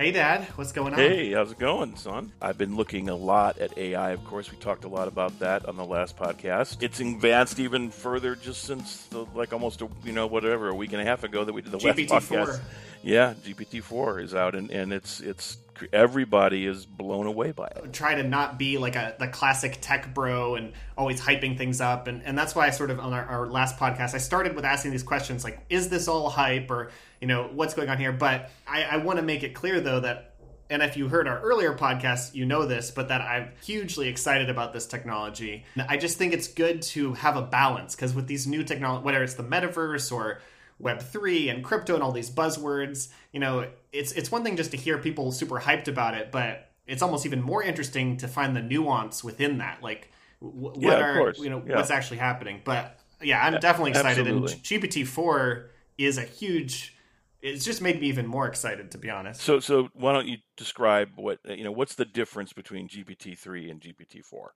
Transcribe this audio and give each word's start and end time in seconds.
Hey, 0.00 0.12
Dad, 0.12 0.44
what's 0.54 0.72
going 0.72 0.94
on? 0.94 0.98
Hey, 0.98 1.32
how's 1.32 1.52
it 1.52 1.58
going, 1.58 1.94
son? 1.96 2.32
I've 2.40 2.56
been 2.56 2.74
looking 2.74 3.10
a 3.10 3.14
lot 3.14 3.58
at 3.58 3.76
AI. 3.76 4.12
Of 4.12 4.24
course, 4.24 4.50
we 4.50 4.56
talked 4.56 4.84
a 4.84 4.88
lot 4.88 5.08
about 5.08 5.38
that 5.40 5.66
on 5.66 5.76
the 5.76 5.84
last 5.84 6.16
podcast. 6.16 6.82
It's 6.82 7.00
advanced 7.00 7.58
even 7.58 7.90
further 7.90 8.34
just 8.34 8.62
since, 8.62 9.04
the, 9.08 9.26
like, 9.34 9.52
almost 9.52 9.82
a, 9.82 9.88
you 10.02 10.12
know 10.12 10.26
whatever 10.26 10.70
a 10.70 10.74
week 10.74 10.94
and 10.94 11.02
a 11.02 11.04
half 11.04 11.22
ago 11.22 11.44
that 11.44 11.52
we 11.52 11.60
did 11.60 11.72
the 11.72 11.76
GPT-4. 11.76 12.10
last 12.10 12.30
podcast. 12.30 12.60
Yeah, 13.02 13.34
GPT 13.44 13.82
four 13.82 14.20
is 14.20 14.34
out, 14.34 14.54
and, 14.54 14.70
and 14.70 14.90
it's 14.90 15.20
it's 15.20 15.58
everybody 15.92 16.66
is 16.66 16.86
blown 16.86 17.26
away 17.26 17.52
by 17.52 17.66
it. 17.66 17.92
Try 17.92 18.14
to 18.14 18.22
not 18.22 18.58
be 18.58 18.78
like 18.78 18.96
a 18.96 19.16
the 19.18 19.28
classic 19.28 19.78
tech 19.82 20.14
bro 20.14 20.54
and 20.54 20.72
always 20.96 21.20
hyping 21.20 21.58
things 21.58 21.82
up, 21.82 22.06
and 22.06 22.22
and 22.24 22.38
that's 22.38 22.54
why 22.54 22.66
I 22.66 22.70
sort 22.70 22.90
of 22.90 23.00
on 23.00 23.12
our, 23.12 23.24
our 23.24 23.46
last 23.46 23.78
podcast 23.78 24.14
I 24.14 24.18
started 24.18 24.54
with 24.54 24.64
asking 24.64 24.92
these 24.92 25.02
questions 25.02 25.44
like, 25.44 25.60
is 25.68 25.88
this 25.90 26.08
all 26.08 26.28
hype 26.28 26.70
or 26.70 26.90
you 27.20 27.26
know 27.28 27.48
what's 27.52 27.74
going 27.74 27.88
on 27.88 27.98
here? 27.98 28.12
But 28.12 28.50
I, 28.66 28.82
I 28.84 28.96
want 28.98 29.18
to 29.18 29.22
make 29.24 29.42
it 29.42 29.54
clear 29.54 29.80
though 29.80 30.00
that 30.00 30.34
and 30.70 30.82
if 30.84 30.96
you 30.96 31.08
heard 31.08 31.26
our 31.26 31.40
earlier 31.40 31.74
podcast, 31.74 32.34
you 32.36 32.46
know 32.46 32.64
this, 32.64 32.92
but 32.92 33.08
that 33.08 33.20
I'm 33.20 33.50
hugely 33.64 34.06
excited 34.08 34.48
about 34.48 34.72
this 34.72 34.86
technology. 34.86 35.64
I 35.88 35.96
just 35.96 36.16
think 36.16 36.32
it's 36.32 36.46
good 36.46 36.82
to 36.82 37.14
have 37.14 37.36
a 37.36 37.42
balance 37.42 37.96
because 37.96 38.14
with 38.14 38.28
these 38.28 38.46
new 38.46 38.62
technology, 38.62 39.04
whether 39.04 39.20
it's 39.24 39.34
the 39.34 39.42
metaverse 39.42 40.12
or 40.12 40.40
Web3 40.80 41.50
and 41.52 41.64
crypto 41.64 41.94
and 41.94 42.02
all 42.04 42.12
these 42.12 42.30
buzzwords, 42.30 43.08
you 43.32 43.40
know, 43.40 43.66
it's 43.92 44.12
it's 44.12 44.30
one 44.30 44.44
thing 44.44 44.56
just 44.56 44.70
to 44.70 44.76
hear 44.76 44.96
people 44.98 45.32
super 45.32 45.58
hyped 45.60 45.88
about 45.88 46.14
it, 46.14 46.30
but 46.30 46.70
it's 46.86 47.02
almost 47.02 47.26
even 47.26 47.42
more 47.42 47.62
interesting 47.62 48.16
to 48.18 48.28
find 48.28 48.54
the 48.56 48.62
nuance 48.62 49.22
within 49.24 49.58
that. 49.58 49.82
Like, 49.82 50.10
what 50.38 50.76
Yeah, 50.78 50.94
are 51.00 51.14
course. 51.16 51.38
you 51.40 51.50
know 51.50 51.62
Yeah. 51.66 51.76
what's 51.76 51.90
actually 51.90 52.18
happening? 52.18 52.60
But 52.64 52.98
yeah, 53.20 53.44
I'm 53.44 53.58
definitely 53.60 53.90
excited, 53.90 54.20
absolutely. 54.26 54.52
and 54.52 54.62
GPT 54.62 55.04
four 55.06 55.70
is 55.98 56.16
a 56.16 56.22
huge. 56.22 56.96
It's 57.42 57.64
just 57.64 57.80
made 57.80 58.00
me 58.00 58.08
even 58.08 58.26
more 58.26 58.46
excited, 58.46 58.90
to 58.90 58.98
be 58.98 59.08
honest. 59.08 59.40
So 59.40 59.60
so 59.60 59.88
why 59.94 60.12
don't 60.12 60.26
you 60.26 60.38
describe 60.56 61.10
what 61.16 61.38
you 61.44 61.64
know? 61.64 61.72
What's 61.72 61.94
the 61.94 62.04
difference 62.04 62.52
between 62.52 62.88
GPT 62.88 63.36
three 63.36 63.70
and 63.70 63.80
GPT 63.80 64.24
four, 64.24 64.54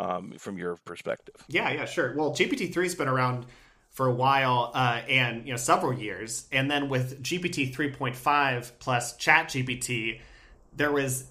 um, 0.00 0.32
from 0.38 0.58
your 0.58 0.76
perspective? 0.84 1.36
Yeah, 1.48 1.70
yeah, 1.70 1.84
sure. 1.84 2.14
Well, 2.16 2.32
GPT 2.32 2.72
three 2.72 2.86
has 2.86 2.94
been 2.94 3.08
around 3.08 3.46
for 3.90 4.06
a 4.06 4.12
while, 4.12 4.72
uh, 4.74 5.02
and 5.08 5.46
you 5.46 5.52
know 5.52 5.56
several 5.56 5.92
years, 5.92 6.46
and 6.50 6.70
then 6.70 6.88
with 6.88 7.22
GPT 7.22 7.72
three 7.72 7.90
point 7.92 8.16
five 8.16 8.76
plus 8.80 9.16
Chat 9.16 9.48
GPT, 9.48 10.20
there 10.74 10.90
was, 10.90 11.26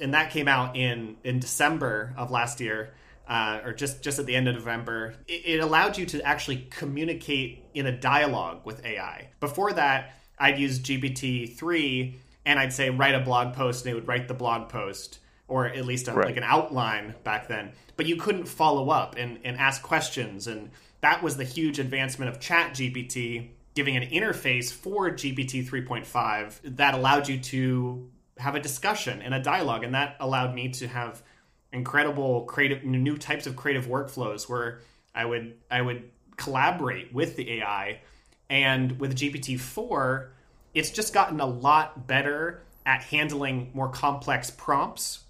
and 0.00 0.14
that 0.14 0.30
came 0.30 0.48
out 0.48 0.76
in 0.76 1.16
in 1.22 1.38
December 1.38 2.12
of 2.16 2.30
last 2.30 2.60
year. 2.60 2.94
Uh, 3.28 3.60
or 3.64 3.72
just 3.72 4.02
just 4.02 4.18
at 4.18 4.26
the 4.26 4.34
end 4.34 4.48
of 4.48 4.56
November, 4.56 5.14
it, 5.28 5.42
it 5.44 5.60
allowed 5.60 5.96
you 5.96 6.04
to 6.04 6.20
actually 6.22 6.66
communicate 6.68 7.64
in 7.74 7.86
a 7.86 7.92
dialogue 7.96 8.62
with 8.64 8.84
AI. 8.84 9.28
Before 9.38 9.72
that, 9.72 10.19
I'd 10.40 10.58
use 10.58 10.80
GPT 10.80 11.54
three 11.56 12.16
and 12.46 12.58
I'd 12.58 12.72
say 12.72 12.90
write 12.90 13.14
a 13.14 13.20
blog 13.20 13.54
post, 13.54 13.84
and 13.84 13.92
it 13.92 13.94
would 13.94 14.08
write 14.08 14.26
the 14.26 14.34
blog 14.34 14.70
post, 14.70 15.18
or 15.46 15.66
at 15.66 15.84
least 15.84 16.08
uh, 16.08 16.12
a, 16.12 16.14
Right. 16.14 16.26
like 16.26 16.36
an 16.38 16.42
outline 16.42 17.14
back 17.22 17.46
then. 17.48 17.72
But 17.96 18.06
you 18.06 18.16
couldn't 18.16 18.46
follow 18.46 18.88
up 18.88 19.16
and, 19.18 19.38
and 19.44 19.58
ask 19.58 19.82
questions, 19.82 20.46
and 20.46 20.70
that 21.02 21.22
was 21.22 21.36
the 21.36 21.44
huge 21.44 21.78
advancement 21.78 22.30
of 22.30 22.40
Chat 22.40 22.72
GPT, 22.72 23.50
giving 23.74 23.94
an 23.96 24.08
interface 24.08 24.72
for 24.72 25.10
GPT 25.10 25.68
3.5 25.68 26.76
that 26.76 26.94
allowed 26.94 27.28
you 27.28 27.38
to 27.38 28.10
have 28.38 28.54
a 28.54 28.60
discussion 28.60 29.20
and 29.20 29.34
a 29.34 29.40
dialogue, 29.42 29.84
and 29.84 29.94
that 29.94 30.16
allowed 30.18 30.54
me 30.54 30.70
to 30.70 30.88
have 30.88 31.22
incredible 31.72 32.44
creative 32.46 32.82
new 32.84 33.16
types 33.18 33.46
of 33.46 33.54
creative 33.54 33.86
workflows 33.86 34.48
where 34.48 34.80
I 35.14 35.24
would 35.26 35.56
I 35.70 35.82
would 35.82 36.10
collaborate 36.36 37.12
with 37.12 37.36
the 37.36 37.60
AI 37.60 38.00
and 38.50 39.00
with 39.00 39.16
GPT-4 39.16 40.28
it's 40.74 40.90
just 40.90 41.14
gotten 41.14 41.40
a 41.40 41.46
lot 41.46 42.06
better 42.06 42.62
at 42.84 43.02
handling 43.02 43.70
more 43.72 43.88
complex 43.88 44.50
prompts 44.50 45.20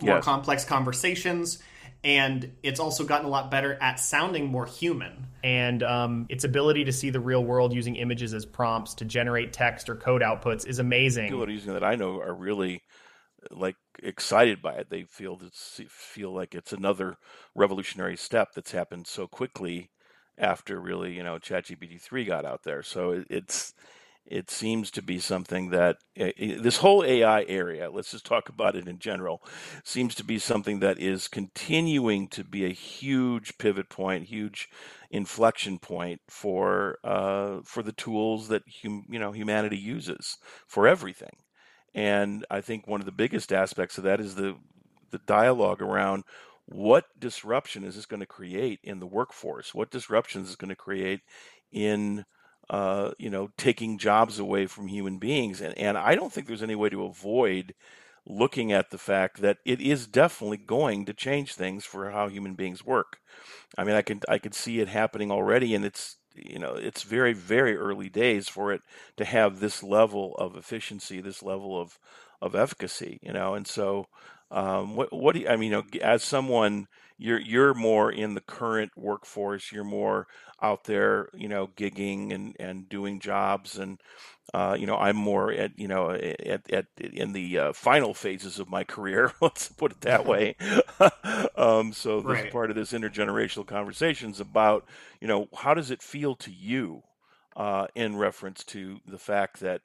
more 0.00 0.16
Yes. 0.16 0.24
complex 0.24 0.64
conversations 0.64 1.62
and 2.04 2.52
it's 2.62 2.78
also 2.80 3.04
gotten 3.04 3.26
a 3.26 3.28
lot 3.28 3.50
better 3.50 3.76
at 3.80 3.98
sounding 3.98 4.46
more 4.46 4.66
human 4.66 5.26
and 5.42 5.82
um, 5.82 6.26
its 6.28 6.44
ability 6.44 6.84
to 6.84 6.92
see 6.92 7.10
the 7.10 7.20
real 7.20 7.44
world 7.44 7.72
using 7.72 7.96
images 7.96 8.34
as 8.34 8.44
prompts 8.44 8.94
to 8.94 9.04
generate 9.04 9.52
text 9.52 9.88
or 9.88 9.96
code 9.96 10.22
outputs 10.22 10.66
is 10.66 10.78
amazing. 10.78 11.26
People 11.26 11.40
that 11.40 11.48
are 11.48 11.52
using 11.52 11.72
that 11.72 11.84
I 11.84 11.96
know 11.96 12.20
are 12.20 12.34
really 12.34 12.82
like 13.50 13.76
excited 14.02 14.60
by 14.60 14.74
it. 14.74 14.90
They 14.90 15.04
feel 15.04 15.36
that 15.36 15.54
feel 15.54 16.32
like 16.32 16.54
it's 16.54 16.72
another 16.72 17.16
revolutionary 17.54 18.16
step 18.16 18.48
that's 18.54 18.72
happened 18.72 19.06
so 19.06 19.26
quickly 19.26 19.90
after 20.38 20.80
really 20.80 21.14
you 21.14 21.22
know 21.22 21.38
ChatGPT 21.38 22.00
three 22.00 22.24
got 22.24 22.44
out 22.44 22.64
there. 22.64 22.82
So 22.82 23.12
it, 23.12 23.26
it's 23.30 23.74
it 24.26 24.50
seems 24.50 24.90
to 24.90 25.02
be 25.02 25.18
something 25.18 25.70
that 25.70 25.96
eh, 26.16 26.56
this 26.60 26.78
whole 26.78 27.02
AI 27.04 27.44
area, 27.44 27.90
let's 27.90 28.10
just 28.10 28.26
talk 28.26 28.48
about 28.48 28.76
it 28.76 28.86
in 28.86 28.98
general, 28.98 29.42
seems 29.84 30.14
to 30.16 30.24
be 30.24 30.38
something 30.38 30.80
that 30.80 30.98
is 30.98 31.28
continuing 31.28 32.28
to 32.28 32.44
be 32.44 32.64
a 32.66 32.70
huge 32.70 33.56
pivot 33.58 33.88
point, 33.88 34.26
huge 34.28 34.68
inflection 35.10 35.78
point 35.78 36.20
for 36.28 36.98
uh, 37.04 37.60
for 37.64 37.82
the 37.82 37.92
tools 37.92 38.48
that 38.48 38.62
hum, 38.82 39.04
you 39.08 39.18
know 39.18 39.32
humanity 39.32 39.78
uses 39.78 40.36
for 40.66 40.86
everything. 40.86 41.36
And 41.94 42.44
I 42.50 42.60
think 42.60 42.86
one 42.86 43.00
of 43.00 43.06
the 43.06 43.12
biggest 43.12 43.52
aspects 43.52 43.98
of 43.98 44.04
that 44.04 44.20
is 44.20 44.34
the 44.34 44.56
the 45.10 45.18
dialogue 45.26 45.80
around 45.80 46.24
what 46.68 47.06
disruption 47.18 47.84
is 47.84 47.96
this 47.96 48.06
going 48.06 48.20
to 48.20 48.26
create 48.26 48.80
in 48.82 49.00
the 49.00 49.06
workforce? 49.06 49.74
What 49.74 49.90
disruption 49.90 50.42
is 50.42 50.56
going 50.56 50.68
to 50.68 50.76
create 50.76 51.20
in 51.72 52.24
uh, 52.70 53.12
you 53.18 53.30
know 53.30 53.50
taking 53.56 53.98
jobs 53.98 54.38
away 54.38 54.66
from 54.66 54.88
human 54.88 55.18
beings? 55.18 55.60
And 55.60 55.76
and 55.78 55.96
I 55.96 56.14
don't 56.14 56.32
think 56.32 56.46
there's 56.46 56.62
any 56.62 56.74
way 56.74 56.90
to 56.90 57.04
avoid 57.04 57.74
looking 58.26 58.72
at 58.72 58.90
the 58.90 58.98
fact 58.98 59.40
that 59.40 59.58
it 59.64 59.80
is 59.80 60.06
definitely 60.06 60.58
going 60.58 61.06
to 61.06 61.14
change 61.14 61.54
things 61.54 61.84
for 61.86 62.10
how 62.10 62.28
human 62.28 62.54
beings 62.54 62.84
work. 62.84 63.18
I 63.76 63.84
mean, 63.84 63.94
I 63.94 64.02
can 64.02 64.20
I 64.28 64.38
could 64.38 64.54
see 64.54 64.80
it 64.80 64.88
happening 64.88 65.30
already, 65.30 65.74
and 65.74 65.84
it's 65.84 66.16
you 66.34 66.58
know 66.58 66.74
it's 66.74 67.02
very 67.02 67.32
very 67.32 67.76
early 67.76 68.08
days 68.08 68.48
for 68.48 68.72
it 68.72 68.82
to 69.16 69.24
have 69.24 69.60
this 69.60 69.82
level 69.82 70.34
of 70.36 70.56
efficiency, 70.56 71.20
this 71.20 71.42
level 71.42 71.80
of 71.80 71.98
of 72.40 72.54
efficacy, 72.54 73.18
you 73.22 73.32
know. 73.32 73.54
And 73.54 73.66
so, 73.66 74.06
um, 74.50 74.96
what 74.96 75.12
what 75.12 75.34
do 75.34 75.40
you, 75.42 75.48
I 75.48 75.56
mean? 75.56 75.70
You 75.72 75.78
know, 75.78 75.84
as 76.02 76.22
someone 76.24 76.86
you're 77.18 77.40
you're 77.40 77.74
more 77.74 78.10
in 78.10 78.34
the 78.34 78.40
current 78.40 78.92
workforce, 78.96 79.72
you're 79.72 79.84
more 79.84 80.26
out 80.62 80.84
there, 80.84 81.28
you 81.34 81.48
know, 81.48 81.68
gigging 81.76 82.32
and 82.34 82.56
and 82.58 82.88
doing 82.88 83.20
jobs 83.20 83.78
and 83.78 84.00
uh, 84.54 84.76
you 84.78 84.86
know, 84.86 84.96
I'm 84.96 85.16
more 85.16 85.52
at 85.52 85.78
you 85.78 85.88
know 85.88 86.10
at, 86.12 86.70
at 86.72 86.86
in 86.98 87.32
the 87.32 87.58
uh, 87.58 87.72
final 87.72 88.14
phases 88.14 88.58
of 88.58 88.68
my 88.68 88.84
career. 88.84 89.32
Let's 89.40 89.68
put 89.68 89.92
it 89.92 90.00
that 90.02 90.24
way. 90.26 90.56
um, 91.56 91.92
so 91.92 92.20
this 92.22 92.42
Right. 92.42 92.46
part 92.46 92.70
of 92.70 92.76
this 92.76 92.92
intergenerational 92.92 93.66
conversations 93.66 94.40
about 94.40 94.86
you 95.20 95.28
know 95.28 95.48
how 95.56 95.74
does 95.74 95.90
it 95.90 96.02
feel 96.02 96.34
to 96.36 96.50
you 96.50 97.02
uh, 97.56 97.86
in 97.94 98.16
reference 98.16 98.64
to 98.64 99.00
the 99.06 99.18
fact 99.18 99.60
that 99.60 99.82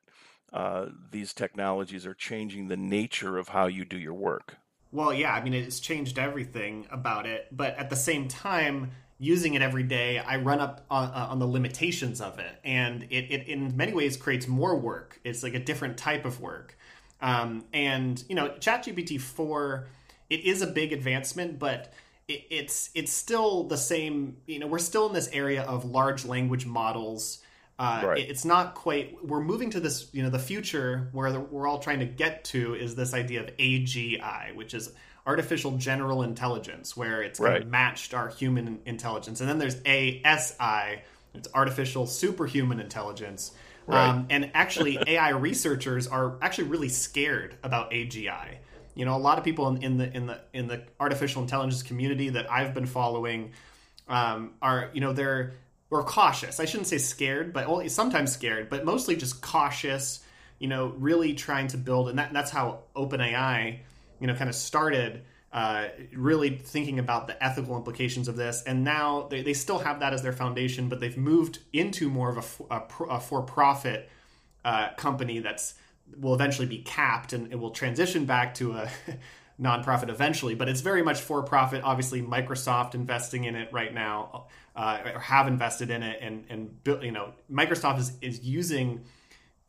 uh, 0.54 0.88
these 1.12 1.34
technologies 1.34 2.06
are 2.06 2.14
changing 2.14 2.68
the 2.68 2.78
nature 2.78 3.38
of 3.38 3.50
how 3.50 3.66
you 3.66 3.84
do 3.84 3.98
your 3.98 4.14
work. 4.14 4.58
Well, 4.92 5.12
yeah, 5.12 5.34
I 5.34 5.44
mean, 5.44 5.56
it's 5.56 5.80
changed 5.80 6.20
everything 6.20 6.86
about 6.92 7.26
it, 7.26 7.48
but 7.52 7.76
at 7.78 7.90
the 7.90 7.96
same 7.96 8.28
time, 8.28 8.92
using 9.18 9.56
it 9.56 9.62
every 9.62 9.84
day, 9.84 10.20
I 10.20 10.38
run 10.38 10.60
up 10.60 10.86
on, 10.92 11.10
uh, 11.10 11.28
on 11.32 11.40
the 11.40 11.48
limitations 11.48 12.22
of 12.22 12.38
it, 12.38 12.60
and 12.64 13.04
it, 13.10 13.32
it 13.32 13.48
in 13.48 13.76
many 13.76 13.94
ways 13.94 14.18
creates 14.18 14.48
more 14.48 14.78
work. 14.78 15.20
It's 15.24 15.42
like 15.42 15.56
a 15.56 15.60
different 15.60 15.98
type 15.98 16.26
of 16.26 16.40
work, 16.40 16.78
um, 17.22 17.66
and 17.74 18.24
you 18.30 18.36
know, 18.36 18.50
ChatGPT 18.50 19.20
four, 19.20 19.88
it 20.30 20.42
is 20.42 20.62
a 20.62 20.68
big 20.68 20.94
advancement, 20.94 21.58
but 21.58 21.94
it, 22.28 22.44
it's 22.50 22.92
it's 22.94 23.12
still 23.12 23.64
the 23.64 23.78
same. 23.78 24.38
You 24.46 24.60
know, 24.60 24.68
we're 24.68 24.80
still 24.80 25.08
in 25.08 25.14
this 25.14 25.30
area 25.34 25.64
of 25.64 25.86
large 25.86 26.26
language 26.26 26.66
models. 26.66 27.40
Uh, 27.84 28.08
Right. 28.08 28.30
it's 28.30 28.46
not 28.46 28.76
quite. 28.76 29.18
We're 29.26 29.42
moving 29.42 29.70
to 29.72 29.80
this. 29.82 30.08
You 30.14 30.24
know, 30.24 30.30
the 30.30 30.40
future 30.40 31.10
where 31.12 31.32
the, 31.34 31.40
we're 31.42 31.68
all 31.68 31.80
trying 31.80 32.00
to 32.00 32.06
get 32.06 32.46
to 32.46 32.76
is 32.76 32.96
this 32.96 33.14
idea 33.14 33.42
of 33.42 33.48
AGI, 33.58 34.56
which 34.56 34.74
is 34.74 34.92
artificial 35.28 35.78
general 35.78 36.24
intelligence, 36.24 36.96
where 36.96 37.22
it's 37.22 37.40
kind 37.40 37.64
of 37.64 37.68
matched 37.68 38.14
our 38.14 38.30
human 38.30 38.80
intelligence, 38.86 39.42
and 39.42 39.50
then 39.50 39.58
there's 39.58 39.76
ASI, 39.86 41.02
it's 41.34 41.48
artificial 41.54 42.08
superhuman 42.08 42.80
intelligence. 42.80 43.52
Right. 43.86 44.08
Um, 44.08 44.28
and 44.30 44.52
actually, 44.54 44.98
AI 45.08 45.32
researchers 45.32 46.08
are 46.08 46.38
actually 46.42 46.70
really 46.70 46.90
scared 46.90 47.58
about 47.64 47.92
AGI. 47.92 48.60
You 48.96 49.04
know, 49.04 49.16
a 49.16 49.20
lot 49.20 49.38
of 49.38 49.44
people 49.44 49.68
in, 49.68 49.84
in 49.84 49.98
the 49.98 50.16
in 50.16 50.28
the 50.28 50.40
in 50.54 50.68
the 50.68 50.84
artificial 51.02 51.42
intelligence 51.42 51.84
community 51.84 52.30
that 52.30 52.50
I've 52.50 52.74
been 52.74 52.86
following 52.86 53.52
um, 54.08 54.52
are 54.62 54.90
you 54.94 55.02
know 55.02 55.12
they're 55.12 55.54
or 55.94 56.04
cautious. 56.04 56.60
I 56.60 56.66
shouldn't 56.66 56.88
say 56.88 56.98
scared, 56.98 57.54
but 57.54 57.90
sometimes 57.92 58.32
scared, 58.32 58.70
but 58.70 58.84
mostly 58.84 59.16
just 59.16 59.42
cautious. 59.42 60.24
You 60.60 60.68
know, 60.68 60.88
really 60.98 61.34
trying 61.34 61.68
to 61.68 61.78
build, 61.78 62.10
and 62.10 62.18
that, 62.20 62.32
that's 62.32 62.50
how 62.50 62.80
OpenAI, 62.96 63.80
you 64.20 64.28
know, 64.28 64.36
kind 64.36 64.50
of 64.50 64.56
started. 64.56 65.24
Uh, 65.52 65.90
really 66.16 66.58
thinking 66.58 66.98
about 66.98 67.28
the 67.28 67.44
ethical 67.44 67.78
implications 67.78 68.28
of 68.28 68.36
this, 68.36 68.64
and 68.64 68.84
now 68.84 69.28
they, 69.30 69.44
they 69.44 69.54
still 69.54 69.78
have 69.78 70.00
that 70.00 70.12
as 70.12 70.24
their 70.24 70.34
foundation, 70.34 70.90
but 70.90 71.00
they've 71.00 71.16
moved 71.16 71.60
into 71.72 72.10
more 72.10 72.36
of 72.36 72.60
a, 72.72 73.20
for-profit 73.20 74.10
uh, 74.66 74.90
company 74.96 75.38
that's 75.38 75.76
will 76.18 76.34
eventually 76.34 76.68
be 76.68 76.80
capped 76.80 77.34
and 77.34 77.52
it 77.52 77.56
will 77.60 77.70
transition 77.70 78.26
back 78.26 78.56
to 78.56 78.74
a 78.74 78.90
nonprofit 79.62 80.10
eventually, 80.10 80.56
but 80.56 80.68
it's 80.68 80.82
very 80.82 81.04
much 81.04 81.22
for 81.22 81.44
profit. 81.44 81.84
Obviously, 81.84 82.22
Microsoft 82.22 82.96
investing 82.96 83.44
in 83.44 83.56
it 83.56 83.72
right 83.72 83.94
now, 83.94 84.48
uh, 84.76 85.00
or 85.14 85.20
have 85.20 85.48
invested 85.48 85.90
in 85.90 86.04
it, 86.04 86.20
and 86.22 86.46
and 86.50 86.84
built. 86.84 87.04
you 87.04 87.12
know 87.12 87.34
Microsoft 87.52 88.00
is 88.00 88.14
is 88.22 88.42
using 88.42 89.02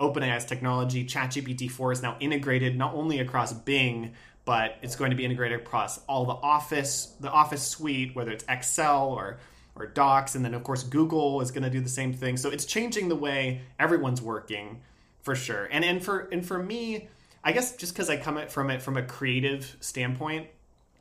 OpenAI's 0.00 0.44
technology. 0.44 1.04
ChatGPT 1.04 1.70
four 1.70 1.92
is 1.92 2.02
now 2.02 2.16
integrated 2.20 2.76
not 2.76 2.94
only 2.94 3.20
across 3.20 3.52
Bing, 3.52 4.12
but 4.44 4.76
it's 4.82 4.96
going 4.96 5.10
to 5.10 5.16
be 5.16 5.24
integrated 5.24 5.60
across 5.60 5.98
all 6.06 6.24
the 6.24 6.32
Office, 6.34 7.14
the 7.20 7.30
Office 7.30 7.66
suite, 7.66 8.14
whether 8.14 8.30
it's 8.30 8.44
Excel 8.48 9.08
or 9.08 9.38
or 9.76 9.86
Docs, 9.86 10.36
and 10.36 10.44
then 10.44 10.54
of 10.54 10.62
course 10.62 10.82
Google 10.84 11.40
is 11.40 11.50
going 11.50 11.64
to 11.64 11.70
do 11.70 11.80
the 11.80 11.88
same 11.88 12.12
thing. 12.12 12.36
So 12.36 12.50
it's 12.50 12.64
changing 12.64 13.08
the 13.08 13.16
way 13.16 13.62
everyone's 13.78 14.22
working 14.22 14.80
for 15.22 15.34
sure. 15.34 15.68
And 15.70 15.84
and 15.84 16.04
for 16.04 16.28
and 16.32 16.46
for 16.46 16.62
me 16.62 17.08
I 17.44 17.52
guess 17.52 17.76
just 17.76 17.92
because 17.92 18.08
I 18.08 18.16
come 18.16 18.40
from 18.48 18.70
it 18.70 18.80
from 18.80 18.96
a 18.96 19.02
creative 19.02 19.76
standpoint, 19.80 20.46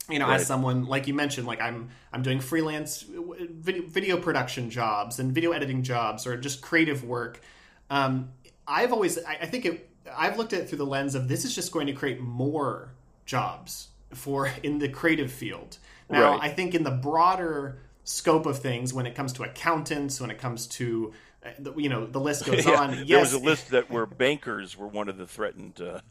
you 0.10 0.20
know, 0.20 0.28
right. 0.28 0.40
as 0.40 0.48
someone 0.48 0.86
like 0.86 1.08
you 1.08 1.14
mentioned, 1.14 1.48
like 1.48 1.62
I'm 1.62 1.90
I'm 2.12 2.22
doing 2.22 2.40
freelance 2.40 3.06
video, 3.08 3.84
video 3.84 4.18
production 4.18 4.70
jobs 4.70 5.20
and 5.20 5.32
video 5.32 5.52
editing 5.52 5.84
jobs 5.84 6.28
or 6.28 6.36
just 6.38 6.62
creative 6.62 7.04
work. 7.04 7.42
Um, 7.90 8.32
I've 8.68 8.92
always 8.92 9.18
I, 9.24 9.40
I 9.42 9.46
think 9.46 9.66
it, 9.66 9.90
I've 10.16 10.38
looked 10.38 10.54
at 10.54 10.62
it 10.62 10.70
through 10.70 10.80
the 10.80 10.86
lens 10.86 11.16
of 11.16 11.28
this 11.28 11.46
is 11.46 11.56
just 11.56 11.72
going 11.72 11.88
to 11.88 11.94
create 11.94 12.20
more 12.20 12.92
jobs 13.26 13.90
for 14.12 14.52
in 14.64 14.80
the 14.80 14.90
creative 14.90 15.32
field. 15.32 15.78
Now, 16.10 16.32
right. 16.32 16.44
I 16.44 16.50
think 16.50 16.76
in 16.76 16.84
the 16.84 16.92
broader 16.92 17.80
scope 18.04 18.46
of 18.46 18.60
things, 18.60 18.94
when 18.94 19.06
it 19.06 19.16
comes 19.16 19.34
to 19.34 19.44
accountants, 19.44 20.20
when 20.20 20.30
it 20.30 20.38
comes 20.38 20.68
to 20.68 21.14
uh, 21.46 21.72
you 21.78 21.90
know 21.90 22.06
the 22.06 22.20
list 22.20 22.46
goes 22.46 22.66
yeah, 22.68 22.82
on. 22.82 22.94
Yes, 23.06 23.08
there 23.08 23.20
was 23.20 23.34
a 23.34 23.40
list 23.40 23.70
that 23.70 23.90
where 23.90 24.06
bankers 24.24 24.78
were 24.78 24.88
one 24.88 25.08
of 25.08 25.18
the 25.18 25.28
threatened. 25.28 25.80
Uh 25.80 26.02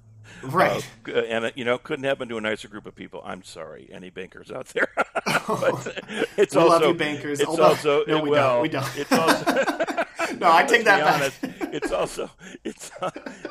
right? 0.42 0.86
Uh, 1.08 1.12
and 1.12 1.44
uh, 1.46 1.50
you 1.54 1.64
know, 1.64 1.78
couldn't 1.78 2.04
happen 2.04 2.28
to 2.28 2.36
a 2.36 2.40
nicer 2.40 2.68
group 2.68 2.86
of 2.86 2.94
people. 2.94 3.22
I'm 3.24 3.42
sorry, 3.42 3.88
any 3.92 4.10
bankers 4.10 4.50
out 4.50 4.66
there? 4.68 4.88
but 5.24 6.04
it's 6.36 6.54
we 6.54 6.60
also, 6.60 6.68
love 6.68 6.82
you, 6.82 6.94
bankers. 6.94 7.40
It's 7.40 7.48
Although, 7.48 7.64
also 7.64 8.04
no, 8.06 8.22
we 8.22 8.30
well, 8.30 8.54
don't. 8.54 8.62
We 8.62 8.68
don't. 8.68 8.96
It's 8.96 9.12
also 9.12 10.04
no, 10.40 10.52
I 10.52 10.64
take 10.64 10.84
that 10.84 11.04
back. 11.04 11.14
Honest, 11.14 11.38
it's 11.74 11.92
also 11.92 12.30
it's 12.64 12.90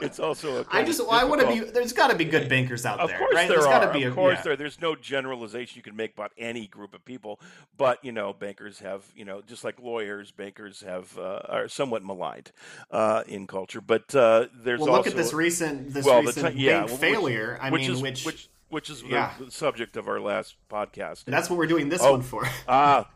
it's 0.01 0.19
also. 0.19 0.65
I 0.69 0.83
just 0.83 1.01
I 1.09 1.23
want 1.23 1.41
to 1.41 1.47
be. 1.47 1.59
There's 1.59 1.93
got 1.93 2.09
to 2.11 2.15
be 2.15 2.25
good 2.25 2.49
bankers 2.49 2.85
out 2.85 2.99
of 2.99 3.09
there, 3.09 3.17
course 3.17 3.33
right? 3.33 3.47
There 3.47 3.57
there's 3.57 3.65
got 3.65 3.85
to 3.85 3.93
be. 3.93 4.03
Of 4.03 4.15
course, 4.15 4.37
yeah. 4.37 4.43
there. 4.43 4.55
There's 4.55 4.81
no 4.81 4.95
generalization 4.95 5.77
you 5.77 5.83
can 5.83 5.95
make 5.95 6.13
about 6.13 6.31
any 6.37 6.67
group 6.67 6.93
of 6.93 7.03
people, 7.05 7.39
but 7.77 8.03
you 8.03 8.11
know, 8.11 8.33
bankers 8.33 8.79
have 8.79 9.03
you 9.15 9.25
know, 9.25 9.41
just 9.41 9.63
like 9.63 9.79
lawyers, 9.79 10.31
bankers 10.31 10.81
have 10.81 11.17
uh, 11.17 11.41
are 11.47 11.67
somewhat 11.67 12.03
maligned 12.03 12.51
uh, 12.91 13.23
in 13.27 13.47
culture. 13.47 13.81
But 13.81 14.13
uh, 14.15 14.47
there's 14.53 14.79
well, 14.79 14.89
also, 14.89 14.97
look 14.99 15.07
at 15.07 15.15
this 15.15 15.33
recent 15.33 15.93
this 15.93 16.05
well, 16.05 16.21
recent 16.21 16.55
t- 16.55 16.63
yeah, 16.63 16.85
bank 16.85 16.99
failure. 16.99 17.53
Which, 17.53 17.61
I 17.61 17.69
which 17.69 17.81
mean, 17.81 17.91
is, 17.91 18.23
which, 18.25 18.49
which 18.71 18.89
is 18.89 19.03
yeah. 19.03 19.33
the, 19.37 19.45
the, 19.45 19.51
subject 19.51 19.97
of 19.97 20.07
our 20.07 20.19
last 20.19 20.55
podcast. 20.69 21.25
And 21.25 21.33
that's 21.33 21.49
what 21.49 21.59
we're 21.59 21.67
doing 21.67 21.89
this 21.89 22.01
oh, 22.01 22.13
one 22.13 22.21
for. 22.21 22.47
ah, 22.67 23.09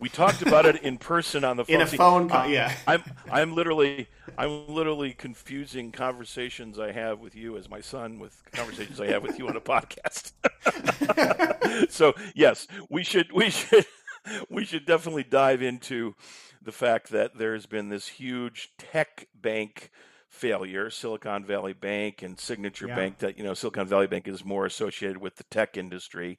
we 0.00 0.08
talked 0.08 0.42
about 0.42 0.66
it 0.66 0.82
in 0.82 0.98
person 0.98 1.44
on 1.44 1.56
the 1.56 1.64
phone. 1.64 1.76
In 1.76 1.80
a 1.82 1.86
phone 1.86 2.28
call, 2.28 2.42
uh, 2.42 2.46
yeah. 2.46 2.74
I'm 2.86 3.02
I'm 3.30 3.54
literally 3.54 4.08
I'm 4.36 4.66
literally 4.68 5.12
confusing 5.12 5.92
conversations 5.92 6.78
I 6.78 6.92
have 6.92 7.20
with 7.20 7.34
you 7.34 7.56
as 7.56 7.70
my 7.70 7.80
son 7.80 8.18
with 8.18 8.42
conversations 8.52 9.00
I 9.00 9.06
have 9.06 9.22
with 9.22 9.38
you 9.38 9.48
on 9.48 9.56
a 9.56 9.60
podcast. 9.60 10.32
so 11.90 12.14
yes, 12.34 12.66
we 12.90 13.04
should 13.04 13.32
we 13.32 13.50
should 13.50 13.86
we 14.50 14.64
should 14.64 14.84
definitely 14.84 15.24
dive 15.24 15.62
into 15.62 16.14
the 16.60 16.72
fact 16.72 17.10
that 17.10 17.38
there's 17.38 17.66
been 17.66 17.88
this 17.88 18.08
huge 18.08 18.72
tech 18.76 19.28
bank 19.34 19.90
failure, 20.38 20.88
Silicon 20.88 21.44
Valley 21.44 21.72
Bank 21.72 22.22
and 22.22 22.38
Signature 22.38 22.86
yeah. 22.86 22.94
Bank, 22.96 23.18
that, 23.18 23.36
you 23.36 23.44
know, 23.44 23.54
Silicon 23.54 23.86
Valley 23.86 24.06
Bank 24.06 24.28
is 24.28 24.44
more 24.44 24.66
associated 24.66 25.18
with 25.18 25.36
the 25.36 25.44
tech 25.44 25.76
industry. 25.76 26.38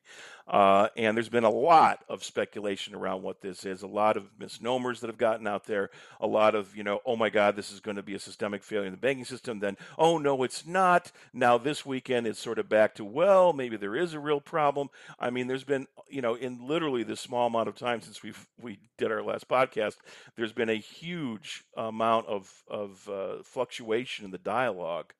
Uh, 0.49 0.87
and 0.97 1.15
there's 1.15 1.29
been 1.29 1.43
a 1.43 1.49
lot 1.49 2.03
of 2.09 2.23
speculation 2.23 2.95
around 2.95 3.21
what 3.21 3.41
this 3.41 3.65
is, 3.65 3.83
a 3.83 3.87
lot 3.87 4.17
of 4.17 4.31
misnomers 4.39 4.99
that 4.99 5.07
have 5.07 5.17
gotten 5.17 5.45
out 5.45 5.65
there, 5.65 5.91
a 6.19 6.25
lot 6.25 6.55
of, 6.55 6.75
you 6.75 6.83
know, 6.83 7.01
oh 7.05 7.15
my 7.15 7.29
God, 7.29 7.55
this 7.55 7.71
is 7.71 7.79
going 7.79 7.97
to 7.97 8.03
be 8.03 8.15
a 8.15 8.19
systemic 8.19 8.63
failure 8.63 8.87
in 8.87 8.91
the 8.91 8.97
banking 8.97 9.25
system. 9.25 9.59
Then, 9.59 9.77
oh 9.97 10.17
no, 10.17 10.41
it's 10.41 10.65
not. 10.65 11.11
Now, 11.33 11.59
this 11.59 11.85
weekend, 11.85 12.25
it's 12.25 12.39
sort 12.39 12.57
of 12.57 12.67
back 12.67 12.95
to, 12.95 13.05
well, 13.05 13.53
maybe 13.53 13.77
there 13.77 13.95
is 13.95 14.13
a 14.13 14.19
real 14.19 14.41
problem. 14.41 14.89
I 15.19 15.29
mean, 15.29 15.45
there's 15.45 15.63
been, 15.63 15.85
you 16.09 16.21
know, 16.21 16.33
in 16.33 16.67
literally 16.67 17.03
this 17.03 17.19
small 17.19 17.45
amount 17.45 17.69
of 17.69 17.75
time 17.75 18.01
since 18.01 18.23
we 18.23 18.33
we 18.59 18.79
did 18.97 19.11
our 19.11 19.21
last 19.21 19.47
podcast, 19.47 19.97
there's 20.35 20.53
been 20.53 20.69
a 20.69 20.75
huge 20.75 21.63
amount 21.77 22.25
of, 22.27 22.63
of 22.67 23.07
uh, 23.07 23.43
fluctuation 23.43 24.25
in 24.25 24.31
the 24.31 24.39
dialogue 24.39 25.13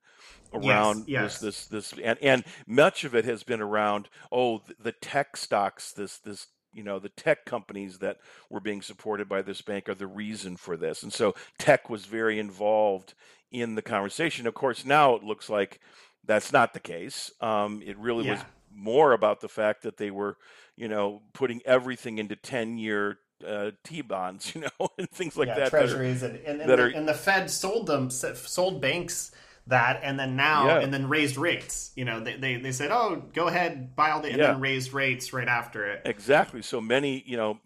around 0.52 1.08
yes, 1.08 1.08
yes. 1.08 1.38
this 1.38 1.66
this 1.66 1.90
this 1.92 2.00
and 2.02 2.18
and 2.20 2.44
much 2.66 3.04
of 3.04 3.14
it 3.14 3.24
has 3.24 3.42
been 3.42 3.60
around 3.60 4.08
oh 4.32 4.60
the 4.82 4.92
tech 4.92 5.19
stocks 5.36 5.92
this 5.92 6.18
this 6.18 6.46
you 6.72 6.82
know 6.82 6.98
the 6.98 7.08
tech 7.08 7.44
companies 7.44 7.98
that 7.98 8.18
were 8.48 8.60
being 8.60 8.82
supported 8.82 9.28
by 9.28 9.42
this 9.42 9.60
bank 9.60 9.88
are 9.88 9.94
the 9.94 10.06
reason 10.06 10.56
for 10.56 10.76
this 10.76 11.02
and 11.02 11.12
so 11.12 11.34
tech 11.58 11.90
was 11.90 12.06
very 12.06 12.38
involved 12.38 13.14
in 13.50 13.74
the 13.74 13.82
conversation 13.82 14.46
of 14.46 14.54
course 14.54 14.84
now 14.84 15.14
it 15.14 15.22
looks 15.22 15.48
like 15.48 15.80
that's 16.24 16.52
not 16.52 16.74
the 16.74 16.80
case 16.80 17.30
um, 17.40 17.82
it 17.84 17.98
really 17.98 18.24
yeah. 18.24 18.32
was 18.32 18.40
more 18.72 19.12
about 19.12 19.40
the 19.40 19.48
fact 19.48 19.82
that 19.82 19.96
they 19.96 20.10
were 20.10 20.36
you 20.76 20.88
know 20.88 21.22
putting 21.32 21.60
everything 21.64 22.18
into 22.18 22.36
10 22.36 22.78
year 22.78 23.18
uh, 23.46 23.70
T 23.84 24.02
bonds, 24.02 24.54
you 24.54 24.60
know, 24.60 24.88
and 24.98 25.08
things 25.10 25.36
like 25.36 25.48
yeah, 25.48 25.60
that. 25.60 25.70
Treasuries 25.70 26.20
that 26.20 26.32
are, 26.32 26.34
and, 26.34 26.46
and, 26.46 26.60
and, 26.60 26.70
the, 26.70 26.82
are, 26.82 26.88
and 26.88 27.08
the 27.08 27.14
Fed 27.14 27.50
sold 27.50 27.86
them, 27.86 28.10
sold 28.10 28.82
banks 28.82 29.32
that 29.66 30.00
and 30.02 30.18
then 30.18 30.36
now 30.36 30.66
yeah. 30.66 30.80
and 30.80 30.92
then 30.92 31.08
raised 31.08 31.36
rates 31.36 31.92
you 31.94 32.04
know 32.04 32.20
they, 32.20 32.36
they, 32.36 32.56
they 32.56 32.72
said 32.72 32.90
oh 32.90 33.22
go 33.32 33.46
ahead 33.46 33.94
buy 33.94 34.10
all 34.10 34.20
the 34.20 34.28
and 34.28 34.38
yeah. 34.38 34.48
then 34.48 34.60
raised 34.60 34.92
rates 34.92 35.32
right 35.32 35.48
after 35.48 35.86
it 35.86 36.02
exactly 36.04 36.62
so 36.62 36.80
many 36.80 37.22
you 37.26 37.36
know 37.36 37.58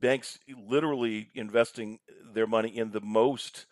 banks 0.00 0.38
literally 0.68 1.28
investing 1.34 1.98
their 2.34 2.46
money 2.46 2.76
in 2.76 2.90
the 2.90 3.00
most 3.00 3.66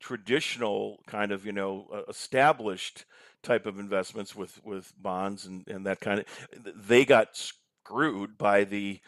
traditional 0.00 1.00
kind 1.06 1.30
of 1.30 1.44
you 1.46 1.52
know 1.52 1.86
uh, 1.92 2.02
established 2.08 3.04
type 3.42 3.66
of 3.66 3.78
investments 3.78 4.34
with 4.34 4.60
with 4.64 4.92
bonds 5.00 5.46
and 5.46 5.66
and 5.68 5.86
that 5.86 6.00
kind 6.00 6.20
of 6.20 6.26
they 6.74 7.04
got 7.04 7.36
screwed 7.36 8.36
by 8.36 8.64
the 8.64 9.00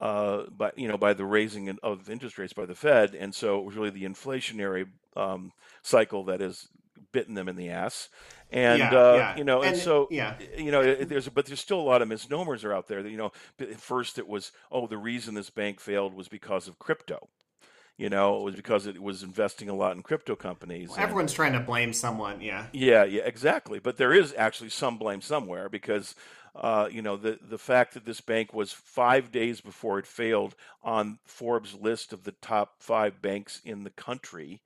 uh, 0.00 0.44
by 0.56 0.72
you 0.76 0.88
know 0.88 0.96
by 0.96 1.12
the 1.12 1.24
raising 1.24 1.76
of 1.82 2.08
interest 2.08 2.38
rates 2.38 2.52
by 2.52 2.64
the 2.64 2.74
Fed, 2.74 3.14
and 3.14 3.34
so 3.34 3.58
it 3.58 3.64
was 3.64 3.76
really 3.76 3.90
the 3.90 4.04
inflationary 4.04 4.86
um, 5.16 5.52
cycle 5.82 6.24
that 6.24 6.40
is 6.40 6.68
bitten 7.12 7.34
them 7.34 7.48
in 7.48 7.56
the 7.56 7.70
ass. 7.70 8.08
And 8.52 8.78
yeah, 8.78 8.90
uh, 8.90 9.14
yeah. 9.14 9.36
you 9.36 9.44
know, 9.44 9.62
and, 9.62 9.74
and, 9.74 9.82
so 9.82 10.08
yeah. 10.10 10.34
you 10.56 10.70
know, 10.70 10.94
there's 10.94 11.28
but 11.28 11.46
there's 11.46 11.60
still 11.60 11.80
a 11.80 11.82
lot 11.82 12.02
of 12.02 12.08
misnomers 12.08 12.64
are 12.64 12.72
out 12.72 12.88
there. 12.88 13.02
That 13.02 13.10
you 13.10 13.16
know, 13.16 13.32
first 13.78 14.18
it 14.18 14.26
was 14.26 14.52
oh 14.72 14.86
the 14.86 14.98
reason 14.98 15.34
this 15.34 15.50
bank 15.50 15.80
failed 15.80 16.14
was 16.14 16.28
because 16.28 16.66
of 16.66 16.78
crypto. 16.78 17.28
You 17.96 18.08
know, 18.08 18.38
it 18.38 18.42
was 18.44 18.54
because 18.54 18.86
it 18.86 19.00
was 19.00 19.22
investing 19.22 19.68
a 19.68 19.74
lot 19.74 19.94
in 19.94 20.02
crypto 20.02 20.34
companies. 20.34 20.88
Well, 20.88 21.00
everyone's 21.00 21.34
trying 21.34 21.52
to 21.52 21.60
blame 21.60 21.92
someone. 21.92 22.40
Yeah. 22.40 22.66
Yeah, 22.72 23.04
yeah, 23.04 23.22
exactly. 23.24 23.78
But 23.78 23.98
there 23.98 24.14
is 24.14 24.34
actually 24.38 24.70
some 24.70 24.96
blame 24.96 25.20
somewhere 25.20 25.68
because 25.68 26.14
uh, 26.54 26.88
you 26.90 27.02
know, 27.02 27.16
the 27.16 27.38
the 27.48 27.58
fact 27.58 27.94
that 27.94 28.04
this 28.04 28.20
bank 28.20 28.52
was 28.52 28.72
five 28.72 29.30
days 29.30 29.60
before 29.60 29.98
it 29.98 30.06
failed 30.06 30.54
on 30.82 31.18
Forbes' 31.24 31.74
list 31.74 32.12
of 32.12 32.24
the 32.24 32.32
top 32.32 32.74
five 32.78 33.22
banks 33.22 33.60
in 33.64 33.84
the 33.84 33.90
country, 33.90 34.60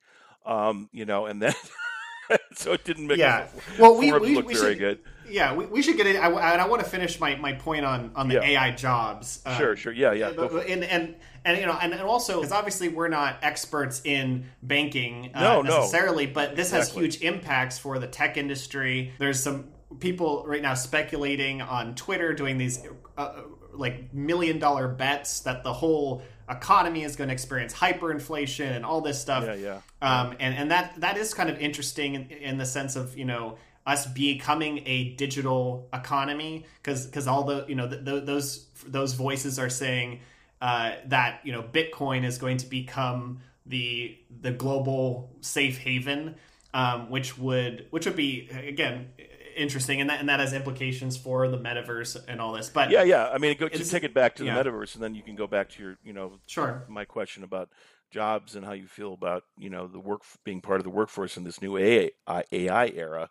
um, 0.45 0.89
you 0.91 1.05
know, 1.05 1.25
and 1.25 1.41
then 1.41 1.53
so 2.53 2.73
it 2.73 2.83
didn't 2.83 3.07
make 3.07 3.17
yeah. 3.17 3.47
Well, 3.79 3.97
we, 3.97 4.11
we, 4.11 4.35
look 4.35 4.47
we 4.47 4.55
very 4.55 4.73
should, 4.73 4.79
good. 4.79 4.99
Yeah, 5.29 5.53
we, 5.53 5.65
we 5.65 5.81
should 5.81 5.97
get 5.97 6.07
it. 6.07 6.17
I, 6.17 6.29
I 6.29 6.67
want 6.67 6.83
to 6.83 6.89
finish 6.89 7.19
my, 7.19 7.35
my 7.35 7.53
point 7.53 7.85
on, 7.85 8.11
on 8.15 8.27
the 8.27 8.35
yeah. 8.35 8.43
AI 8.43 8.71
jobs. 8.71 9.41
Uh, 9.45 9.57
sure, 9.57 9.75
sure, 9.75 9.93
yeah, 9.93 10.13
yeah. 10.13 10.29
And 10.29 10.83
and 10.83 11.15
and 11.43 11.59
you 11.59 11.65
know, 11.65 11.77
and, 11.81 11.93
and 11.93 12.01
also 12.01 12.39
because 12.41 12.51
obviously 12.51 12.89
we're 12.89 13.07
not 13.07 13.37
experts 13.41 14.01
in 14.03 14.45
banking 14.61 15.31
uh, 15.33 15.41
no, 15.41 15.61
necessarily, 15.61 16.27
no. 16.27 16.33
but 16.33 16.55
this 16.55 16.73
exactly. 16.73 17.05
has 17.05 17.15
huge 17.15 17.23
impacts 17.23 17.79
for 17.79 17.99
the 17.99 18.07
tech 18.07 18.37
industry. 18.37 19.13
There's 19.17 19.41
some 19.41 19.69
people 19.99 20.43
right 20.47 20.61
now 20.61 20.73
speculating 20.73 21.61
on 21.61 21.95
Twitter 21.95 22.33
doing 22.33 22.57
these 22.57 22.85
uh, 23.17 23.41
like 23.73 24.13
million 24.13 24.59
dollar 24.59 24.87
bets 24.87 25.41
that 25.41 25.63
the 25.63 25.73
whole 25.73 26.21
economy 26.49 27.03
is 27.03 27.15
going 27.15 27.29
to 27.29 27.33
experience 27.33 27.73
hyperinflation 27.73 28.75
and 28.75 28.85
all 28.85 29.01
this 29.01 29.19
stuff. 29.19 29.43
Yeah, 29.45 29.55
yeah. 29.55 29.81
Um, 30.01 30.35
and 30.39 30.55
and 30.55 30.71
that 30.71 30.99
that 31.01 31.17
is 31.17 31.33
kind 31.33 31.49
of 31.49 31.59
interesting 31.59 32.15
in, 32.15 32.29
in 32.29 32.57
the 32.57 32.65
sense 32.65 32.95
of 32.95 33.17
you 33.17 33.25
know 33.25 33.57
us 33.85 34.07
becoming 34.07 34.81
a 34.85 35.13
digital 35.15 35.87
economy 35.93 36.65
because 36.81 37.05
because 37.05 37.27
all 37.27 37.43
the 37.43 37.65
you 37.67 37.75
know 37.75 37.87
the, 37.87 37.97
the, 37.97 38.19
those 38.21 38.67
those 38.87 39.13
voices 39.13 39.59
are 39.59 39.69
saying 39.69 40.19
uh, 40.61 40.93
that 41.05 41.41
you 41.43 41.51
know 41.51 41.61
Bitcoin 41.61 42.23
is 42.23 42.37
going 42.37 42.57
to 42.57 42.67
become 42.67 43.39
the 43.65 44.17
the 44.41 44.51
global 44.51 45.35
safe 45.41 45.77
haven, 45.77 46.35
um, 46.73 47.09
which 47.09 47.37
would 47.37 47.87
which 47.89 48.05
would 48.05 48.15
be 48.15 48.49
again 48.49 49.09
interesting, 49.55 50.01
and 50.01 50.09
that 50.09 50.19
and 50.19 50.29
that 50.29 50.39
has 50.39 50.53
implications 50.53 51.17
for 51.17 51.47
the 51.47 51.57
metaverse 51.57 52.23
and 52.27 52.39
all 52.41 52.53
this. 52.53 52.69
But 52.69 52.91
yeah, 52.91 53.03
yeah. 53.03 53.29
I 53.29 53.37
mean, 53.37 53.57
go, 53.57 53.65
It's- 53.65 53.89
take 53.89 54.03
it 54.03 54.13
back 54.13 54.35
to 54.35 54.43
the 54.43 54.47
yeah. 54.49 54.61
metaverse, 54.61 54.95
and 54.95 55.03
then 55.03 55.15
you 55.15 55.21
can 55.23 55.35
go 55.35 55.47
back 55.47 55.69
to 55.71 55.83
your, 55.83 55.97
you 56.03 56.13
know, 56.13 56.39
sure, 56.47 56.85
my 56.87 57.05
question 57.05 57.43
about 57.43 57.69
jobs 58.11 58.55
and 58.55 58.65
how 58.65 58.71
you 58.71 58.87
feel 58.87 59.13
about 59.13 59.43
you 59.57 59.69
know 59.69 59.87
the 59.87 59.99
work 59.99 60.21
being 60.43 60.61
part 60.61 60.79
of 60.79 60.83
the 60.83 60.89
workforce 60.89 61.37
in 61.37 61.43
this 61.43 61.61
new 61.61 61.77
AI, 61.77 62.11
AI 62.51 62.87
era. 62.95 63.29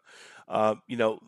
Uh, 0.49 0.75
you 0.87 0.97
know, 0.97 1.21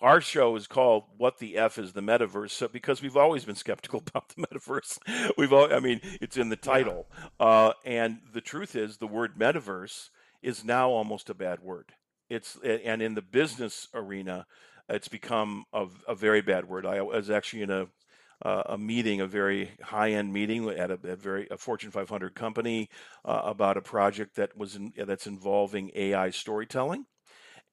our 0.00 0.20
show 0.20 0.56
is 0.56 0.66
called 0.66 1.04
"What 1.16 1.38
the 1.38 1.56
F 1.56 1.78
is 1.78 1.92
the 1.92 2.02
Metaverse?" 2.02 2.50
So 2.50 2.68
because 2.68 3.00
we've 3.02 3.16
always 3.16 3.44
been 3.44 3.54
skeptical 3.54 4.02
about 4.06 4.30
the 4.30 4.46
metaverse, 4.46 4.98
we've 5.38 5.52
all, 5.52 5.72
I 5.72 5.80
mean, 5.80 6.00
it's 6.20 6.36
in 6.36 6.48
the 6.48 6.56
title, 6.56 7.06
uh, 7.40 7.72
and 7.84 8.18
the 8.32 8.40
truth 8.40 8.74
is, 8.76 8.98
the 8.98 9.06
word 9.06 9.38
metaverse 9.38 10.10
is 10.42 10.64
now 10.64 10.90
almost 10.90 11.30
a 11.30 11.34
bad 11.34 11.60
word. 11.60 11.92
It's 12.32 12.58
and 12.64 13.02
in 13.02 13.14
the 13.14 13.22
business 13.22 13.88
arena, 13.92 14.46
it's 14.88 15.08
become 15.08 15.64
a, 15.72 15.86
a 16.08 16.14
very 16.14 16.40
bad 16.40 16.66
word. 16.66 16.86
I 16.86 17.02
was 17.02 17.28
actually 17.28 17.62
in 17.62 17.70
a 17.70 17.88
uh, 18.40 18.62
a 18.70 18.78
meeting, 18.78 19.20
a 19.20 19.26
very 19.26 19.70
high-end 19.82 20.32
meeting 20.32 20.68
at 20.70 20.90
a, 20.90 20.98
a 21.04 21.16
very 21.16 21.46
a 21.50 21.58
Fortune 21.58 21.90
500 21.90 22.34
company 22.34 22.88
uh, 23.24 23.42
about 23.44 23.76
a 23.76 23.82
project 23.82 24.36
that 24.36 24.56
was 24.56 24.76
in, 24.76 24.92
that's 24.96 25.26
involving 25.26 25.92
AI 25.94 26.30
storytelling, 26.30 27.04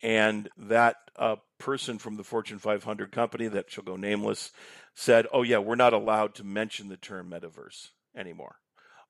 and 0.04 0.50
that 0.58 0.98
uh, 1.16 1.38
person 1.58 1.98
from 1.98 2.18
the 2.18 2.24
Fortune 2.24 2.60
500 2.60 3.12
company 3.12 3.48
that 3.48 3.72
shall 3.72 3.86
go 3.86 3.96
nameless 3.96 4.52
said, 4.94 5.26
"Oh 5.32 5.44
yeah, 5.44 5.60
we're 5.60 5.76
not 5.76 5.94
allowed 5.94 6.36
to 6.36 6.44
mention 6.44 6.90
the 6.90 6.98
term 6.98 7.32
metaverse 7.32 7.92
anymore." 8.14 8.58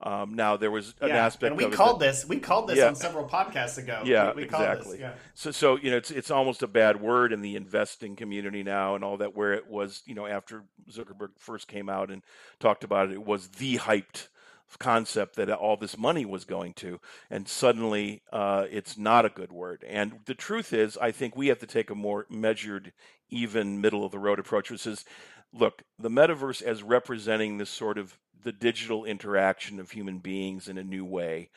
Um, 0.02 0.34
now 0.34 0.56
there 0.56 0.72
was 0.72 0.96
an 1.02 1.10
yeah. 1.10 1.26
aspect 1.26 1.50
and 1.50 1.58
we 1.58 1.66
of 1.66 1.74
it 1.74 1.76
called 1.76 2.00
that- 2.00 2.06
this 2.06 2.26
we 2.26 2.40
called 2.40 2.70
this 2.70 2.78
Yeah. 2.78 2.88
on 2.88 2.96
several 2.96 3.28
podcasts 3.28 3.78
ago. 3.78 4.02
Yeah, 4.06 4.30
we, 4.30 4.38
we 4.38 4.44
exactly. 4.44 4.92
This, 4.92 5.02
yeah. 5.02 5.14
So, 5.34 5.52
so 5.52 5.76
you 5.76 5.92
know, 5.92 5.98
it's 5.98 6.12
it's 6.12 6.32
almost 6.32 6.64
a 6.64 6.68
bad 6.68 7.02
word 7.02 7.34
in 7.34 7.42
the 7.42 7.56
investing 7.56 8.16
community 8.16 8.64
now, 8.64 8.96
and 8.96 9.04
all 9.04 9.18
that. 9.18 9.36
Where 9.36 9.54
it 9.54 9.68
was, 9.70 10.02
you 10.06 10.16
know, 10.16 10.26
after 10.26 10.64
Zuckerberg 10.90 11.32
first 11.38 11.68
came 11.68 11.90
out 11.90 12.10
and 12.12 12.24
talked 12.60 12.84
about 12.86 13.10
it, 13.10 13.14
it 13.14 13.26
was 13.26 13.50
the 13.50 13.78
hyped 13.78 14.30
concept 14.78 15.36
that 15.36 15.50
all 15.50 15.76
this 15.76 15.98
money 15.98 16.26
was 16.26 16.46
going 16.46 16.74
to, 16.76 17.00
and 17.30 17.48
suddenly 17.48 18.22
uh, 18.32 18.66
it's 18.70 18.98
not 18.98 19.26
a 19.26 19.30
good 19.30 19.52
word. 19.52 19.84
And 19.88 20.20
the 20.26 20.36
truth 20.36 20.72
is, 20.74 20.98
I 20.98 21.12
think 21.12 21.36
we 21.36 21.48
have 21.48 21.60
to 21.60 21.68
take 21.68 21.90
a 21.90 21.96
more 21.96 22.26
measured, 22.30 22.94
even 23.30 23.82
middle 23.82 24.06
of 24.06 24.12
the 24.12 24.20
road 24.20 24.38
approach, 24.40 24.70
which 24.70 24.86
is, 24.86 25.06
look, 25.52 25.82
the 25.98 26.10
metaverse 26.10 26.62
as 26.62 26.84
representing 26.84 27.58
this 27.58 27.72
sort 27.72 27.98
of 27.98 28.20
the 28.44 28.52
digital 28.52 29.06
interaction 29.06 29.80
of 29.80 29.92
human 29.92 30.20
beings 30.20 30.68
in 30.68 30.78
a 30.78 30.84
new 30.84 31.06
way 31.06 31.50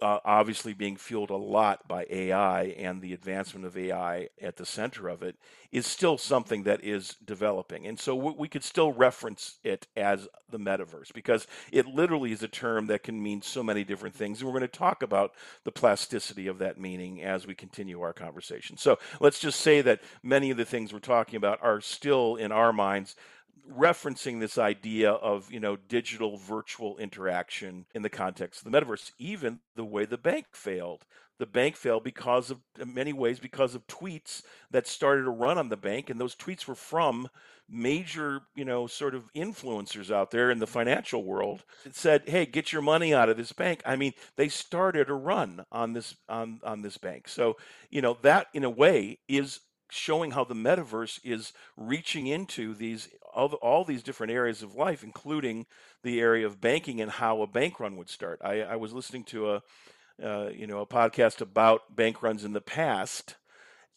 uh, 0.00 0.18
obviously 0.24 0.74
being 0.74 0.96
fueled 0.96 1.30
a 1.30 1.36
lot 1.36 1.86
by 1.88 2.06
AI 2.10 2.64
and 2.78 3.00
the 3.00 3.12
advancement 3.12 3.64
of 3.64 3.76
AI 3.76 4.28
at 4.40 4.56
the 4.56 4.66
center 4.66 5.08
of 5.08 5.22
it, 5.22 5.36
is 5.72 5.86
still 5.86 6.18
something 6.18 6.64
that 6.64 6.84
is 6.84 7.16
developing. 7.24 7.86
And 7.86 7.98
so 7.98 8.14
we 8.14 8.32
we 8.32 8.48
could 8.48 8.64
still 8.64 8.92
reference 8.92 9.58
it 9.64 9.86
as 9.96 10.28
the 10.50 10.58
metaverse 10.58 11.12
because 11.12 11.46
it 11.72 11.86
literally 11.86 12.32
is 12.32 12.42
a 12.42 12.48
term 12.48 12.86
that 12.88 13.02
can 13.02 13.20
mean 13.22 13.42
so 13.42 13.62
many 13.62 13.82
different 13.82 14.14
things. 14.14 14.40
And 14.40 14.46
we're 14.46 14.58
going 14.58 14.70
to 14.70 14.78
talk 14.78 15.02
about 15.02 15.32
the 15.64 15.72
plasticity 15.72 16.46
of 16.46 16.58
that 16.58 16.78
meaning 16.78 17.22
as 17.22 17.46
we 17.46 17.54
continue 17.54 18.00
our 18.02 18.12
conversation. 18.12 18.76
So 18.76 18.98
let's 19.20 19.38
just 19.38 19.60
say 19.60 19.80
that 19.80 20.00
many 20.22 20.50
of 20.50 20.56
the 20.56 20.64
things 20.64 20.92
we're 20.92 20.98
talking 21.00 21.36
about 21.36 21.58
are 21.62 21.80
still 21.80 22.36
in 22.36 22.52
our 22.52 22.72
minds 22.72 23.16
referencing 23.70 24.40
this 24.40 24.58
idea 24.58 25.10
of 25.10 25.50
you 25.50 25.60
know 25.60 25.76
digital 25.76 26.36
virtual 26.36 26.96
interaction 26.98 27.86
in 27.94 28.02
the 28.02 28.10
context 28.10 28.64
of 28.64 28.70
the 28.70 28.78
metaverse 28.78 29.12
even 29.18 29.60
the 29.76 29.84
way 29.84 30.04
the 30.04 30.18
bank 30.18 30.46
failed. 30.52 31.04
The 31.38 31.46
bank 31.46 31.74
failed 31.74 32.04
because 32.04 32.50
of 32.50 32.60
in 32.78 32.94
many 32.94 33.12
ways 33.12 33.40
because 33.40 33.74
of 33.74 33.86
tweets 33.86 34.42
that 34.70 34.86
started 34.86 35.24
to 35.24 35.30
run 35.30 35.58
on 35.58 35.68
the 35.68 35.76
bank 35.76 36.08
and 36.08 36.20
those 36.20 36.36
tweets 36.36 36.66
were 36.66 36.76
from 36.76 37.28
major 37.68 38.42
you 38.54 38.64
know 38.64 38.86
sort 38.86 39.14
of 39.14 39.32
influencers 39.34 40.14
out 40.14 40.30
there 40.30 40.50
in 40.50 40.58
the 40.58 40.66
financial 40.66 41.24
world 41.24 41.64
that 41.82 41.96
said 41.96 42.22
hey 42.26 42.44
get 42.44 42.72
your 42.72 42.82
money 42.82 43.12
out 43.12 43.28
of 43.28 43.36
this 43.36 43.52
bank. 43.52 43.82
I 43.84 43.96
mean 43.96 44.12
they 44.36 44.48
started 44.48 45.08
a 45.08 45.14
run 45.14 45.64
on 45.72 45.92
this 45.94 46.14
on 46.28 46.60
on 46.62 46.82
this 46.82 46.98
bank. 46.98 47.28
So 47.28 47.56
you 47.90 48.02
know 48.02 48.18
that 48.22 48.48
in 48.54 48.62
a 48.64 48.70
way 48.70 49.18
is 49.28 49.60
showing 49.90 50.32
how 50.32 50.44
the 50.44 50.54
metaverse 50.54 51.20
is 51.24 51.52
reaching 51.76 52.26
into 52.26 52.74
these 52.74 53.08
all, 53.34 53.52
all 53.54 53.84
these 53.84 54.02
different 54.02 54.32
areas 54.32 54.62
of 54.62 54.74
life, 54.74 55.02
including 55.02 55.66
the 56.02 56.20
area 56.20 56.46
of 56.46 56.60
banking 56.60 57.00
and 57.00 57.10
how 57.10 57.42
a 57.42 57.46
bank 57.46 57.80
run 57.80 57.96
would 57.96 58.08
start. 58.08 58.40
I, 58.42 58.62
I 58.62 58.76
was 58.76 58.92
listening 58.92 59.24
to 59.24 59.52
a 59.52 59.62
uh, 60.22 60.48
you 60.54 60.66
know 60.66 60.80
a 60.80 60.86
podcast 60.86 61.40
about 61.40 61.96
bank 61.96 62.22
runs 62.22 62.44
in 62.44 62.52
the 62.52 62.60
past 62.60 63.34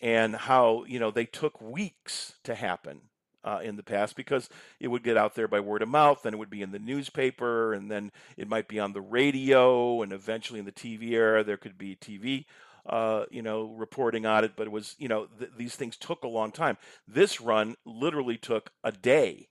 and 0.02 0.36
how 0.36 0.84
you 0.88 1.00
know 1.00 1.12
they 1.12 1.26
took 1.26 1.62
weeks 1.62 2.34
to 2.44 2.56
happen 2.56 3.02
uh, 3.44 3.60
in 3.64 3.76
the 3.76 3.84
past 3.84 4.16
because 4.16 4.50
it 4.80 4.88
would 4.88 5.04
get 5.04 5.18
out 5.18 5.36
there 5.36 5.48
by 5.48 5.60
word 5.60 5.82
of 5.82 5.90
mouth, 5.90 6.22
then 6.24 6.34
it 6.34 6.38
would 6.38 6.50
be 6.50 6.62
in 6.62 6.72
the 6.72 6.80
newspaper, 6.80 7.74
and 7.74 7.90
then 7.90 8.12
it 8.36 8.50
might 8.50 8.68
be 8.68 8.80
on 8.80 8.94
the 8.94 9.02
radio, 9.02 10.02
and 10.02 10.12
eventually 10.12 10.60
in 10.60 10.66
the 10.66 10.72
TV 10.72 11.12
era 11.12 11.44
there 11.44 11.58
could 11.58 11.78
be 11.78 11.96
TV 11.96 12.46
uh, 12.88 13.26
you 13.30 13.42
know, 13.42 13.66
reporting 13.78 14.26
on 14.26 14.44
it, 14.44 14.54
but 14.56 14.68
it 14.68 14.72
was, 14.72 14.96
you 14.98 15.08
know, 15.08 15.28
th- 15.40 15.52
these 15.58 15.76
things 15.76 15.98
took 15.98 16.24
a 16.24 16.28
long 16.28 16.52
time. 16.52 16.78
This 17.08 17.42
run 17.42 17.76
literally 17.86 18.38
took 18.38 18.72
a 18.84 18.92
day 18.92 19.50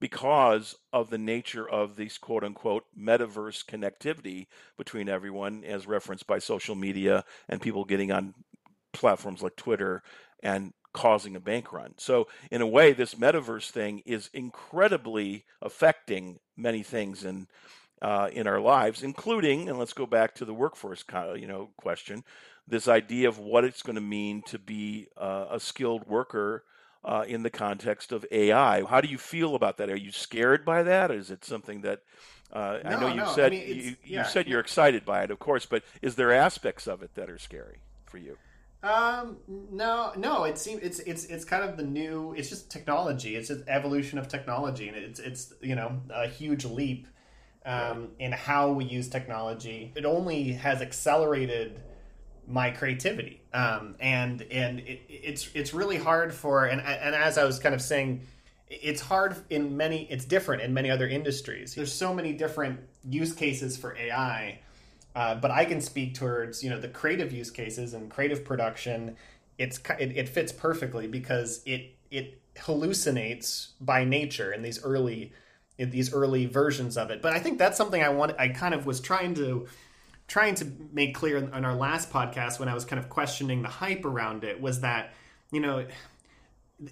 because 0.00 0.74
of 0.92 1.10
the 1.10 1.18
nature 1.18 1.68
of 1.68 1.96
these 1.96 2.18
quote 2.18 2.44
unquote 2.44 2.84
metaverse 2.98 3.64
connectivity 3.64 4.46
between 4.76 5.08
everyone, 5.08 5.64
as 5.64 5.86
referenced 5.86 6.26
by 6.26 6.38
social 6.38 6.74
media 6.74 7.24
and 7.48 7.62
people 7.62 7.84
getting 7.84 8.12
on 8.12 8.34
platforms 8.92 9.42
like 9.42 9.56
Twitter 9.56 10.02
and 10.42 10.72
causing 10.92 11.36
a 11.36 11.40
bank 11.40 11.72
run. 11.72 11.94
So, 11.96 12.28
in 12.50 12.60
a 12.60 12.66
way, 12.66 12.92
this 12.92 13.14
metaverse 13.14 13.70
thing 13.70 14.02
is 14.04 14.30
incredibly 14.32 15.44
affecting 15.62 16.38
many 16.56 16.82
things 16.82 17.24
in 17.24 17.48
uh, 18.02 18.28
in 18.32 18.46
our 18.46 18.60
lives, 18.60 19.02
including, 19.02 19.68
and 19.68 19.78
let's 19.78 19.94
go 19.94 20.04
back 20.04 20.34
to 20.34 20.44
the 20.44 20.52
workforce, 20.52 21.04
you 21.36 21.46
know, 21.46 21.70
question, 21.78 22.22
this 22.66 22.88
idea 22.88 23.28
of 23.28 23.38
what 23.38 23.64
it's 23.64 23.82
going 23.82 23.94
to 23.96 24.00
mean 24.00 24.42
to 24.42 24.58
be 24.58 25.08
uh, 25.16 25.46
a 25.50 25.60
skilled 25.60 26.06
worker 26.06 26.64
uh, 27.04 27.24
in 27.26 27.42
the 27.42 27.50
context 27.50 28.12
of 28.12 28.24
AI. 28.30 28.82
How 28.84 29.00
do 29.00 29.08
you 29.08 29.18
feel 29.18 29.54
about 29.54 29.76
that? 29.78 29.90
Are 29.90 29.96
you 29.96 30.10
scared 30.12 30.64
by 30.64 30.82
that? 30.82 31.10
Is 31.10 31.30
it 31.30 31.44
something 31.44 31.82
that 31.82 32.00
uh, 32.52 32.78
I 32.84 32.96
know 33.00 33.08
you 33.08 33.16
no, 33.16 33.24
I 33.24 33.34
said 33.34 33.52
mean, 33.52 33.62
it's- 33.62 33.84
you, 33.84 33.96
you 34.18 34.24
said 34.24 34.48
you're 34.48 34.60
excited 34.60 35.04
by 35.04 35.22
it, 35.24 35.30
of 35.30 35.38
course, 35.38 35.66
but 35.66 35.82
is 36.00 36.14
there 36.14 36.32
aspects 36.32 36.86
of 36.86 37.02
it 37.02 37.14
that 37.14 37.28
are 37.28 37.38
scary 37.38 37.78
for 38.06 38.18
you? 38.18 38.38
Um, 38.82 39.38
no, 39.48 40.12
no. 40.16 40.44
It 40.44 40.58
seems 40.58 40.82
it's 40.82 40.98
it's 41.00 41.24
it's 41.26 41.44
kind 41.44 41.64
of 41.64 41.76
the 41.76 41.82
new. 41.82 42.34
It's 42.36 42.50
just 42.50 42.70
technology. 42.70 43.34
It's 43.34 43.48
just 43.48 43.62
evolution 43.66 44.18
of 44.18 44.28
technology, 44.28 44.88
and 44.88 44.96
it's 44.96 45.20
it's 45.20 45.54
you 45.62 45.74
know 45.74 46.02
a 46.10 46.28
huge 46.28 46.64
leap 46.66 47.06
um, 47.64 48.10
in 48.18 48.32
how 48.32 48.72
we 48.72 48.84
use 48.84 49.08
technology. 49.08 49.90
It 49.96 50.04
only 50.04 50.52
has 50.52 50.82
accelerated 50.82 51.80
my 52.46 52.70
creativity, 52.70 53.40
um, 53.52 53.94
and 54.00 54.42
and 54.50 54.80
it, 54.80 55.02
it's 55.08 55.48
it's 55.54 55.74
really 55.74 55.96
hard 55.96 56.34
for 56.34 56.66
and 56.66 56.80
and 56.80 57.14
as 57.14 57.38
I 57.38 57.44
was 57.44 57.58
kind 57.58 57.74
of 57.74 57.82
saying, 57.82 58.26
it's 58.68 59.00
hard 59.00 59.36
in 59.50 59.76
many. 59.76 60.06
It's 60.10 60.24
different 60.24 60.62
in 60.62 60.74
many 60.74 60.90
other 60.90 61.08
industries. 61.08 61.74
There's 61.74 61.92
so 61.92 62.14
many 62.14 62.32
different 62.32 62.80
use 63.08 63.32
cases 63.32 63.76
for 63.76 63.96
AI. 63.96 64.60
Uh, 65.14 65.36
but 65.36 65.50
I 65.50 65.64
can 65.64 65.80
speak 65.80 66.14
towards 66.14 66.64
you 66.64 66.70
know 66.70 66.80
the 66.80 66.88
creative 66.88 67.32
use 67.32 67.50
cases 67.50 67.94
and 67.94 68.10
creative 68.10 68.44
production. 68.44 69.16
It's 69.58 69.78
it, 69.98 70.16
it 70.16 70.28
fits 70.28 70.52
perfectly 70.52 71.06
because 71.06 71.62
it 71.66 71.94
it 72.10 72.40
hallucinates 72.56 73.68
by 73.80 74.04
nature 74.04 74.52
in 74.52 74.62
these 74.62 74.82
early 74.82 75.32
in 75.78 75.90
these 75.90 76.12
early 76.12 76.46
versions 76.46 76.96
of 76.96 77.10
it. 77.10 77.22
But 77.22 77.32
I 77.32 77.38
think 77.38 77.58
that's 77.58 77.76
something 77.76 78.02
I 78.02 78.08
want. 78.08 78.34
I 78.38 78.48
kind 78.48 78.74
of 78.74 78.86
was 78.86 79.00
trying 79.00 79.34
to 79.34 79.66
trying 80.34 80.56
to 80.56 80.66
make 80.92 81.14
clear 81.14 81.36
in 81.36 81.64
our 81.64 81.76
last 81.76 82.10
podcast 82.10 82.58
when 82.58 82.68
I 82.68 82.74
was 82.74 82.84
kind 82.84 82.98
of 82.98 83.08
questioning 83.08 83.62
the 83.62 83.68
hype 83.68 84.04
around 84.04 84.42
it 84.42 84.60
was 84.60 84.80
that 84.80 85.14
you 85.52 85.60
know 85.60 85.86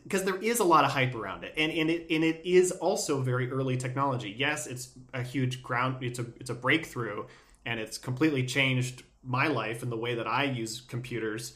because 0.04 0.22
there 0.22 0.36
is 0.36 0.60
a 0.60 0.64
lot 0.64 0.84
of 0.84 0.92
hype 0.92 1.16
around 1.16 1.42
it. 1.42 1.52
And, 1.56 1.72
and 1.72 1.90
it 1.90 2.06
and 2.08 2.22
it 2.22 2.40
is 2.44 2.70
also 2.70 3.20
very 3.20 3.50
early 3.50 3.76
technology. 3.76 4.32
Yes 4.38 4.68
it's 4.68 4.90
a 5.12 5.24
huge 5.24 5.60
ground 5.60 6.04
it's 6.04 6.20
a 6.20 6.26
it's 6.38 6.50
a 6.50 6.54
breakthrough 6.54 7.24
and 7.66 7.80
it's 7.80 7.98
completely 7.98 8.46
changed 8.46 9.02
my 9.24 9.48
life 9.48 9.82
and 9.82 9.90
the 9.90 9.96
way 9.96 10.14
that 10.14 10.28
i 10.28 10.44
use 10.44 10.80
computers. 10.80 11.54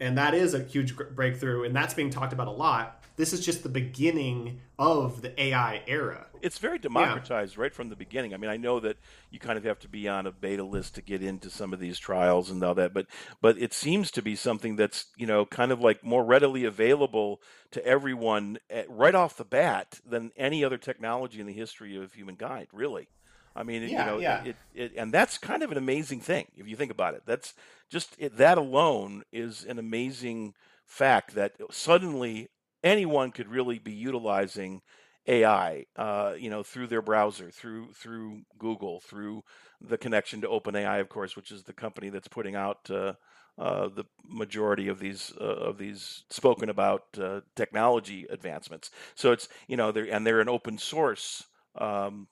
And 0.00 0.18
that 0.18 0.34
is 0.34 0.52
a 0.52 0.64
huge 0.64 0.96
breakthrough 0.96 1.62
and 1.62 1.76
that's 1.76 1.94
being 1.94 2.10
talked 2.10 2.32
about 2.32 2.48
a 2.48 2.56
lot. 2.66 3.04
This 3.14 3.32
is 3.32 3.46
just 3.46 3.62
the 3.62 3.68
beginning 3.68 4.62
of 4.80 5.22
the 5.22 5.40
ai 5.40 5.84
era 5.86 6.26
It's 6.44 6.58
very 6.58 6.78
democratized 6.78 7.56
right 7.56 7.72
from 7.74 7.88
the 7.88 7.96
beginning. 7.96 8.34
I 8.34 8.36
mean, 8.36 8.50
I 8.50 8.56
know 8.56 8.78
that 8.80 8.98
you 9.30 9.38
kind 9.38 9.56
of 9.56 9.64
have 9.64 9.78
to 9.80 9.88
be 9.88 10.08
on 10.08 10.26
a 10.26 10.32
beta 10.32 10.62
list 10.62 10.94
to 10.96 11.02
get 11.02 11.22
into 11.22 11.50
some 11.50 11.72
of 11.72 11.80
these 11.80 11.98
trials 11.98 12.50
and 12.50 12.62
all 12.62 12.74
that, 12.74 12.92
but 12.92 13.06
but 13.40 13.58
it 13.58 13.72
seems 13.72 14.10
to 14.12 14.22
be 14.22 14.36
something 14.36 14.76
that's 14.76 15.06
you 15.16 15.26
know 15.26 15.46
kind 15.46 15.72
of 15.72 15.80
like 15.80 16.04
more 16.04 16.24
readily 16.24 16.64
available 16.64 17.40
to 17.70 17.84
everyone 17.84 18.58
at, 18.68 18.90
right 18.90 19.14
off 19.14 19.36
the 19.36 19.44
bat 19.44 20.00
than 20.06 20.32
any 20.36 20.64
other 20.64 20.78
technology 20.78 21.40
in 21.40 21.46
the 21.46 21.52
history 21.52 21.96
of 21.96 22.12
humankind. 22.12 22.68
Really, 22.72 23.08
I 23.56 23.62
mean, 23.62 23.82
Yeah, 23.82 23.88
you 23.88 24.10
know, 24.10 24.18
yeah. 24.18 24.44
it, 24.44 24.56
it, 24.74 24.92
and 24.96 25.12
that's 25.12 25.38
kind 25.38 25.62
of 25.62 25.72
an 25.72 25.78
amazing 25.78 26.20
thing 26.20 26.46
if 26.56 26.68
you 26.68 26.76
think 26.76 26.90
about 26.90 27.14
it. 27.14 27.22
That's 27.26 27.54
just 27.88 28.16
it, 28.18 28.36
that 28.36 28.58
alone 28.58 29.22
is 29.32 29.64
an 29.64 29.78
amazing 29.78 30.54
fact 30.84 31.34
that 31.34 31.52
suddenly 31.70 32.48
anyone 32.82 33.30
could 33.32 33.48
really 33.48 33.78
be 33.78 33.92
utilizing 33.92 34.82
AI, 35.26 35.86
uh, 35.96 36.34
you 36.38 36.50
know, 36.50 36.62
through 36.62 36.86
their 36.86 37.02
browser, 37.02 37.50
through 37.50 37.92
through 37.94 38.42
Google, 38.58 39.00
through 39.00 39.42
the 39.80 39.98
connection 39.98 40.40
to 40.42 40.48
OpenAI, 40.48 41.00
of 41.00 41.08
course, 41.08 41.36
which 41.36 41.50
is 41.50 41.62
the 41.64 41.72
company 41.72 42.10
that's 42.10 42.28
putting 42.28 42.54
out 42.54 42.90
uh, 42.90 43.14
uh, 43.58 43.88
the 43.88 44.04
majority 44.28 44.88
of 44.88 44.98
these 44.98 45.32
uh, 45.40 45.44
of 45.44 45.78
these 45.78 46.24
spoken 46.28 46.68
about 46.68 47.04
uh, 47.20 47.40
technology 47.56 48.26
advancements. 48.28 48.90
So 49.14 49.32
it's 49.32 49.48
you 49.66 49.76
know 49.76 49.92
they're 49.92 50.12
and 50.12 50.26
they're 50.26 50.40
an 50.40 50.48
open 50.48 50.76
source 50.76 51.44
um, 51.76 52.28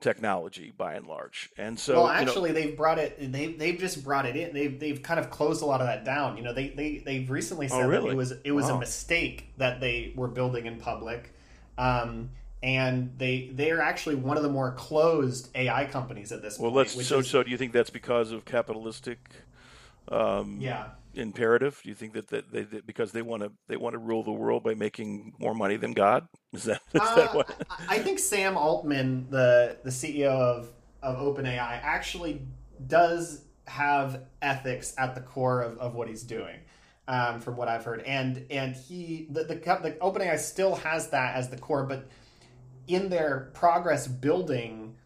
technology 0.00 0.72
by 0.76 0.94
and 0.94 1.06
large. 1.06 1.50
And 1.56 1.78
so, 1.78 2.02
well, 2.02 2.08
actually, 2.08 2.50
you 2.50 2.54
know, 2.54 2.60
they've 2.60 2.76
brought 2.76 2.98
it. 2.98 3.32
They 3.32 3.52
they've 3.52 3.78
just 3.78 4.04
brought 4.04 4.26
it 4.26 4.36
in. 4.36 4.52
They've 4.52 4.78
they've 4.78 5.02
kind 5.02 5.20
of 5.20 5.30
closed 5.30 5.62
a 5.62 5.66
lot 5.66 5.80
of 5.80 5.86
that 5.86 6.04
down. 6.04 6.36
You 6.36 6.42
know, 6.42 6.52
they 6.52 6.68
they 6.68 6.98
they've 6.98 7.30
recently 7.30 7.66
oh, 7.66 7.70
said 7.70 7.84
oh, 7.84 7.88
really? 7.88 8.04
that 8.06 8.12
it 8.12 8.16
was 8.16 8.32
it 8.44 8.52
was 8.52 8.66
wow. 8.66 8.76
a 8.76 8.80
mistake 8.80 9.54
that 9.56 9.80
they 9.80 10.12
were 10.16 10.28
building 10.28 10.66
in 10.66 10.78
public. 10.78 11.32
Um, 11.78 12.30
and 12.62 13.12
they 13.18 13.50
they 13.52 13.70
are 13.70 13.80
actually 13.80 14.16
one 14.16 14.36
of 14.36 14.42
the 14.42 14.48
more 14.48 14.72
closed 14.72 15.50
AI 15.54 15.84
companies 15.86 16.32
at 16.32 16.42
this 16.42 16.58
well, 16.58 16.70
point. 16.70 16.74
Well, 16.74 16.96
let's 16.96 17.06
so 17.06 17.18
is, 17.20 17.28
so. 17.28 17.42
Do 17.42 17.50
you 17.50 17.58
think 17.58 17.72
that's 17.72 17.90
because 17.90 18.32
of 18.32 18.44
capitalistic? 18.44 19.18
Um, 20.08 20.58
yeah. 20.60 20.88
Imperative? 21.14 21.80
Do 21.82 21.88
you 21.88 21.94
think 21.94 22.12
that, 22.12 22.28
that 22.28 22.52
they 22.52 22.62
that 22.62 22.86
because 22.86 23.12
they 23.12 23.22
want 23.22 23.42
to 23.42 23.52
they 23.68 23.76
want 23.76 23.94
to 23.94 23.98
rule 23.98 24.22
the 24.22 24.32
world 24.32 24.62
by 24.62 24.74
making 24.74 25.32
more 25.38 25.54
money 25.54 25.76
than 25.76 25.92
God? 25.92 26.28
Is 26.52 26.64
that, 26.64 26.80
is 26.92 27.00
uh, 27.00 27.14
that 27.16 27.34
what? 27.34 27.66
I 27.88 27.98
think 27.98 28.18
Sam 28.18 28.56
Altman, 28.56 29.26
the 29.30 29.78
the 29.82 29.90
CEO 29.90 30.28
of 30.28 30.72
of 31.02 31.16
OpenAI, 31.18 31.80
actually 31.82 32.42
does 32.86 33.44
have 33.66 34.22
ethics 34.42 34.94
at 34.98 35.14
the 35.14 35.20
core 35.20 35.62
of, 35.62 35.78
of 35.78 35.94
what 35.94 36.08
he's 36.08 36.22
doing 36.22 36.56
um, 37.08 37.40
from 37.40 37.56
what 37.56 37.68
I've 37.68 37.84
heard. 37.84 38.02
And 38.02 38.46
and 38.50 38.74
he 38.74 39.26
the, 39.30 39.44
the 39.44 39.54
the 39.54 39.96
OpenAI 40.00 40.38
still 40.38 40.76
has 40.76 41.10
that 41.10 41.34
as 41.36 41.48
the 41.48 41.56
core, 41.56 41.84
but 41.84 42.08
in 42.86 43.08
their 43.08 43.50
progress 43.54 44.06
building 44.06 44.96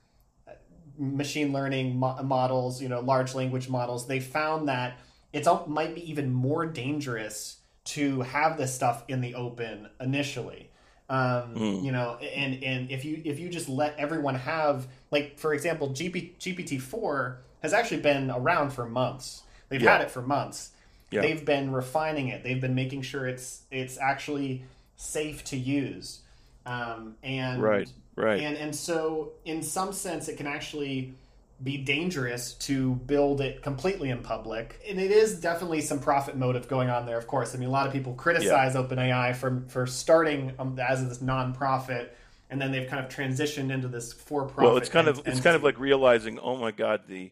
uh, 0.49 0.52
machine 0.99 1.52
learning 1.52 1.99
mo- 1.99 2.23
models, 2.23 2.80
you 2.80 2.88
know, 2.88 3.00
large 3.00 3.35
language 3.35 3.69
models, 3.69 4.07
they 4.07 4.21
found 4.21 4.69
that 4.69 4.99
it 5.33 5.47
might 5.69 5.95
be 5.95 6.11
even 6.11 6.33
more 6.33 6.66
dangerous 6.66 7.59
to 7.83 8.21
have 8.23 8.59
this 8.59 8.75
stuff 8.75 9.04
in 9.09 9.21
the 9.21 9.35
open 9.35 9.88
initially. 10.00 10.71
Um, 11.09 11.54
mm. 11.57 11.83
You 11.83 11.92
know, 11.92 12.16
and 12.16 12.62
and 12.62 12.90
if 12.90 13.04
you 13.04 13.21
if 13.25 13.38
you 13.38 13.49
just 13.49 13.69
let 13.69 13.99
everyone 13.99 14.37
have 14.37 14.87
like 15.11 15.38
for 15.38 15.52
example, 15.52 15.90
GP, 15.90 16.38
GPT 16.38 16.80
four 16.80 17.40
has 17.62 17.75
actually 17.75 18.00
been 18.00 18.30
around 18.30 18.71
for 18.71 18.87
months. 18.87 19.42
They've 19.69 19.83
yeah. 19.83 19.92
had 19.92 20.00
it 20.00 20.11
for 20.11 20.23
months 20.23 20.71
yeah. 21.11 21.23
They've 21.23 21.45
been 21.45 21.73
refining 21.73 22.29
it. 22.29 22.43
They've 22.43 22.61
been 22.61 22.75
making 22.75 23.02
sure 23.02 23.26
it's 23.26 23.62
it's 23.71 23.99
actually 23.99 24.64
safe 24.97 25.45
to 25.45 25.57
use. 25.57 26.21
Um, 26.67 27.17
and 27.23 27.62
right, 27.62 27.88
right. 28.17 28.40
And 28.40 28.57
and 28.57 28.75
so 28.75 29.33
in 29.45 29.62
some 29.62 29.93
sense, 29.93 30.29
it 30.29 30.37
can 30.37 30.47
actually 30.47 31.14
be 31.62 31.76
dangerous 31.76 32.55
to 32.55 32.95
build 33.07 33.40
it 33.40 33.62
completely 33.62 34.11
in 34.11 34.23
public. 34.23 34.81
And 34.88 34.99
it 34.99 35.11
is 35.11 35.40
definitely 35.40 35.83
some 35.83 35.99
profit 35.99 36.37
motive 36.37 36.69
going 36.69 36.88
on 36.88 37.05
there, 37.05 37.19
of 37.19 37.26
course. 37.26 37.55
I 37.55 37.59
mean, 37.59 37.69
a 37.69 37.73
lot 37.73 37.87
of 37.87 37.93
people 37.93 38.14
criticize 38.14 38.75
yeah. 38.75 38.81
OpenAI 38.81 39.37
for, 39.37 39.62
for 39.69 39.87
starting 39.87 40.55
um, 40.59 40.79
as 40.79 41.07
this 41.07 41.19
nonprofit, 41.19 42.09
and 42.49 42.61
then 42.61 42.73
they've 42.73 42.88
kind 42.88 43.05
of 43.05 43.11
transitioned 43.12 43.71
into 43.71 43.88
this 43.88 44.12
for-profit. 44.12 44.64
Well, 44.64 44.76
it's 44.79 44.88
kind 44.88 45.07
of 45.07 45.21
it's 45.26 45.40
kind 45.40 45.55
of 45.55 45.62
like 45.62 45.79
realizing, 45.79 46.38
oh 46.38 46.57
my 46.57 46.71
God, 46.71 47.02
the 47.07 47.31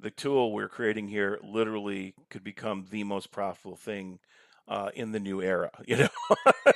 the 0.00 0.10
tool 0.10 0.52
we're 0.52 0.68
creating 0.68 1.08
here 1.08 1.38
literally 1.42 2.14
could 2.30 2.44
become 2.44 2.86
the 2.90 3.04
most 3.04 3.30
profitable 3.30 3.76
thing 3.76 4.18
uh, 4.68 4.90
in 4.94 5.12
the 5.12 5.20
new 5.20 5.42
era. 5.42 5.70
You 5.86 5.96
know, 5.96 6.08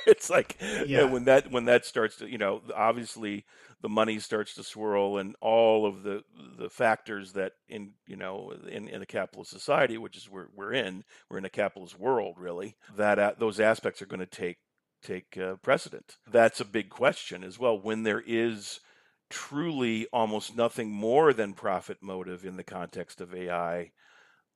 it's 0.05 0.29
like 0.29 0.57
yeah. 0.59 0.83
you 0.83 0.97
know, 0.97 1.07
when 1.07 1.25
that 1.25 1.51
when 1.51 1.65
that 1.65 1.85
starts 1.85 2.17
to 2.17 2.29
you 2.29 2.37
know 2.37 2.61
obviously 2.75 3.45
the 3.81 3.89
money 3.89 4.19
starts 4.19 4.55
to 4.55 4.63
swirl 4.63 5.17
and 5.17 5.35
all 5.39 5.85
of 5.85 6.03
the 6.03 6.23
the 6.57 6.69
factors 6.69 7.33
that 7.33 7.53
in 7.69 7.93
you 8.07 8.17
know 8.17 8.51
in, 8.69 8.89
in 8.89 9.01
a 9.01 9.05
capitalist 9.05 9.51
society, 9.51 9.97
which 9.97 10.17
is 10.17 10.29
where 10.29 10.49
we're 10.53 10.73
in, 10.73 11.03
we're 11.29 11.37
in 11.37 11.45
a 11.45 11.49
capitalist 11.49 11.97
world 11.97 12.35
really. 12.37 12.75
That 12.97 13.19
uh, 13.19 13.33
those 13.39 13.59
aspects 13.59 14.01
are 14.01 14.07
going 14.07 14.19
to 14.19 14.25
take 14.25 14.57
take 15.01 15.37
uh, 15.37 15.55
precedent. 15.61 16.17
That's 16.29 16.59
a 16.59 16.65
big 16.65 16.89
question 16.89 17.43
as 17.43 17.57
well. 17.57 17.79
When 17.79 18.03
there 18.03 18.23
is 18.25 18.81
truly 19.29 20.07
almost 20.13 20.55
nothing 20.55 20.91
more 20.91 21.33
than 21.33 21.53
profit 21.53 21.97
motive 22.01 22.45
in 22.45 22.57
the 22.57 22.63
context 22.63 23.21
of 23.21 23.33
AI, 23.33 23.91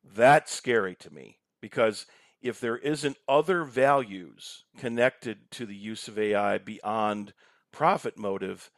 that's 0.03 0.51
scary 0.51 0.95
to 0.95 1.13
me 1.13 1.39
because 1.61 2.05
if 2.41 2.59
there 2.59 2.77
isn't 2.77 3.17
other 3.27 3.63
values 3.63 4.63
connected 4.77 5.51
to 5.51 5.65
the 5.65 5.75
use 5.75 6.07
of 6.07 6.17
AI 6.17 6.57
beyond 6.57 7.33
profit 7.71 8.17
motive, 8.17 8.71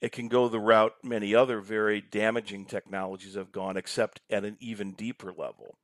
it 0.00 0.12
can 0.12 0.28
go 0.28 0.48
the 0.48 0.60
route 0.60 0.94
many 1.02 1.34
other 1.34 1.60
very 1.60 2.00
damaging 2.00 2.66
technologies 2.66 3.34
have 3.34 3.50
gone, 3.50 3.76
except 3.76 4.20
at 4.30 4.44
an 4.44 4.56
even 4.60 4.92
deeper 4.92 5.32
level. 5.32 5.78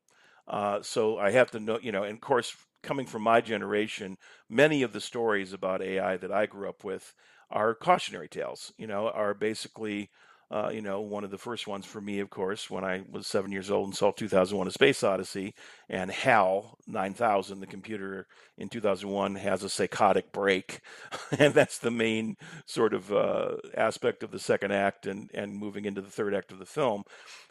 Uh, 0.46 0.82
so 0.82 1.18
I 1.18 1.30
have 1.30 1.50
to 1.52 1.60
know, 1.60 1.78
you 1.80 1.90
know, 1.90 2.04
and 2.04 2.14
of 2.14 2.20
course, 2.20 2.54
coming 2.82 3.06
from 3.06 3.22
my 3.22 3.40
generation, 3.40 4.18
many 4.48 4.82
of 4.82 4.92
the 4.92 5.00
stories 5.00 5.52
about 5.52 5.82
AI 5.82 6.18
that 6.18 6.30
I 6.30 6.46
grew 6.46 6.68
up 6.68 6.84
with 6.84 7.14
are 7.50 7.74
cautionary 7.74 8.28
tales. 8.28 8.72
You 8.78 8.86
know, 8.86 9.08
are 9.08 9.34
basically, 9.34 10.10
uh, 10.50 10.70
you 10.72 10.82
know, 10.82 11.00
one 11.00 11.24
of 11.24 11.30
the 11.30 11.38
first 11.38 11.66
ones 11.66 11.86
for 11.86 12.00
me, 12.00 12.20
of 12.20 12.30
course, 12.30 12.70
when 12.70 12.84
I 12.84 13.02
was 13.10 13.26
seven 13.26 13.52
years 13.52 13.70
old 13.70 13.88
and 13.88 13.96
saw 13.96 14.12
2001: 14.12 14.68
A 14.68 14.70
Space 14.70 15.02
Odyssey, 15.02 15.54
and 15.88 16.10
HAL 16.10 16.78
9000, 16.86 17.60
the 17.60 17.66
computer 17.66 18.26
in 18.56 18.68
2001, 18.68 19.36
has 19.36 19.62
a 19.62 19.68
psychotic 19.68 20.32
break, 20.32 20.80
and 21.38 21.54
that's 21.54 21.78
the 21.78 21.90
main 21.90 22.36
sort 22.66 22.94
of 22.94 23.12
uh, 23.12 23.56
aspect 23.76 24.22
of 24.22 24.30
the 24.30 24.38
second 24.38 24.72
act 24.72 25.06
and 25.06 25.30
and 25.34 25.56
moving 25.56 25.84
into 25.84 26.00
the 26.00 26.10
third 26.10 26.34
act 26.34 26.52
of 26.52 26.58
the 26.58 26.66
film. 26.66 27.04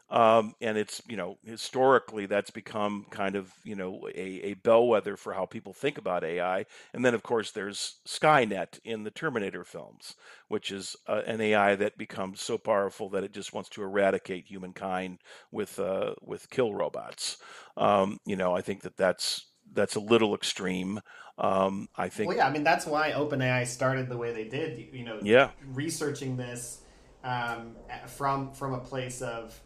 Um, 0.09 0.53
and 0.61 0.77
it's 0.77 1.01
you 1.07 1.17
know 1.17 1.37
historically 1.43 2.27
that's 2.27 2.51
become 2.51 3.05
kind 3.09 3.35
of 3.35 3.51
you 3.63 3.75
know 3.75 4.07
a, 4.13 4.51
a, 4.51 4.53
bellwether 4.53 5.17
for 5.17 5.33
how 5.33 5.45
people 5.45 5.73
think 5.73 5.97
about 5.97 6.23
AI. 6.23 6.65
And 6.93 7.03
then 7.03 7.15
of 7.15 7.23
course 7.23 7.51
there's 7.51 7.99
Skynet 8.07 8.79
in 8.83 9.03
the 9.03 9.11
Terminator 9.11 9.63
films, 9.63 10.15
which 10.49 10.71
is 10.71 10.95
uh, 11.07 11.21
an 11.25 11.41
AI 11.41 11.75
that 11.75 11.97
becomes 11.97 12.41
so 12.41 12.57
powerful 12.57 13.09
that 13.09 13.23
it 13.23 13.33
just 13.33 13.53
wants 13.53 13.69
to 13.69 13.81
eradicate 13.81 14.45
humankind 14.45 15.19
with 15.51 15.79
uh, 15.79 16.13
with 16.21 16.49
kill 16.49 16.73
robots. 16.73 17.37
Um, 17.75 18.19
you 18.25 18.35
know 18.35 18.55
I 18.55 18.61
think 18.61 18.81
that 18.81 18.97
that's 18.97 19.47
that's 19.73 19.95
a 19.95 19.99
little 19.99 20.35
extreme. 20.35 21.01
Um, 21.37 21.87
I 21.95 22.09
think. 22.09 22.27
Well, 22.27 22.37
yeah, 22.37 22.47
I 22.47 22.51
mean 22.51 22.63
that's 22.63 22.85
why 22.85 23.11
OpenAI 23.11 23.65
started 23.65 24.09
the 24.09 24.17
way 24.17 24.31
they 24.33 24.47
did. 24.47 24.77
You 24.93 25.05
know, 25.05 25.19
yeah, 25.23 25.49
researching 25.73 26.37
this 26.37 26.81
um, 27.23 27.75
from 28.07 28.51
from 28.51 28.73
a 28.73 28.79
place 28.79 29.21
of 29.21 29.59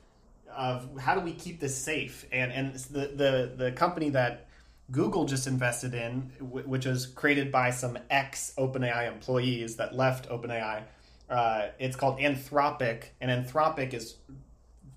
of 0.55 0.99
how 0.99 1.15
do 1.15 1.21
we 1.21 1.33
keep 1.33 1.59
this 1.59 1.77
safe? 1.77 2.25
And 2.31 2.51
and 2.51 2.75
the 2.75 3.07
the 3.07 3.53
the 3.55 3.71
company 3.71 4.09
that 4.11 4.47
Google 4.91 5.25
just 5.25 5.47
invested 5.47 5.93
in, 5.93 6.31
which 6.39 6.85
was 6.85 7.05
created 7.05 7.51
by 7.51 7.71
some 7.71 7.97
ex 8.09 8.53
OpenAI 8.57 9.07
employees 9.07 9.75
that 9.77 9.95
left 9.95 10.29
OpenAI. 10.29 10.83
Uh, 11.29 11.67
it's 11.77 11.95
called 11.95 12.19
Anthropic, 12.19 13.05
and 13.19 13.29
Anthropic 13.29 13.93
is 13.93 14.15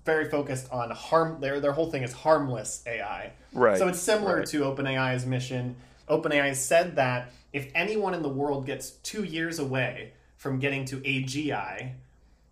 very 0.05 0.29
focused 0.29 0.71
on 0.71 0.91
harm. 0.91 1.41
Their 1.41 1.59
their 1.59 1.73
whole 1.73 1.91
thing 1.91 2.03
is 2.03 2.13
harmless 2.13 2.83
AI. 2.87 3.33
Right. 3.53 3.77
So 3.77 3.87
it's 3.87 3.99
similar 3.99 4.37
right. 4.37 4.47
to 4.47 4.61
OpenAI's 4.61 5.25
mission. 5.25 5.75
OpenAI 6.09 6.55
said 6.55 6.95
that 6.95 7.31
if 7.53 7.69
anyone 7.75 8.13
in 8.13 8.21
the 8.21 8.29
world 8.29 8.65
gets 8.65 8.91
two 8.91 9.23
years 9.23 9.59
away 9.59 10.13
from 10.37 10.59
getting 10.59 10.85
to 10.85 10.97
AGI, 10.97 11.93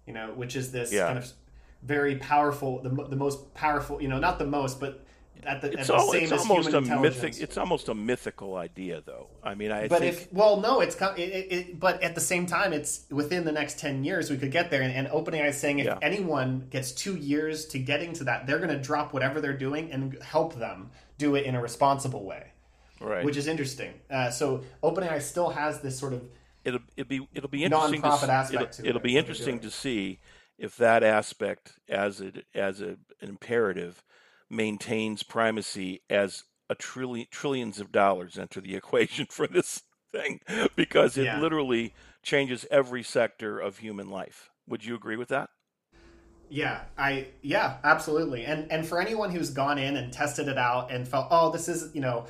you 0.06 0.14
know, 0.14 0.32
which 0.36 0.56
is 0.56 0.72
this 0.72 0.92
yeah. 0.92 1.08
kind 1.08 1.18
of 1.18 1.32
very 1.84 2.16
powerful, 2.16 2.82
the, 2.82 2.90
the 2.90 3.16
most 3.16 3.54
powerful, 3.54 4.02
you 4.02 4.08
know, 4.08 4.20
not 4.20 4.40
the 4.40 4.46
most, 4.46 4.80
but 4.80 5.06
at 5.44 5.62
the, 5.62 5.72
it's, 5.72 5.90
at 5.90 5.96
all, 5.96 6.12
the 6.12 6.22
it's 6.22 6.32
almost 6.32 6.74
a 6.74 6.82
mythic. 6.82 7.40
It's 7.40 7.58
almost 7.58 7.88
a 7.88 7.96
mythical 7.96 8.58
idea, 8.58 9.02
though. 9.06 9.28
I 9.42 9.56
mean, 9.56 9.72
I 9.72 9.88
but 9.88 10.00
think... 10.00 10.16
if 10.16 10.34
well, 10.34 10.60
no, 10.60 10.82
it's 10.82 11.00
it, 11.02 11.20
it, 11.20 11.80
but 11.80 12.04
at 12.04 12.14
the 12.14 12.22
same 12.22 12.46
time, 12.46 12.74
it's 12.74 13.06
within 13.10 13.46
the 13.46 13.52
next 13.52 13.80
ten 13.80 14.04
years 14.04 14.30
we 14.30 14.38
could 14.38 14.52
get 14.52 14.70
there. 14.70 14.82
And, 14.82 14.94
and 14.94 15.08
OpenAI 15.08 15.50
is 15.50 15.58
saying 15.58 15.80
if 15.80 15.86
yeah. 15.86 15.98
anyone 16.02 16.68
gets 16.70 16.92
two 16.92 17.16
years 17.16 17.66
to 17.68 17.80
getting 17.80 18.12
to 18.14 18.26
that, 18.26 18.48
they're 18.48 18.58
going 18.58 18.70
to 18.70 18.82
drop 18.82 19.14
whatever 19.14 19.40
they're 19.40 19.58
doing 19.58 19.92
and 19.92 20.22
help 20.22 20.56
them 20.56 20.92
do 21.18 21.36
it 21.36 21.46
in 21.46 21.56
a 21.56 21.62
responsible 21.62 22.26
way, 22.26 22.52
right? 23.00 23.24
Which 23.24 23.38
is 23.38 23.48
interesting. 23.48 23.94
Uh, 24.12 24.30
so 24.32 24.64
OpenAI 24.84 25.22
still 25.22 25.52
has 25.52 25.80
this 25.80 25.98
sort 25.98 26.12
of 26.12 26.24
it'll 26.66 26.82
it'll 26.98 27.08
be 27.08 27.28
it'll 27.34 27.50
be 27.50 27.64
interesting 27.64 28.02
non-profit 28.02 28.28
to, 28.28 28.34
aspect 28.34 28.80
it'll, 28.80 28.90
it'll 28.90 29.02
be 29.02 29.18
interesting 29.18 29.60
to 29.60 29.72
see 29.72 30.20
if 30.60 30.76
that 30.78 31.04
aspect 31.04 31.80
as 31.88 32.22
a, 32.22 32.34
as 32.54 32.82
a, 32.82 32.98
an 33.22 33.30
imperative 33.30 34.04
maintains 34.50 35.24
primacy 35.24 36.02
as 36.10 36.44
a 36.70 36.76
trillion 36.76 37.28
trillions 37.32 37.80
of 37.80 37.92
dollars 37.92 38.38
enter 38.38 38.62
the 38.62 38.76
equation 38.82 39.26
for 39.26 39.48
this 39.48 39.84
thing 40.12 40.40
because 40.76 41.18
it 41.18 41.26
yeah. 41.26 41.40
literally 41.40 41.94
changes 42.22 42.66
every 42.70 43.04
sector 43.04 43.60
of 43.60 43.78
human 43.78 44.10
life. 44.10 44.50
Would 44.68 44.86
you 44.86 44.96
agree 44.96 45.16
with 45.16 45.30
that? 45.30 45.50
Yeah, 46.50 46.82
I 46.98 47.28
yeah, 47.42 47.78
absolutely. 47.84 48.46
And 48.46 48.72
and 48.72 48.86
for 48.86 49.00
anyone 49.00 49.32
who's 49.32 49.52
gone 49.52 49.78
in 49.78 49.98
and 49.98 50.12
tested 50.12 50.48
it 50.48 50.58
out 50.58 50.92
and 50.92 51.08
felt, 51.08 51.28
"Oh, 51.30 51.52
this 51.52 51.70
is, 51.70 51.94
you 51.94 52.02
know, 52.02 52.26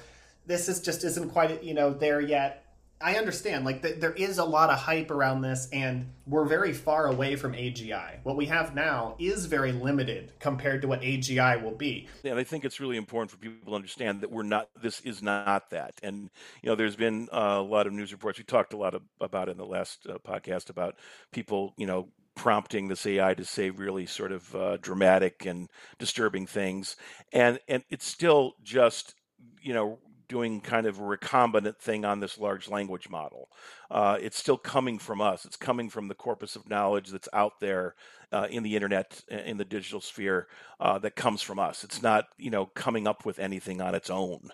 this 0.46 0.68
is 0.68 0.82
just 0.82 1.04
isn't 1.04 1.30
quite 1.30 1.64
you 1.64 1.74
know 1.74 1.94
there 1.94 2.20
yet. 2.20 2.66
I 3.02 3.16
understand, 3.16 3.64
like 3.64 3.82
th- 3.82 4.00
there 4.00 4.12
is 4.12 4.40
a 4.40 4.44
lot 4.44 4.70
of 4.70 4.78
hype 4.78 5.10
around 5.10 5.42
this, 5.42 5.70
and 5.72 6.12
we're 6.28 6.46
very 6.46 6.74
far 6.74 7.08
away 7.08 7.38
from 7.38 7.54
AGI. 7.54 8.18
What 8.24 8.36
we 8.36 8.46
have 8.48 8.76
now 8.76 9.16
is 9.18 9.46
very 9.46 9.72
limited 9.72 10.34
compared 10.40 10.82
to 10.82 10.90
what 10.90 11.02
AGI 11.02 11.64
will 11.64 11.76
be. 11.76 12.10
And 12.26 12.38
I 12.38 12.44
think 12.44 12.66
it's 12.66 12.82
really 12.82 12.98
important 12.98 13.32
for 13.32 13.38
people 13.38 13.72
to 13.72 13.76
understand 13.76 14.20
that 14.20 14.32
we're 14.32 14.44
not. 14.44 14.70
This 14.82 15.00
is 15.02 15.22
not 15.22 15.70
that. 15.70 15.94
And 16.04 16.30
you 16.62 16.70
know, 16.70 16.76
there's 16.76 16.98
been 16.98 17.30
uh, 17.32 17.58
a 17.60 17.62
lot 17.62 17.88
of 17.88 17.94
news 17.94 18.12
reports. 18.12 18.38
We 18.38 18.44
talked 18.44 18.74
a 18.74 18.78
lot 18.78 18.94
of, 18.94 19.04
about 19.22 19.48
in 19.48 19.56
the 19.56 19.66
last 19.66 20.06
uh, 20.06 20.18
podcast 20.18 20.70
about 20.70 20.96
people, 21.32 21.74
you 21.78 21.88
know, 21.88 22.10
prompting 22.36 22.90
this 22.90 23.06
AI 23.06 23.34
to 23.34 23.46
say 23.46 23.70
really 23.70 24.08
sort 24.08 24.34
of 24.34 24.56
uh, 24.56 24.78
dramatic 24.78 25.46
and 25.46 25.70
disturbing 26.00 26.46
things, 26.46 26.98
and 27.32 27.60
and 27.70 27.84
it's 27.90 28.06
still 28.06 28.56
just 28.62 29.16
you 29.62 29.74
know 29.74 30.00
doing 30.30 30.62
kind 30.62 30.86
of 30.86 31.00
a 31.00 31.02
recombinant 31.02 31.78
thing 31.78 32.06
on 32.06 32.22
this 32.22 32.38
large 32.38 32.70
language 32.70 33.10
model. 33.10 33.50
Uh, 33.92 34.18
it's 34.22 34.38
still 34.38 34.58
coming 34.58 34.98
from 34.98 35.20
us. 35.20 35.44
It's 35.44 35.58
coming 35.58 35.90
from 35.90 36.08
the 36.08 36.16
corpus 36.16 36.56
of 36.56 36.70
knowledge 36.70 37.10
that's 37.10 37.28
out 37.34 37.60
there 37.60 37.96
uh, 38.32 38.48
in 38.50 38.64
the 38.64 38.76
internet, 38.76 39.22
in 39.28 39.58
the 39.58 39.66
digital 39.66 40.00
sphere, 40.00 40.48
uh, 40.80 41.00
that 41.00 41.16
comes 41.16 41.42
from 41.42 41.60
us. 41.60 41.84
It's 41.84 42.02
not, 42.02 42.28
you 42.38 42.52
know, 42.52 42.68
coming 42.68 43.08
up 43.08 43.26
with 43.26 43.40
anything 43.40 43.82
on 43.82 43.96
its 43.96 44.10
own, 44.10 44.52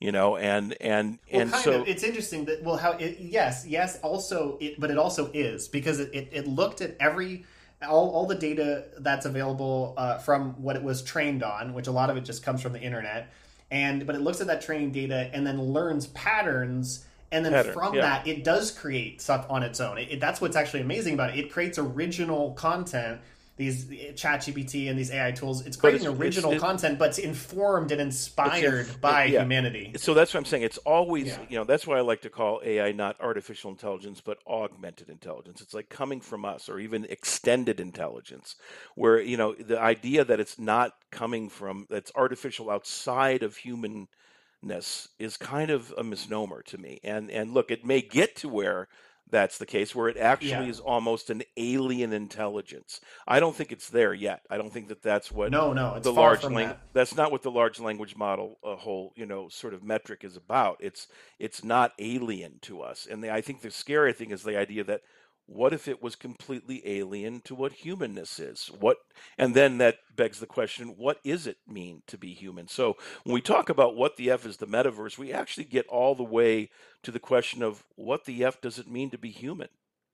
you 0.00 0.10
know. 0.10 0.36
And 0.36 0.74
and 0.80 1.18
well, 1.30 1.42
and 1.42 1.54
so 1.54 1.82
of. 1.82 1.88
it's 1.88 2.02
interesting 2.02 2.46
that 2.46 2.64
well, 2.64 2.78
how 2.78 2.92
it, 2.92 3.18
yes, 3.20 3.66
yes, 3.68 4.00
also 4.00 4.56
it, 4.60 4.80
but 4.80 4.90
it 4.90 4.96
also 4.96 5.30
is 5.34 5.68
because 5.68 6.00
it, 6.00 6.10
it, 6.14 6.28
it 6.32 6.46
looked 6.48 6.80
at 6.80 6.96
every 6.98 7.44
all, 7.86 8.10
all 8.10 8.26
the 8.26 8.34
data 8.34 8.86
that's 8.98 9.26
available 9.26 9.94
uh, 9.98 10.16
from 10.18 10.60
what 10.62 10.74
it 10.74 10.82
was 10.82 11.02
trained 11.02 11.42
on, 11.42 11.74
which 11.74 11.86
a 11.86 11.92
lot 11.92 12.08
of 12.08 12.16
it 12.16 12.24
just 12.24 12.42
comes 12.42 12.62
from 12.62 12.72
the 12.72 12.80
internet 12.80 13.30
and 13.70 14.06
but 14.06 14.14
it 14.14 14.20
looks 14.20 14.40
at 14.40 14.46
that 14.46 14.62
training 14.62 14.92
data 14.92 15.30
and 15.32 15.46
then 15.46 15.60
learns 15.60 16.06
patterns 16.08 17.04
and 17.30 17.44
then 17.44 17.52
Pattern, 17.52 17.72
from 17.72 17.94
yeah. 17.94 18.00
that 18.00 18.26
it 18.26 18.44
does 18.44 18.70
create 18.70 19.20
stuff 19.20 19.46
on 19.50 19.62
its 19.62 19.80
own 19.80 19.98
it, 19.98 20.12
it, 20.12 20.20
that's 20.20 20.40
what's 20.40 20.56
actually 20.56 20.80
amazing 20.80 21.14
about 21.14 21.30
it 21.30 21.38
it 21.38 21.52
creates 21.52 21.78
original 21.78 22.52
content 22.52 23.20
these 23.58 23.90
eh, 23.90 24.12
chat 24.12 24.40
gpt 24.40 24.88
and 24.88 24.98
these 24.98 25.10
ai 25.10 25.32
tools. 25.32 25.66
It's 25.66 25.76
creating 25.76 26.08
it's, 26.08 26.18
original 26.18 26.52
it's, 26.52 26.62
content 26.62 26.98
but 26.98 27.10
it's 27.10 27.18
informed 27.18 27.92
and 27.92 28.00
inspired 28.00 28.88
by 29.00 29.24
yeah. 29.24 29.42
humanity. 29.42 29.92
So 29.96 30.14
that's 30.14 30.32
what 30.32 30.38
i'm 30.38 30.46
saying. 30.46 30.62
It's 30.62 30.78
always 30.78 31.26
yeah. 31.26 31.38
you 31.50 31.58
know 31.58 31.64
that's 31.64 31.86
why 31.86 31.98
i 31.98 32.00
like 32.00 32.22
to 32.22 32.30
call 32.30 32.62
ai 32.64 32.92
not 32.92 33.16
artificial 33.20 33.70
intelligence 33.70 34.22
but 34.22 34.38
augmented 34.46 35.10
intelligence. 35.10 35.60
It's 35.60 35.74
like 35.74 35.90
coming 35.90 36.20
from 36.20 36.44
us 36.44 36.68
or 36.68 36.78
even 36.78 37.04
extended 37.10 37.80
intelligence 37.80 38.56
where 38.94 39.20
you 39.20 39.36
know 39.36 39.52
the 39.54 39.78
idea 39.78 40.24
that 40.24 40.40
it's 40.40 40.58
not 40.58 40.94
coming 41.10 41.48
from 41.48 41.86
that's 41.90 42.12
artificial 42.14 42.70
outside 42.70 43.42
of 43.42 43.56
humanness 43.56 45.08
is 45.18 45.36
kind 45.36 45.70
of 45.70 45.92
a 45.98 46.04
misnomer 46.04 46.62
to 46.62 46.78
me. 46.78 47.00
And 47.02 47.28
and 47.30 47.52
look 47.52 47.72
it 47.72 47.84
may 47.84 48.02
get 48.02 48.36
to 48.36 48.48
where 48.48 48.88
that's 49.30 49.58
the 49.58 49.66
case 49.66 49.94
where 49.94 50.08
it 50.08 50.16
actually 50.16 50.50
yeah. 50.50 50.62
is 50.64 50.80
almost 50.80 51.30
an 51.30 51.42
alien 51.56 52.12
intelligence. 52.12 53.00
I 53.26 53.40
don't 53.40 53.54
think 53.54 53.72
it's 53.72 53.90
there 53.90 54.14
yet. 54.14 54.42
I 54.50 54.56
don't 54.58 54.72
think 54.72 54.88
that 54.88 55.02
that's 55.02 55.30
what 55.30 55.50
no 55.50 55.72
no 55.72 55.98
the 56.00 56.12
large 56.12 56.44
lang- 56.44 56.68
that. 56.68 56.80
that's 56.92 57.14
not 57.14 57.32
what 57.32 57.42
the 57.42 57.50
large 57.50 57.80
language 57.80 58.16
model 58.16 58.58
a 58.64 58.76
whole 58.76 59.12
you 59.16 59.26
know 59.26 59.48
sort 59.48 59.74
of 59.74 59.82
metric 59.82 60.24
is 60.24 60.36
about. 60.36 60.78
It's 60.80 61.08
it's 61.38 61.64
not 61.64 61.92
alien 61.98 62.58
to 62.62 62.82
us. 62.82 63.06
And 63.10 63.22
the, 63.22 63.32
I 63.32 63.40
think 63.40 63.60
the 63.60 63.70
scary 63.70 64.12
thing 64.12 64.30
is 64.30 64.42
the 64.42 64.58
idea 64.58 64.84
that 64.84 65.02
what 65.48 65.72
if 65.72 65.88
it 65.88 66.02
was 66.02 66.14
completely 66.14 66.82
alien 66.84 67.40
to 67.40 67.54
what 67.54 67.72
humanness 67.72 68.38
is? 68.38 68.70
What 68.78 68.98
and 69.38 69.54
then 69.54 69.78
that 69.78 69.96
begs 70.14 70.40
the 70.40 70.46
question 70.46 70.94
what 70.98 71.18
is 71.24 71.46
it 71.46 71.56
mean 71.66 72.02
to 72.06 72.18
be 72.18 72.34
human? 72.34 72.68
So 72.68 72.96
when 73.24 73.32
we 73.32 73.40
talk 73.40 73.70
about 73.70 73.96
what 73.96 74.16
the 74.16 74.30
f 74.30 74.44
is 74.44 74.58
the 74.58 74.66
metaverse 74.66 75.16
we 75.16 75.32
actually 75.32 75.64
get 75.64 75.86
all 75.88 76.14
the 76.14 76.22
way 76.22 76.68
to 77.02 77.10
the 77.10 77.18
question 77.18 77.62
of 77.62 77.82
what 77.96 78.26
the 78.26 78.44
f 78.44 78.60
does 78.60 78.78
it 78.78 78.90
mean 78.90 79.08
to 79.10 79.18
be 79.18 79.30
human? 79.30 79.68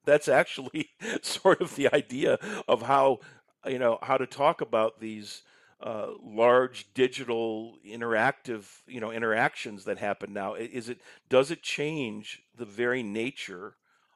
That's 0.04 0.28
actually 0.28 0.90
sort 1.22 1.60
of 1.60 1.74
the 1.74 1.92
idea 1.92 2.38
of 2.68 2.82
how 2.82 3.18
you 3.66 3.80
know 3.80 3.98
how 4.02 4.16
to 4.16 4.26
talk 4.26 4.60
about 4.60 5.00
these 5.00 5.42
uh, 5.82 6.10
large 6.22 6.86
digital 6.94 7.76
interactive 7.84 8.66
you 8.86 9.00
know 9.00 9.10
interactions 9.10 9.84
that 9.84 9.98
happen 9.98 10.32
now. 10.32 10.54
Is 10.54 10.88
it 10.88 11.00
does 11.28 11.50
it 11.50 11.62
change 11.62 12.42
the 12.56 12.64
very 12.64 13.02
nature 13.02 13.74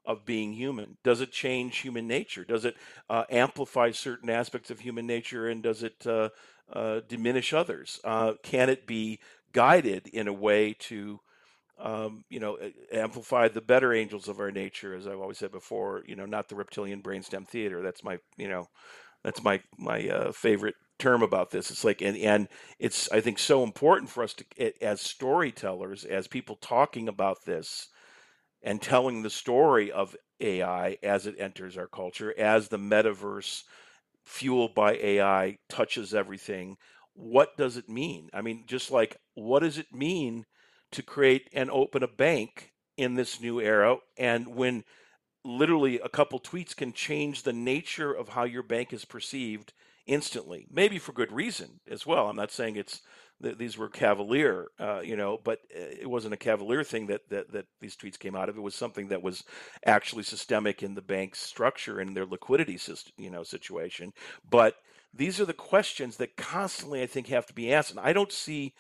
of 0.09 0.25
being 0.25 0.55
human? 0.55 0.97
Does 1.05 1.21
it 1.21 1.31
change 1.31 1.79
human 1.79 2.09
nature? 2.09 2.45
Does 2.45 2.65
it 2.65 2.77
uh, 3.11 3.25
amplify 3.31 3.93
certain 3.93 4.31
aspects 4.31 4.71
of 4.71 4.81
human 4.81 5.07
nature 5.07 5.47
and 5.49 5.63
does 5.63 5.83
it 5.83 6.07
uh, 6.07 6.31
uh, 6.73 7.01
diminish 7.07 7.53
others? 7.53 8.01
Uh, 8.03 8.33
can 8.43 8.71
it 8.71 8.87
be 8.87 9.21
guided 9.53 10.09
in 10.09 10.27
a 10.27 10.33
way 10.33 10.75
to, 10.79 11.21
um, 11.79 12.25
you 12.31 12.41
know, 12.41 12.59
amplify 12.91 13.49
the 13.49 13.61
better 13.61 13.93
angels 13.93 14.29
of 14.29 14.41
our 14.41 14.51
nature? 14.51 14.95
As 14.95 15.07
I've 15.07 15.21
always 15.21 15.39
said 15.39 15.53
before, 15.53 16.03
you 16.07 16.17
know, 16.17 16.27
not 16.27 16.49
the 16.49 16.57
reptilian 16.57 17.03
brainstem 17.03 17.47
theater. 17.47 17.83
That's 17.83 18.03
my, 18.03 18.19
you 18.39 18.49
know, 18.49 18.69
that's 19.23 19.45
my 19.45 19.61
my 19.77 20.09
uh, 20.09 20.33
favorite 20.33 20.77
term 20.99 21.23
about 21.23 21.51
this. 21.51 21.71
It's 21.71 21.85
like, 21.85 22.01
and, 22.03 22.17
and 22.17 22.49
it's, 22.79 23.11
I 23.13 23.21
think, 23.21 23.39
so 23.39 23.63
important 23.63 24.11
for 24.11 24.25
us 24.25 24.35
to, 24.35 24.45
as 24.83 25.01
storytellers, 25.01 26.05
as 26.05 26.27
people 26.27 26.57
talking 26.57 27.09
about 27.09 27.45
this, 27.45 27.89
and 28.69 28.83
telling 28.83 29.23
the 29.23 29.31
story 29.31 29.91
of 29.91 30.15
AI 30.41 30.99
as 31.03 31.27
it 31.27 31.35
enters 31.39 31.79
our 31.79 31.87
culture, 31.87 32.39
as 32.39 32.69
the 32.69 32.77
metaverse 32.77 33.63
fueled 34.27 34.75
by 34.75 34.93
AI 34.93 35.57
touches 35.71 36.13
everything. 36.13 36.77
What 37.15 37.57
does 37.57 37.79
it 37.79 37.89
mean? 37.89 38.29
I 38.35 38.43
mean, 38.43 38.65
just 38.67 38.91
like 38.91 39.17
what 39.33 39.61
does 39.61 39.79
it 39.79 39.95
mean 39.95 40.45
to 40.93 41.03
create 41.03 41.49
and 41.55 41.71
open 41.71 42.03
a 42.03 42.09
bank 42.09 42.75
in 42.99 43.15
this 43.15 43.41
new 43.41 43.59
era? 43.59 43.97
And 44.19 44.55
when 44.55 44.85
literally 45.47 45.99
a 46.01 46.11
couple 46.11 46.39
tweets 46.39 46.77
can 46.77 46.93
change 46.93 47.45
the 47.45 47.55
nature 47.55 48.13
of 48.13 48.29
how 48.29 48.45
your 48.45 48.63
bank 48.63 48.93
is 48.93 49.07
perceived 49.07 49.73
instantly, 50.07 50.67
maybe 50.71 50.99
for 50.99 51.13
good 51.13 51.33
reason 51.33 51.81
as 51.91 52.07
well. 52.07 52.29
I'm 52.29 52.37
not 52.37 52.53
saying 52.53 52.77
it's 52.77 53.01
these 53.41 53.79
were 53.79 53.89
cavalier, 53.89 54.67
uh, 54.81 55.01
you 55.01 55.17
know, 55.17 55.41
but 55.43 55.61
uh, 55.75 55.81
it 56.01 56.11
wasn't 56.11 56.35
a 56.35 56.39
cavalier 56.39 56.83
thing 56.83 57.07
that, 57.07 57.29
that 57.31 57.53
that 57.53 57.67
these 57.81 57.97
tweets 57.97 58.19
came 58.19 58.35
out 58.35 58.49
of. 58.49 58.57
It 58.57 58.63
was 58.63 58.75
something 58.75 59.09
that 59.09 59.23
was 59.23 59.45
actually 59.87 60.25
systemic 60.25 60.83
in 60.83 60.95
the 60.95 61.03
bank's 61.03 61.41
structure 61.41 62.01
and 62.01 62.17
their 62.17 62.27
liquidity 62.27 62.79
system, 62.79 63.13
you 63.17 63.31
know, 63.31 63.45
situation. 63.45 64.13
But 64.49 64.77
these 65.15 65.41
are 65.41 65.45
the 65.45 65.53
questions 65.55 66.17
that 66.17 66.37
constantly, 66.37 67.03
I 67.03 67.07
think, 67.07 67.29
have 67.29 67.47
to 67.47 67.55
be 67.55 67.73
asked, 67.73 67.91
and 67.91 68.01
I 68.01 68.13
don't 68.13 68.33
see 68.33 68.75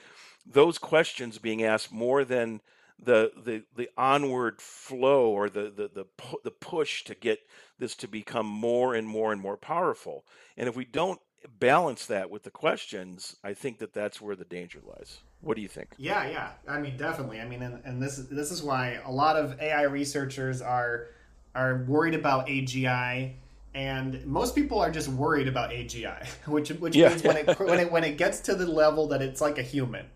those 0.45 0.79
questions 0.79 1.39
being 1.39 1.63
asked 1.63 1.93
more 1.93 2.25
than 2.25 2.61
the 2.99 3.31
the 3.45 3.63
the 3.77 3.89
onward 3.97 4.61
flow 4.61 5.31
or 5.31 5.49
the 5.49 5.71
the 5.71 5.89
the, 5.95 6.05
the 6.43 6.51
push 6.51 7.05
to 7.05 7.15
get 7.15 7.41
this 7.79 7.95
to 7.95 8.09
become 8.09 8.47
more 8.47 8.95
and 8.95 9.07
more 9.07 9.33
and 9.33 9.41
more 9.41 9.57
powerful. 9.57 10.25
And 10.57 10.69
if 10.69 10.75
we 10.75 10.85
don't 10.85 11.21
balance 11.59 12.07
that 12.07 12.31
with 12.31 12.43
the 12.43 12.51
questions, 12.51 13.37
I 13.45 13.55
think 13.55 13.79
that 13.79 13.93
that's 13.93 14.21
where 14.21 14.37
the 14.37 14.45
danger 14.45 14.81
lies. 14.87 15.19
What 15.41 15.57
do 15.57 15.63
you 15.63 15.69
think? 15.69 15.91
Yeah, 15.97 16.29
yeah. 16.29 16.51
I 16.67 16.81
mean, 16.81 16.97
definitely. 16.97 17.41
I 17.41 17.47
mean, 17.47 17.63
and, 17.63 17.81
and 17.85 18.03
this 18.03 18.19
is 18.19 18.29
this 18.29 18.51
is 18.51 18.63
why 18.63 18.99
a 19.05 19.13
lot 19.13 19.37
of 19.37 19.61
AI 19.61 19.83
researchers 19.83 20.61
are 20.61 21.09
are 21.55 21.85
worried 21.87 22.15
about 22.15 22.49
AGI, 22.49 23.35
and 23.75 24.27
most 24.27 24.55
people 24.55 24.81
are 24.81 24.91
just 24.91 25.09
worried 25.09 25.47
about 25.47 25.71
AGI, 25.71 26.27
which 26.47 26.71
which 26.71 26.97
yeah. 26.97 27.11
means 27.11 27.23
when 27.23 27.37
it 27.37 27.61
when 27.61 27.79
it 27.79 27.93
when 27.93 28.05
it 28.05 28.19
gets 28.19 28.41
to 28.41 28.55
the 28.55 28.67
level 28.67 29.09
that 29.09 29.23
it's 29.23 29.41
like 29.41 29.59
a 29.59 29.63
human, 29.63 30.07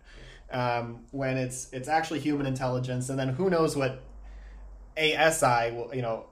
um, 0.51 1.05
when 1.11 1.37
it's 1.37 1.71
it's 1.71 1.87
actually 1.87 2.19
human 2.19 2.45
intelligence, 2.45 3.09
and 3.09 3.17
then 3.17 3.29
who 3.29 3.49
knows 3.49 3.77
what 3.77 4.01
ASI 4.97 5.71
will 5.71 5.89
you 5.93 6.01
know 6.01 6.25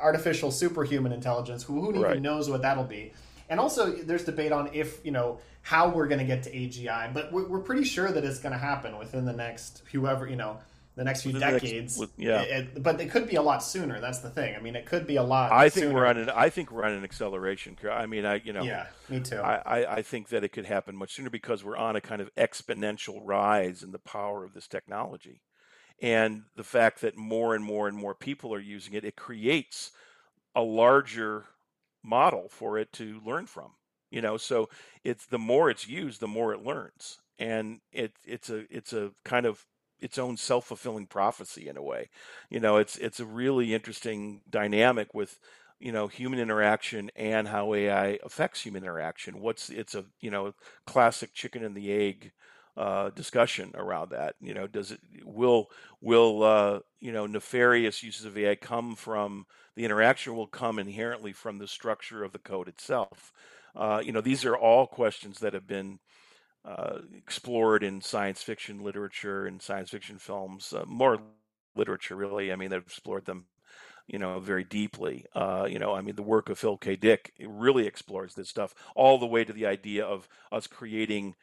artificial 0.00 0.50
superhuman 0.50 1.12
intelligence 1.12 1.62
who, 1.62 1.80
who 1.80 2.02
right. 2.02 2.10
even 2.12 2.22
knows 2.22 2.50
what 2.50 2.62
that'll 2.62 2.84
be 2.84 3.12
and 3.48 3.60
also, 3.60 3.92
there's 3.92 4.24
debate 4.24 4.52
on 4.52 4.70
if 4.72 5.04
you 5.04 5.12
know 5.12 5.38
how 5.62 5.88
we're 5.88 6.08
going 6.08 6.18
to 6.18 6.24
get 6.24 6.42
to 6.44 6.50
AGI, 6.50 7.12
but 7.12 7.32
we're, 7.32 7.48
we're 7.48 7.60
pretty 7.60 7.84
sure 7.84 8.10
that 8.10 8.24
it's 8.24 8.38
going 8.38 8.52
to 8.52 8.58
happen 8.58 8.98
within 8.98 9.24
the 9.24 9.32
next 9.32 9.82
whoever 9.92 10.26
you 10.26 10.36
know 10.36 10.58
the 10.96 11.04
next 11.04 11.22
few 11.22 11.32
within 11.32 11.52
decades. 11.52 11.98
Next, 11.98 12.12
yeah, 12.16 12.42
it, 12.42 12.68
it, 12.76 12.82
but 12.82 13.00
it 13.00 13.10
could 13.10 13.28
be 13.28 13.36
a 13.36 13.42
lot 13.42 13.62
sooner. 13.62 14.00
That's 14.00 14.20
the 14.20 14.30
thing. 14.30 14.54
I 14.54 14.60
mean, 14.60 14.76
it 14.76 14.86
could 14.86 15.06
be 15.06 15.16
a 15.16 15.22
lot. 15.22 15.52
I 15.52 15.68
think 15.68 15.84
sooner. 15.84 15.94
we're 15.94 16.06
on 16.06 16.16
an. 16.18 16.30
I 16.30 16.48
think 16.48 16.70
we're 16.70 16.84
on 16.84 16.92
an 16.92 17.04
acceleration. 17.04 17.76
curve. 17.76 17.92
I 17.92 18.06
mean, 18.06 18.24
I 18.24 18.36
you 18.36 18.52
know. 18.52 18.62
Yeah, 18.62 18.86
me 19.08 19.20
too. 19.20 19.38
I, 19.38 19.56
I, 19.64 19.94
I 19.96 20.02
think 20.02 20.28
that 20.28 20.44
it 20.44 20.50
could 20.50 20.66
happen 20.66 20.96
much 20.96 21.14
sooner 21.14 21.30
because 21.30 21.64
we're 21.64 21.76
on 21.76 21.96
a 21.96 22.00
kind 22.00 22.22
of 22.22 22.34
exponential 22.36 23.20
rise 23.22 23.82
in 23.82 23.90
the 23.90 23.98
power 23.98 24.44
of 24.44 24.54
this 24.54 24.68
technology, 24.68 25.42
and 26.00 26.44
the 26.56 26.64
fact 26.64 27.00
that 27.00 27.16
more 27.16 27.54
and 27.54 27.64
more 27.64 27.88
and 27.88 27.96
more 27.96 28.14
people 28.14 28.54
are 28.54 28.60
using 28.60 28.94
it, 28.94 29.04
it 29.04 29.16
creates 29.16 29.90
a 30.54 30.62
larger 30.62 31.46
model 32.04 32.48
for 32.50 32.78
it 32.78 32.92
to 32.94 33.20
learn 33.24 33.46
from 33.46 33.72
you 34.10 34.22
know? 34.22 34.36
So 34.36 34.68
it's 35.02 35.26
the 35.26 35.38
more 35.38 35.68
it's 35.70 35.88
used 35.88 36.20
the 36.20 36.28
more 36.28 36.54
it 36.54 36.62
learns. 36.62 37.18
And 37.38 37.80
it 37.92 38.12
it's 38.24 38.48
a 38.48 38.64
it's 38.70 38.92
a 38.92 39.10
kind 39.24 39.44
of 39.44 39.66
its 40.00 40.18
own 40.18 40.36
self-fulfilling 40.36 41.06
prophecy 41.06 41.68
in 41.68 41.76
a 41.76 41.82
way. 41.82 42.08
You 42.48 42.60
know 42.60 42.76
it's 42.76 42.96
it's 42.96 43.18
a 43.20 43.26
really 43.26 43.74
interesting 43.74 44.42
dynamic 44.48 45.14
with 45.14 45.40
you 45.80 45.90
know 45.90 46.06
human 46.06 46.38
interaction 46.38 47.10
and 47.16 47.48
how 47.48 47.74
ai 47.74 48.18
affects 48.22 48.60
human 48.60 48.84
interaction. 48.84 49.40
What's 49.40 49.68
it's 49.68 49.96
a 49.96 50.04
you 50.20 50.30
know 50.30 50.54
classic 50.86 51.34
chicken 51.34 51.64
and 51.64 51.74
the 51.76 51.92
egg 51.92 52.32
uh, 52.76 53.10
discussion 53.10 53.72
around 53.74 54.10
that. 54.10 54.34
You 54.40 54.54
know, 54.54 54.66
does 54.66 54.92
it 54.92 55.00
will 55.24 55.70
will 56.00 56.42
uh, 56.42 56.80
you 57.00 57.12
know 57.12 57.26
nefarious 57.26 58.02
uses 58.02 58.24
of 58.24 58.36
AI 58.36 58.54
come 58.56 58.96
from 58.96 59.46
the 59.76 59.84
interaction? 59.84 60.36
Will 60.36 60.46
come 60.46 60.78
inherently 60.78 61.32
from 61.32 61.58
the 61.58 61.68
structure 61.68 62.24
of 62.24 62.32
the 62.32 62.38
code 62.38 62.68
itself? 62.68 63.32
Uh, 63.76 64.00
you 64.04 64.12
know, 64.12 64.20
these 64.20 64.44
are 64.44 64.56
all 64.56 64.86
questions 64.86 65.40
that 65.40 65.54
have 65.54 65.66
been 65.66 65.98
uh, 66.64 66.98
explored 67.16 67.82
in 67.82 68.00
science 68.00 68.42
fiction 68.42 68.82
literature 68.82 69.46
and 69.46 69.60
science 69.62 69.90
fiction 69.90 70.18
films, 70.18 70.72
uh, 70.72 70.84
more 70.86 71.20
literature 71.76 72.16
really. 72.16 72.52
I 72.52 72.56
mean, 72.56 72.70
they've 72.70 72.80
explored 72.80 73.26
them 73.26 73.46
you 74.06 74.18
know, 74.18 74.38
very 74.40 74.64
deeply. 74.64 75.24
Uh, 75.34 75.66
you 75.70 75.78
know, 75.78 75.94
I 75.94 76.02
mean, 76.02 76.16
the 76.16 76.22
work 76.22 76.50
of 76.50 76.58
Phil 76.58 76.76
K. 76.76 76.96
Dick 76.96 77.32
really 77.40 77.86
explores 77.86 78.34
this 78.34 78.48
stuff 78.50 78.74
all 78.94 79.18
the 79.18 79.26
way 79.26 79.44
to 79.44 79.52
the 79.52 79.66
idea 79.66 80.04
of 80.04 80.28
us 80.52 80.66
creating 80.66 81.34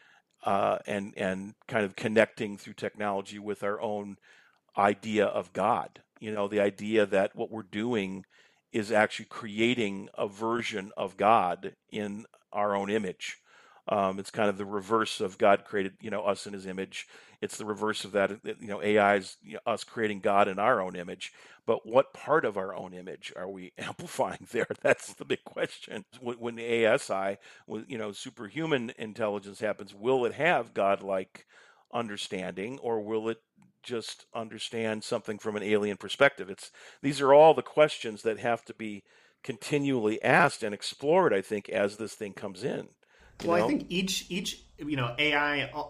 uh, 0.44 0.80
and 0.88 1.14
and 1.18 1.54
kind 1.68 1.86
of 1.86 1.96
connecting 1.96 2.58
through 2.58 2.74
technology 2.74 3.40
with 3.40 3.64
our 3.64 3.80
own 3.82 4.18
idea 4.78 5.26
of 5.26 5.54
God. 5.54 6.02
You 6.20 6.32
know, 6.34 6.48
the 6.48 6.60
idea 6.60 7.06
that 7.06 7.36
what 7.36 7.52
we're 7.52 7.64
doing 7.64 8.26
is 8.72 8.92
actually 8.92 9.26
creating 9.26 10.10
a 10.18 10.28
version 10.28 10.92
of 10.96 11.18
God 11.18 11.76
in 11.92 12.26
our 12.54 12.76
own 12.76 12.90
image. 12.90 13.38
Um, 13.88 14.20
it's 14.20 14.32
kind 14.32 14.50
of 14.50 14.58
the 14.58 14.66
reverse 14.66 15.22
of 15.22 15.38
God 15.38 15.66
created, 15.66 15.94
you 16.02 16.10
know, 16.12 16.24
us 16.24 16.48
in 16.48 16.54
His 16.54 16.66
image. 16.68 17.08
It's 17.42 17.58
the 17.58 17.66
reverse 17.66 18.06
of 18.06 18.12
that. 18.14 18.32
You 18.44 18.68
know, 18.68 18.82
AI 18.82 19.16
is 19.16 19.38
you 19.44 19.54
know, 19.54 19.60
us 19.66 19.84
creating 19.84 20.20
God 20.20 20.48
in 20.48 20.60
our 20.60 20.82
own 20.82 20.96
image. 20.96 21.34
But 21.66 21.86
what 21.86 22.14
part 22.14 22.46
of 22.46 22.58
our 22.58 22.76
own 22.76 22.94
image 22.94 23.34
are 23.36 23.50
we 23.50 23.74
amplifying 23.78 24.48
there? 24.52 24.68
That's 24.82 25.14
the 25.14 25.26
big 25.26 25.44
question. 25.44 26.06
When 26.22 26.56
the 26.56 26.86
ASI, 26.88 27.38
with 27.68 27.90
you 27.90 27.98
know, 27.98 28.12
superhuman 28.12 28.94
intelligence 28.98 29.60
happens, 29.60 29.94
will 29.94 30.26
it 30.26 30.34
have 30.34 30.74
godlike 30.74 31.46
understanding, 31.94 32.80
or 32.80 33.02
will 33.02 33.30
it 33.30 33.42
just 33.84 34.26
understand 34.34 35.04
something 35.04 35.40
from 35.40 35.56
an 35.56 35.64
alien 35.64 35.98
perspective? 35.98 36.50
It's 36.50 36.72
these 37.02 37.20
are 37.22 37.34
all 37.34 37.54
the 37.54 37.62
questions 37.64 38.22
that 38.24 38.40
have 38.40 38.64
to 38.66 38.74
be 38.74 39.04
continually 39.44 40.22
asked 40.24 40.64
and 40.64 40.74
explored. 40.74 41.34
I 41.34 41.42
think 41.42 41.68
as 41.70 41.98
this 41.98 42.14
thing 42.14 42.34
comes 42.34 42.64
in. 42.64 42.90
Well, 43.44 43.58
know? 43.58 43.66
I 43.66 43.68
think 43.68 43.86
each 43.90 44.26
each 44.30 44.62
you 44.78 44.96
know 44.96 45.16
AI 45.18 45.64
uh, 45.64 45.84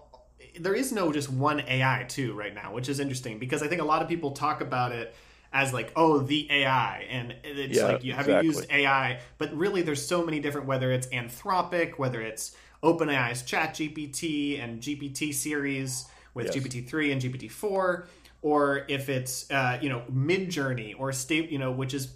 there 0.60 0.74
is 0.74 0.92
no 0.92 1.12
just 1.12 1.30
one 1.30 1.62
AI 1.62 2.06
too 2.08 2.34
right 2.34 2.54
now, 2.54 2.74
which 2.74 2.90
is 2.90 3.00
interesting 3.00 3.40
because 3.40 3.64
I 3.64 3.68
think 3.68 3.82
a 3.82 3.86
lot 3.86 4.02
of 4.02 4.08
people 4.08 4.32
talk 4.32 4.62
about 4.62 4.92
it 4.92 5.16
as 5.54 5.74
like 5.74 5.92
oh 5.96 6.20
the 6.20 6.48
AI 6.50 7.06
and 7.10 7.36
it's 7.44 7.78
yeah, 7.78 7.86
like 7.86 8.04
you 8.04 8.14
have 8.14 8.28
exactly. 8.28 8.48
you 8.48 8.54
used 8.54 8.72
AI, 8.72 9.20
but 9.38 9.56
really 9.56 9.82
there's 9.82 10.06
so 10.06 10.24
many 10.24 10.40
different 10.40 10.68
whether 10.68 10.92
it's 10.92 11.08
Anthropic, 11.08 11.98
whether 11.98 12.22
it's 12.22 12.56
OpenAI's 12.84 13.44
ChatGPT 13.44 14.62
and 14.62 14.82
GPT 14.82 15.34
series 15.34 16.06
with 16.34 16.48
yes. 16.48 16.56
GPT 16.56 16.88
three 16.88 17.12
and 17.12 17.22
GPT 17.22 17.52
four, 17.52 18.08
or 18.42 18.86
if 18.88 19.10
it's 19.10 19.50
uh, 19.52 19.78
you 19.82 19.90
know 19.90 20.04
Midjourney 20.12 20.96
or 20.98 21.12
state 21.12 21.50
you 21.50 21.60
know 21.60 21.72
which 21.72 21.94
is 21.94 22.14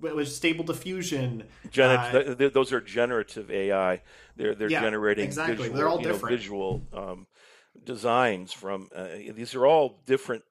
which 0.00 0.28
stable 0.28 0.64
diffusion. 0.64 1.44
uh, 1.76 2.48
those 2.52 2.72
are 2.72 2.80
generative 2.80 3.50
AI. 3.50 4.02
They're 4.36 4.54
they're 4.54 4.70
yeah, 4.70 4.80
generating 4.80 5.24
exactly. 5.24 5.56
Visual, 5.56 5.76
they're 5.76 5.88
all 5.88 5.98
different 5.98 6.32
know, 6.32 6.36
visual 6.36 6.82
um, 6.92 7.26
designs 7.84 8.52
from. 8.52 8.88
Uh, 8.94 9.08
these 9.34 9.54
are 9.54 9.66
all 9.66 10.00
different. 10.06 10.44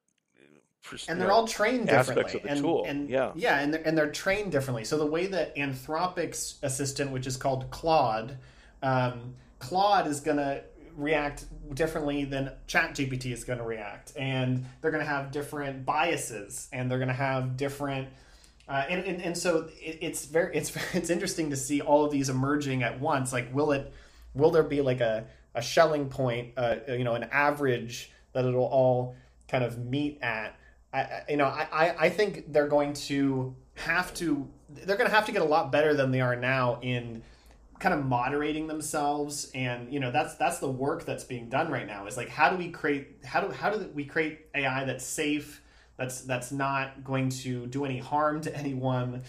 And 1.07 1.19
they're 1.19 1.27
know, 1.27 1.35
all 1.35 1.47
trained 1.47 1.87
differently. 1.87 2.23
Aspects 2.23 2.35
of 2.35 2.43
the 2.43 2.49
and, 2.49 2.61
tool. 2.61 2.85
And, 2.87 3.09
yeah, 3.09 3.31
yeah, 3.35 3.59
and 3.59 3.73
they're, 3.73 3.81
and 3.85 3.97
they're 3.97 4.09
trained 4.09 4.51
differently. 4.51 4.85
So 4.85 4.97
the 4.97 5.05
way 5.05 5.27
that 5.27 5.55
Anthropic's 5.55 6.57
assistant, 6.63 7.11
which 7.11 7.27
is 7.27 7.37
called 7.37 7.69
Claude, 7.69 8.37
um, 8.81 9.35
Claude 9.59 10.07
is 10.07 10.19
going 10.19 10.37
to 10.37 10.63
react 10.95 11.45
differently 11.73 12.25
than 12.25 12.51
ChatGPT 12.67 13.31
is 13.31 13.43
going 13.43 13.59
to 13.59 13.65
react, 13.65 14.13
and 14.15 14.65
they're 14.81 14.91
going 14.91 15.03
to 15.03 15.09
have 15.09 15.31
different 15.31 15.85
biases, 15.85 16.69
and 16.71 16.89
they're 16.89 16.97
going 16.97 17.09
to 17.09 17.13
have 17.13 17.57
different 17.57 18.07
uh, 18.69 18.85
and, 18.87 19.03
and, 19.03 19.21
and 19.21 19.37
so 19.37 19.67
it, 19.81 19.97
it's 20.01 20.25
very 20.25 20.55
it's 20.55 20.71
it's 20.93 21.09
interesting 21.09 21.49
to 21.49 21.55
see 21.55 21.81
all 21.81 22.05
of 22.05 22.11
these 22.11 22.29
emerging 22.29 22.83
at 22.83 22.99
once. 22.99 23.33
Like, 23.33 23.53
will 23.53 23.71
it 23.71 23.91
will 24.33 24.51
there 24.51 24.63
be 24.63 24.81
like 24.81 25.01
a 25.01 25.25
a 25.55 25.61
Schelling 25.61 26.09
point, 26.09 26.53
uh, 26.55 26.75
you 26.87 27.03
know, 27.03 27.15
an 27.15 27.23
average 27.31 28.11
that 28.33 28.45
it'll 28.45 28.63
all 28.63 29.15
kind 29.47 29.63
of 29.63 29.79
meet 29.79 30.19
at? 30.21 30.55
I, 30.93 31.21
you 31.29 31.37
know, 31.37 31.45
I, 31.45 31.95
I 31.99 32.09
think 32.09 32.51
they're 32.51 32.67
going 32.67 32.93
to 32.93 33.55
have 33.75 34.13
to 34.15 34.47
they're 34.69 34.97
going 34.97 35.09
to 35.09 35.15
have 35.15 35.25
to 35.25 35.31
get 35.31 35.41
a 35.41 35.45
lot 35.45 35.71
better 35.71 35.95
than 35.95 36.11
they 36.11 36.21
are 36.21 36.35
now 36.35 36.79
in 36.81 37.23
kind 37.79 37.95
of 37.95 38.05
moderating 38.05 38.67
themselves 38.67 39.49
and 39.55 39.91
you 39.91 40.01
know 40.01 40.11
that's 40.11 40.35
that's 40.35 40.59
the 40.59 40.69
work 40.69 41.05
that's 41.05 41.23
being 41.23 41.47
done 41.47 41.71
right 41.71 41.87
now 41.87 42.05
is 42.07 42.17
like 42.17 42.27
how 42.27 42.49
do 42.49 42.57
we 42.57 42.69
create 42.69 43.15
how 43.23 43.39
do 43.39 43.49
how 43.51 43.69
do 43.69 43.89
we 43.93 44.03
create 44.03 44.47
AI 44.53 44.83
that's 44.83 45.05
safe 45.05 45.61
that's 45.99 46.21
that's 46.21 46.51
not 46.51 47.03
going 47.03 47.29
to 47.29 47.67
do 47.67 47.85
any 47.85 47.99
harm 47.99 48.41
to 48.41 48.55
anyone 48.55 49.21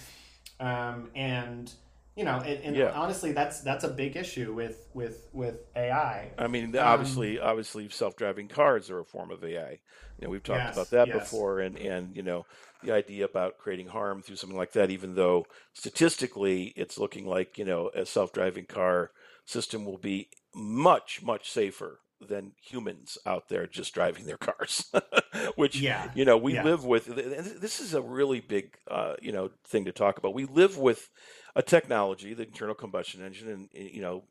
um, 0.61 1.11
and 1.15 1.73
you 2.17 2.25
know 2.25 2.37
and, 2.37 2.65
and 2.65 2.77
yeah. 2.77 2.91
honestly 2.93 3.33
that's 3.33 3.61
that's 3.61 3.85
a 3.85 3.89
big 3.89 4.17
issue 4.17 4.53
with 4.53 4.89
with 4.95 5.29
with 5.33 5.57
ai 5.77 6.31
i 6.39 6.47
mean 6.47 6.77
obviously 6.77 7.39
um, 7.39 7.49
obviously 7.49 7.89
self-driving 7.89 8.49
cars 8.49 8.91
are 8.91 9.01
a 9.01 9.05
form 9.05 9.31
of 9.31 9.45
ai 9.45 9.71
you 9.71 9.79
know 10.23 10.29
we've 10.29 10.43
talked 10.43 10.59
yes, 10.59 10.75
about 10.75 10.91
that 10.91 11.09
yes. 11.09 11.19
before 11.19 11.61
and 11.61 11.77
and 11.79 12.17
you 12.17 12.23
know 12.23 12.45
the 12.83 12.93
idea 12.93 13.25
about 13.25 13.59
creating 13.59 13.87
harm 13.87 14.23
through 14.23 14.37
something 14.37 14.59
like 14.59 14.73
that 14.73 14.91
even 14.91 15.15
though 15.15 15.45
statistically 15.73 16.73
it's 16.77 16.99
looking 16.99 17.27
like 17.27 17.59
you 17.59 17.65
know 17.65 17.91
a 17.95 18.05
self-driving 18.05 18.67
car 18.67 19.11
system 19.45 19.85
will 19.85 19.99
be 19.99 20.29
much 20.55 21.23
much 21.23 21.51
safer 21.51 22.01
than 22.27 22.53
humans 22.61 23.19
out 23.27 23.49
there 23.49 23.67
just 23.67 23.95
driving 23.95 24.27
their 24.27 24.37
cars, 24.37 24.93
which 25.57 25.81
yeah. 25.81 26.11
you 26.15 26.25
know 26.25 26.37
we 26.37 26.55
yeah. 26.55 26.65
live 26.65 26.85
with. 26.85 27.07
This 27.07 27.81
is 27.81 27.95
a 27.95 28.03
really 28.03 28.41
big 28.41 28.77
uh, 28.91 29.15
you 29.21 29.33
know 29.33 29.51
thing 29.65 29.85
to 29.87 29.93
talk 29.93 30.19
about. 30.19 30.35
We 30.35 30.45
live 30.45 30.79
with 30.79 31.11
a 31.57 31.63
technology, 31.63 32.35
the 32.35 32.45
internal 32.45 32.75
combustion 32.75 33.23
engine, 33.25 33.49
and 33.49 33.69
you 33.73 34.03
know 34.03 34.25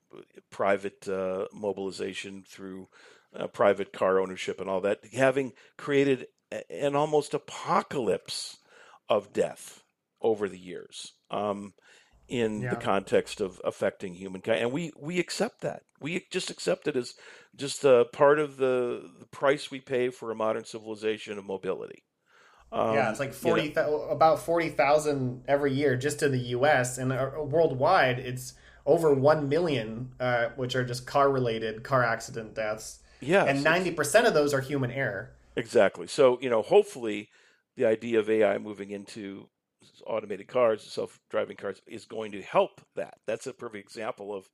private 0.50 1.08
uh, 1.08 1.46
mobilization 1.54 2.44
through 2.48 2.88
uh, 3.36 3.48
private 3.48 3.94
car 3.94 4.20
ownership 4.20 4.60
and 4.60 4.70
all 4.70 4.82
that, 4.82 5.00
having 5.14 5.54
created 5.78 6.28
an 6.70 6.96
almost 6.96 7.34
apocalypse 7.34 8.58
of 9.08 9.34
death 9.34 9.84
over 10.22 10.50
the 10.50 10.60
years. 10.60 11.14
Um, 11.32 11.74
in 12.28 12.62
yeah. 12.62 12.70
the 12.70 12.76
context 12.76 13.42
of 13.42 13.60
affecting 13.64 14.14
humankind, 14.14 14.60
and 14.62 14.72
we 14.72 14.92
we 14.96 15.20
accept 15.20 15.62
that. 15.62 15.82
We 16.00 16.26
just 16.32 16.52
accept 16.52 16.88
it 16.88 16.96
as 16.96 17.16
just 17.56 17.84
a 17.84 18.06
part 18.14 18.40
of 18.40 18.58
the, 18.58 19.10
the 19.20 19.26
price 19.26 19.72
we 19.72 19.80
pay 19.80 20.10
for 20.10 20.32
a 20.32 20.36
modern 20.36 20.66
civilization 20.66 21.38
of 21.38 21.46
mobility. 21.46 22.04
Um, 22.72 22.94
yeah, 22.94 23.10
it's 23.10 23.20
like 23.20 23.34
forty 23.34 23.70
you 23.70 23.74
know. 23.74 24.04
about 24.04 24.40
forty 24.40 24.70
thousand 24.70 25.44
every 25.48 25.74
year 25.74 25.96
just 25.96 26.20
to 26.20 26.30
the 26.30 26.38
U.S. 26.38 27.00
and 27.00 27.12
uh, 27.12 27.32
worldwide, 27.38 28.20
it's 28.20 28.54
over 28.86 29.14
one 29.14 29.50
million, 29.50 30.12
uh, 30.20 30.50
which 30.56 30.76
are 30.76 30.86
just 30.86 31.08
car 31.08 31.32
related 31.32 31.84
car 31.84 32.04
accident 32.04 32.54
deaths. 32.54 33.00
Yeah, 33.22 33.46
and 33.46 33.64
ninety 33.64 33.90
percent 33.92 34.28
of 34.28 34.36
those 34.36 34.54
are 34.54 34.62
human 34.62 34.92
error. 34.92 35.32
Exactly. 35.56 36.06
So 36.06 36.38
you 36.42 36.50
know, 36.50 36.62
hopefully, 36.62 37.30
the 37.76 37.86
idea 37.86 38.20
of 38.20 38.30
AI 38.30 38.60
moving 38.60 38.92
into 38.92 39.50
automated 40.06 40.48
cars, 40.48 40.84
self-driving 40.84 41.58
cars, 41.58 41.82
is 41.88 42.06
going 42.06 42.32
to 42.34 42.42
help 42.42 42.82
that. 42.96 43.16
That's 43.26 43.48
a 43.48 43.54
perfect 43.54 43.84
example 43.84 44.34
of, 44.34 44.50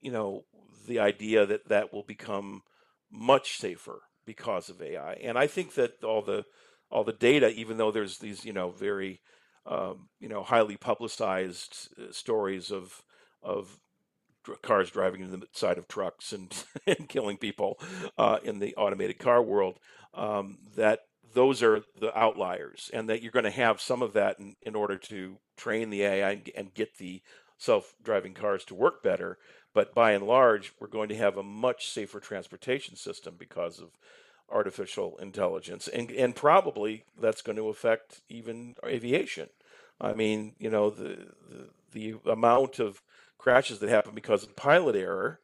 you 0.00 0.10
know, 0.10 0.44
the 0.86 0.98
idea 0.98 1.46
that 1.46 1.68
that 1.68 1.92
will 1.92 2.04
become 2.04 2.62
much 3.10 3.58
safer 3.58 4.02
because 4.24 4.68
of 4.68 4.82
AI. 4.82 5.14
And 5.14 5.38
I 5.38 5.46
think 5.46 5.74
that 5.74 6.02
all 6.04 6.22
the 6.22 6.44
all 6.90 7.04
the 7.04 7.12
data, 7.12 7.50
even 7.50 7.78
though 7.78 7.90
there's 7.90 8.18
these, 8.18 8.44
you 8.44 8.52
know, 8.52 8.70
very, 8.70 9.20
um, 9.66 10.08
you 10.20 10.28
know, 10.28 10.42
highly 10.42 10.76
publicized 10.76 11.88
uh, 12.00 12.12
stories 12.12 12.70
of 12.70 13.02
of 13.42 13.78
cars 14.62 14.90
driving 14.90 15.22
into 15.22 15.36
the 15.36 15.46
side 15.52 15.78
of 15.78 15.88
trucks 15.88 16.32
and, 16.32 16.64
and 16.86 17.08
killing 17.08 17.36
people 17.36 17.78
uh, 18.18 18.38
in 18.44 18.58
the 18.58 18.74
automated 18.76 19.18
car 19.18 19.42
world, 19.42 19.78
um, 20.14 20.58
that 20.76 21.00
those 21.34 21.62
are 21.62 21.82
the 22.00 22.16
outliers, 22.18 22.90
and 22.94 23.08
that 23.08 23.22
you're 23.22 23.32
going 23.32 23.44
to 23.44 23.50
have 23.50 23.80
some 23.80 24.02
of 24.02 24.12
that 24.14 24.38
in, 24.38 24.54
in 24.62 24.74
order 24.74 24.96
to 24.96 25.36
train 25.56 25.90
the 25.90 26.02
AI 26.02 26.30
and, 26.30 26.50
and 26.56 26.74
get 26.74 26.96
the 26.98 27.20
self-driving 27.58 28.34
cars 28.34 28.64
to 28.64 28.74
work 28.74 29.02
better. 29.02 29.38
But 29.76 29.94
by 29.94 30.12
and 30.12 30.26
large, 30.26 30.72
we're 30.80 30.86
going 30.86 31.10
to 31.10 31.16
have 31.16 31.36
a 31.36 31.42
much 31.42 31.90
safer 31.90 32.18
transportation 32.18 32.96
system 32.96 33.34
because 33.38 33.78
of 33.78 33.90
artificial 34.50 35.18
intelligence, 35.18 35.86
and 35.86 36.10
and 36.10 36.34
probably 36.34 37.04
that's 37.20 37.42
going 37.42 37.56
to 37.56 37.68
affect 37.68 38.22
even 38.30 38.76
aviation. 38.82 39.50
I 40.00 40.14
mean, 40.14 40.54
you 40.58 40.70
know, 40.70 40.88
the 40.88 41.26
the, 41.92 42.14
the 42.24 42.30
amount 42.32 42.78
of 42.78 43.02
crashes 43.36 43.80
that 43.80 43.90
happen 43.90 44.14
because 44.14 44.44
of 44.44 44.56
pilot 44.56 44.96
error, 44.96 45.40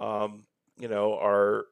um, 0.00 0.46
you 0.76 0.88
know, 0.88 1.16
are 1.16 1.66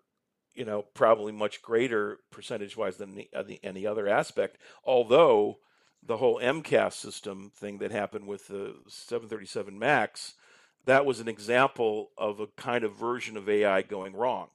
you 0.55 0.64
know, 0.64 0.83
probably 0.94 1.33
much 1.33 1.62
greater 1.62 2.20
percentage 2.31 2.77
wise 2.77 2.96
than 2.96 3.16
the, 3.16 3.29
any 3.64 3.85
other 3.85 4.07
aspect. 4.07 4.57
Although 4.85 5.59
the 6.00 6.18
whole 6.18 6.38
MCAS 6.38 6.92
system 6.92 7.50
thing 7.57 7.79
that 7.79 7.90
happened 7.90 8.29
with 8.29 8.46
the 8.46 8.77
737 8.87 9.77
MAX, 9.77 10.35
that 10.87 11.07
was 11.07 11.20
an 11.20 11.29
example 11.29 12.11
of 12.18 12.40
a 12.40 12.47
kind 12.47 12.85
of 12.85 12.97
version 12.97 13.37
of 13.37 13.49
AI 13.49 13.83
going 13.83 14.14
wrong. 14.14 14.49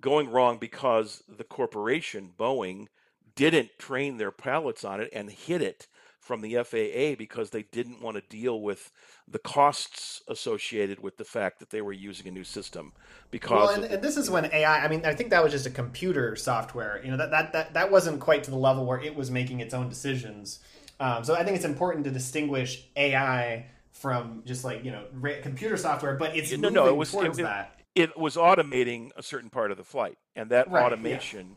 going 0.00 0.30
wrong 0.30 0.58
because 0.58 1.22
the 1.26 1.44
corporation 1.44 2.30
Boeing 2.38 2.86
didn't 3.34 3.78
train 3.78 4.18
their 4.18 4.30
pilots 4.30 4.84
on 4.84 5.00
it 5.00 5.08
and 5.12 5.30
hid 5.30 5.62
it 5.62 5.86
from 6.26 6.40
the 6.40 6.54
FAA 6.56 7.16
because 7.16 7.50
they 7.50 7.62
didn't 7.62 8.02
want 8.02 8.16
to 8.16 8.22
deal 8.28 8.60
with 8.60 8.90
the 9.28 9.38
costs 9.38 10.22
associated 10.28 11.00
with 11.00 11.16
the 11.16 11.24
fact 11.24 11.60
that 11.60 11.70
they 11.70 11.80
were 11.80 11.92
using 11.92 12.26
a 12.26 12.30
new 12.30 12.42
system. 12.42 12.92
Because 13.30 13.68
well, 13.68 13.70
and, 13.70 13.84
and, 13.84 14.02
this 14.02 14.16
is 14.16 14.28
when 14.28 14.46
AI. 14.46 14.84
I 14.84 14.88
mean, 14.88 15.06
I 15.06 15.14
think 15.14 15.30
that 15.30 15.42
was 15.42 15.52
just 15.52 15.66
a 15.66 15.70
computer 15.70 16.34
software. 16.34 17.00
You 17.04 17.12
know, 17.12 17.16
that 17.16 17.30
that 17.30 17.52
that, 17.52 17.74
that 17.74 17.92
wasn't 17.92 18.20
quite 18.20 18.42
to 18.44 18.50
the 18.50 18.56
level 18.56 18.84
where 18.84 19.00
it 19.00 19.14
was 19.14 19.30
making 19.30 19.60
its 19.60 19.72
own 19.72 19.88
decisions. 19.88 20.58
Um, 20.98 21.22
so 21.22 21.34
I 21.34 21.44
think 21.44 21.56
it's 21.56 21.64
important 21.64 22.04
to 22.06 22.10
distinguish 22.10 22.86
AI 22.96 23.66
from 23.96 24.42
just 24.44 24.64
like 24.64 24.84
you 24.84 24.90
know 24.90 25.04
computer 25.42 25.76
software, 25.76 26.14
but 26.16 26.36
it's 26.36 26.52
no, 26.52 26.68
no, 26.68 26.86
it 26.86 26.96
was 26.96 27.14
it, 27.14 27.34
that. 27.34 27.80
It 27.94 28.18
was 28.18 28.36
automating 28.36 29.10
a 29.16 29.22
certain 29.22 29.50
part 29.50 29.70
of 29.70 29.78
the 29.78 29.84
flight, 29.84 30.18
and 30.34 30.50
that 30.50 30.70
right, 30.70 30.84
automation 30.84 31.48
yeah. 31.48 31.54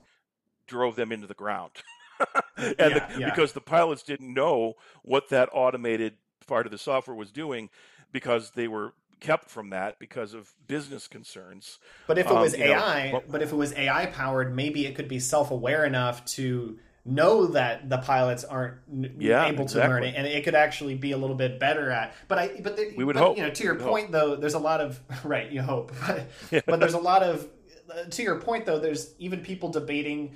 drove 0.67 0.95
them 0.95 1.11
into 1.11 1.27
the 1.27 1.33
ground. 1.33 1.71
and 2.57 2.75
yeah, 2.77 2.89
the, 2.89 3.19
yeah. 3.19 3.29
because 3.29 3.53
the 3.53 3.61
pilots 3.61 4.03
didn't 4.03 4.33
know 4.33 4.73
what 5.03 5.29
that 5.29 5.49
automated 5.51 6.13
part 6.47 6.65
of 6.65 6.71
the 6.71 6.77
software 6.77 7.15
was 7.15 7.31
doing, 7.31 7.69
because 8.11 8.51
they 8.51 8.67
were 8.67 8.93
kept 9.19 9.49
from 9.49 9.69
that 9.71 9.99
because 9.99 10.33
of 10.33 10.53
business 10.67 11.07
concerns. 11.07 11.77
But 12.07 12.17
if 12.17 12.27
it 12.27 12.33
was 12.33 12.53
um, 12.53 12.61
AI, 12.61 13.11
know, 13.11 13.23
but 13.29 13.41
if 13.41 13.51
it 13.51 13.55
was 13.55 13.73
AI 13.73 14.05
powered, 14.07 14.55
maybe 14.55 14.85
it 14.85 14.95
could 14.95 15.09
be 15.09 15.19
self 15.19 15.51
aware 15.51 15.85
enough 15.85 16.23
to 16.25 16.79
know 17.09 17.47
that 17.47 17.89
the 17.89 17.97
pilots 17.97 18.43
aren't 18.43 18.75
yeah, 19.19 19.47
able 19.47 19.57
to 19.57 19.63
exactly. 19.63 19.89
learn 19.89 20.03
it, 20.03 20.15
and 20.15 20.27
it 20.27 20.43
could 20.43 20.55
actually 20.55 20.95
be 20.95 21.11
a 21.11 21.17
little 21.17 21.35
bit 21.35 21.59
better 21.59 21.89
at. 21.89 22.13
But 22.27 22.37
I, 22.39 22.61
but 22.61 22.79
we 22.95 23.03
would 23.03 23.15
but, 23.15 23.23
hope. 23.23 23.37
You 23.37 23.43
know, 23.43 23.49
to 23.49 23.63
your 23.63 23.75
point 23.75 24.05
hope. 24.05 24.11
though, 24.11 24.35
there's 24.35 24.53
a 24.53 24.59
lot 24.59 24.81
of 24.81 24.99
right. 25.23 25.51
You 25.51 25.61
hope, 25.61 25.91
but, 26.07 26.29
yeah. 26.51 26.61
but 26.65 26.79
there's 26.79 26.93
a 26.93 26.99
lot 26.99 27.23
of. 27.23 27.47
Uh, 27.89 28.03
to 28.03 28.21
your 28.21 28.39
point 28.39 28.65
though, 28.65 28.79
there's 28.79 29.13
even 29.19 29.41
people 29.41 29.69
debating 29.69 30.35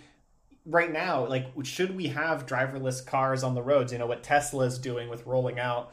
right 0.66 0.92
now, 0.92 1.26
like 1.28 1.48
should 1.64 1.96
we 1.96 2.08
have 2.08 2.46
driverless 2.46 3.06
cars 3.06 3.44
on 3.44 3.54
the 3.54 3.62
roads? 3.62 3.92
You 3.92 4.00
know 4.00 4.08
what 4.08 4.24
Tesla 4.24 4.66
is 4.66 4.80
doing 4.80 5.10
with 5.10 5.26
rolling 5.26 5.60
out, 5.60 5.92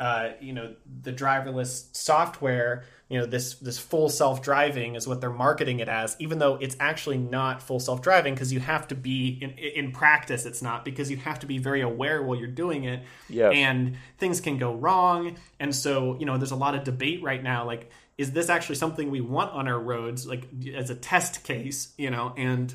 uh, 0.00 0.32
you 0.40 0.54
know, 0.54 0.74
the 1.02 1.12
driverless 1.12 1.94
software 1.94 2.84
you 3.10 3.18
know 3.18 3.26
this 3.26 3.54
this 3.56 3.78
full 3.78 4.08
self 4.08 4.40
driving 4.40 4.94
is 4.94 5.06
what 5.06 5.20
they're 5.20 5.30
marketing 5.30 5.80
it 5.80 5.88
as 5.88 6.16
even 6.20 6.38
though 6.38 6.54
it's 6.54 6.76
actually 6.78 7.18
not 7.18 7.60
full 7.60 7.80
self 7.80 8.00
driving 8.00 8.32
because 8.34 8.52
you 8.52 8.60
have 8.60 8.86
to 8.88 8.94
be 8.94 9.36
in 9.42 9.50
in 9.50 9.92
practice 9.92 10.46
it's 10.46 10.62
not 10.62 10.84
because 10.84 11.10
you 11.10 11.16
have 11.16 11.40
to 11.40 11.46
be 11.46 11.58
very 11.58 11.82
aware 11.82 12.22
while 12.22 12.38
you're 12.38 12.46
doing 12.48 12.84
it. 12.84 13.02
Yes. 13.28 13.52
and 13.54 13.96
things 14.18 14.40
can 14.40 14.58
go 14.58 14.74
wrong. 14.74 15.36
And 15.58 15.74
so 15.74 16.16
you 16.18 16.24
know 16.24 16.38
there's 16.38 16.52
a 16.52 16.56
lot 16.56 16.74
of 16.74 16.84
debate 16.84 17.22
right 17.22 17.42
now 17.42 17.66
like 17.66 17.90
is 18.16 18.32
this 18.32 18.48
actually 18.48 18.76
something 18.76 19.10
we 19.10 19.20
want 19.20 19.52
on 19.52 19.66
our 19.66 19.78
roads 19.78 20.26
like 20.26 20.46
as 20.74 20.88
a 20.88 20.94
test 20.94 21.44
case 21.44 21.92
you 21.98 22.10
know? 22.10 22.32
And 22.38 22.72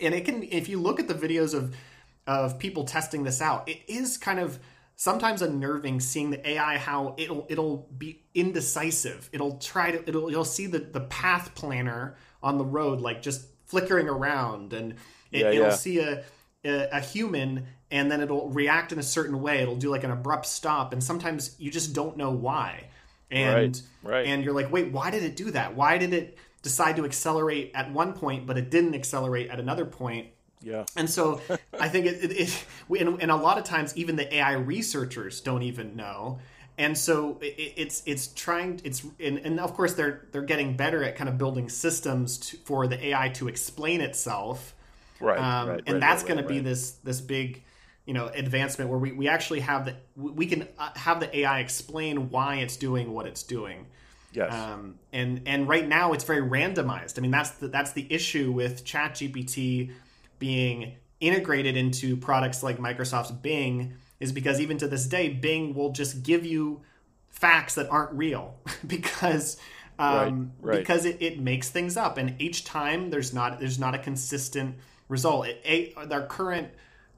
and 0.00 0.14
it 0.14 0.24
can 0.24 0.42
if 0.42 0.68
you 0.68 0.80
look 0.80 0.98
at 0.98 1.06
the 1.06 1.14
videos 1.14 1.54
of 1.54 1.76
of 2.26 2.58
people 2.58 2.84
testing 2.84 3.24
this 3.24 3.42
out 3.42 3.68
it 3.68 3.80
is 3.86 4.16
kind 4.16 4.40
of 4.40 4.58
sometimes 5.00 5.40
unnerving 5.40 5.98
seeing 5.98 6.28
the 6.28 6.46
AI 6.46 6.76
how 6.76 7.14
it'll 7.16 7.46
it'll 7.48 7.88
be 7.96 8.22
indecisive. 8.34 9.30
It'll 9.32 9.56
try 9.56 9.92
to 9.92 10.06
it'll 10.06 10.30
you'll 10.30 10.44
see 10.44 10.66
the 10.66 10.78
the 10.78 11.00
path 11.00 11.54
planner 11.54 12.16
on 12.42 12.58
the 12.58 12.66
road 12.66 13.00
like 13.00 13.22
just 13.22 13.46
flickering 13.64 14.10
around 14.10 14.74
and 14.74 14.96
it, 15.32 15.46
will 15.46 15.54
yeah. 15.54 15.70
see 15.70 16.00
a, 16.00 16.22
a, 16.66 16.88
a 16.92 17.00
human 17.00 17.66
and 17.90 18.12
then 18.12 18.20
it'll 18.20 18.50
react 18.50 18.92
in 18.92 18.98
a 18.98 19.02
certain 19.02 19.40
way. 19.40 19.62
It'll 19.62 19.76
do 19.76 19.88
like 19.88 20.04
an 20.04 20.10
abrupt 20.10 20.44
stop 20.44 20.92
and 20.92 21.02
sometimes 21.02 21.56
you 21.58 21.70
just 21.70 21.94
don't 21.94 22.18
know 22.18 22.30
why. 22.30 22.88
And 23.30 23.82
right, 24.02 24.12
right. 24.12 24.26
and 24.26 24.44
you're 24.44 24.52
like, 24.52 24.70
"Wait, 24.70 24.92
why 24.92 25.10
did 25.10 25.22
it 25.22 25.34
do 25.34 25.50
that? 25.52 25.74
Why 25.76 25.96
did 25.96 26.12
it 26.12 26.36
decide 26.60 26.96
to 26.96 27.06
accelerate 27.06 27.70
at 27.74 27.90
one 27.90 28.12
point 28.12 28.46
but 28.46 28.58
it 28.58 28.70
didn't 28.70 28.94
accelerate 28.94 29.48
at 29.48 29.58
another 29.58 29.86
point?" 29.86 30.26
Yeah. 30.62 30.84
And 30.96 31.08
so 31.08 31.40
I 31.78 31.88
think 31.88 32.06
it, 32.06 32.24
it, 32.24 32.40
it 32.40 32.66
and, 33.00 33.20
and, 33.22 33.30
a 33.30 33.36
lot 33.36 33.58
of 33.58 33.64
times 33.64 33.96
even 33.96 34.16
the 34.16 34.32
AI 34.34 34.52
researchers 34.52 35.40
don't 35.40 35.62
even 35.62 35.96
know. 35.96 36.38
And 36.76 36.96
so 36.96 37.38
it, 37.40 37.74
it's 37.76 38.02
it's 38.06 38.28
trying 38.28 38.80
it's 38.84 39.04
and, 39.18 39.38
and, 39.38 39.60
of 39.60 39.74
course 39.74 39.94
they're 39.94 40.28
they're 40.32 40.42
getting 40.42 40.76
better 40.76 41.02
at 41.02 41.16
kind 41.16 41.28
of 41.28 41.38
building 41.38 41.68
systems 41.68 42.38
to, 42.38 42.56
for 42.58 42.86
the 42.86 43.06
AI 43.08 43.30
to 43.30 43.48
explain 43.48 44.00
itself. 44.00 44.74
Right. 45.18 45.38
Um, 45.38 45.68
right 45.68 45.82
and 45.86 45.94
right, 45.94 46.00
that's 46.00 46.22
right, 46.22 46.28
going 46.28 46.42
to 46.42 46.48
be 46.48 46.60
this 46.60 46.92
this 47.04 47.20
big 47.20 47.62
you 48.06 48.14
know 48.14 48.28
advancement 48.28 48.90
where 48.90 48.98
we, 48.98 49.12
we 49.12 49.28
actually 49.28 49.60
have 49.60 49.84
the 49.86 49.94
we 50.16 50.46
can 50.46 50.68
uh, 50.78 50.90
have 50.96 51.20
the 51.20 51.38
AI 51.38 51.60
explain 51.60 52.30
why 52.30 52.56
it's 52.56 52.76
doing 52.76 53.12
what 53.12 53.26
it's 53.26 53.42
doing. 53.42 53.86
Yes. 54.32 54.52
Um, 54.52 54.98
and 55.12 55.42
and 55.46 55.68
right 55.68 55.86
now 55.86 56.12
it's 56.12 56.24
very 56.24 56.42
randomized. 56.42 57.18
I 57.18 57.20
mean 57.20 57.30
that's 57.30 57.50
the, 57.50 57.68
that's 57.68 57.92
the 57.92 58.06
issue 58.10 58.52
with 58.52 58.84
ChatGPT 58.84 59.92
being 60.40 60.96
integrated 61.20 61.76
into 61.76 62.16
products 62.16 62.64
like 62.64 62.78
Microsoft's 62.78 63.30
Bing 63.30 63.94
is 64.18 64.32
because 64.32 64.60
even 64.60 64.76
to 64.78 64.88
this 64.88 65.06
day, 65.06 65.28
Bing 65.28 65.74
will 65.74 65.92
just 65.92 66.24
give 66.24 66.44
you 66.44 66.80
facts 67.28 67.76
that 67.76 67.88
aren't 67.88 68.12
real 68.12 68.56
because 68.86 69.56
um, 70.00 70.52
right, 70.60 70.74
right. 70.74 70.78
because 70.78 71.04
it, 71.04 71.18
it, 71.20 71.38
makes 71.38 71.68
things 71.68 71.96
up, 71.96 72.16
and 72.16 72.40
each 72.40 72.64
time 72.64 73.10
there's 73.10 73.34
not 73.34 73.60
there's 73.60 73.78
not 73.78 73.94
a 73.94 73.98
consistent 73.98 74.76
result. 75.08 75.46
It, 75.46 75.94
a, 75.96 76.06
their 76.06 76.26
current 76.26 76.68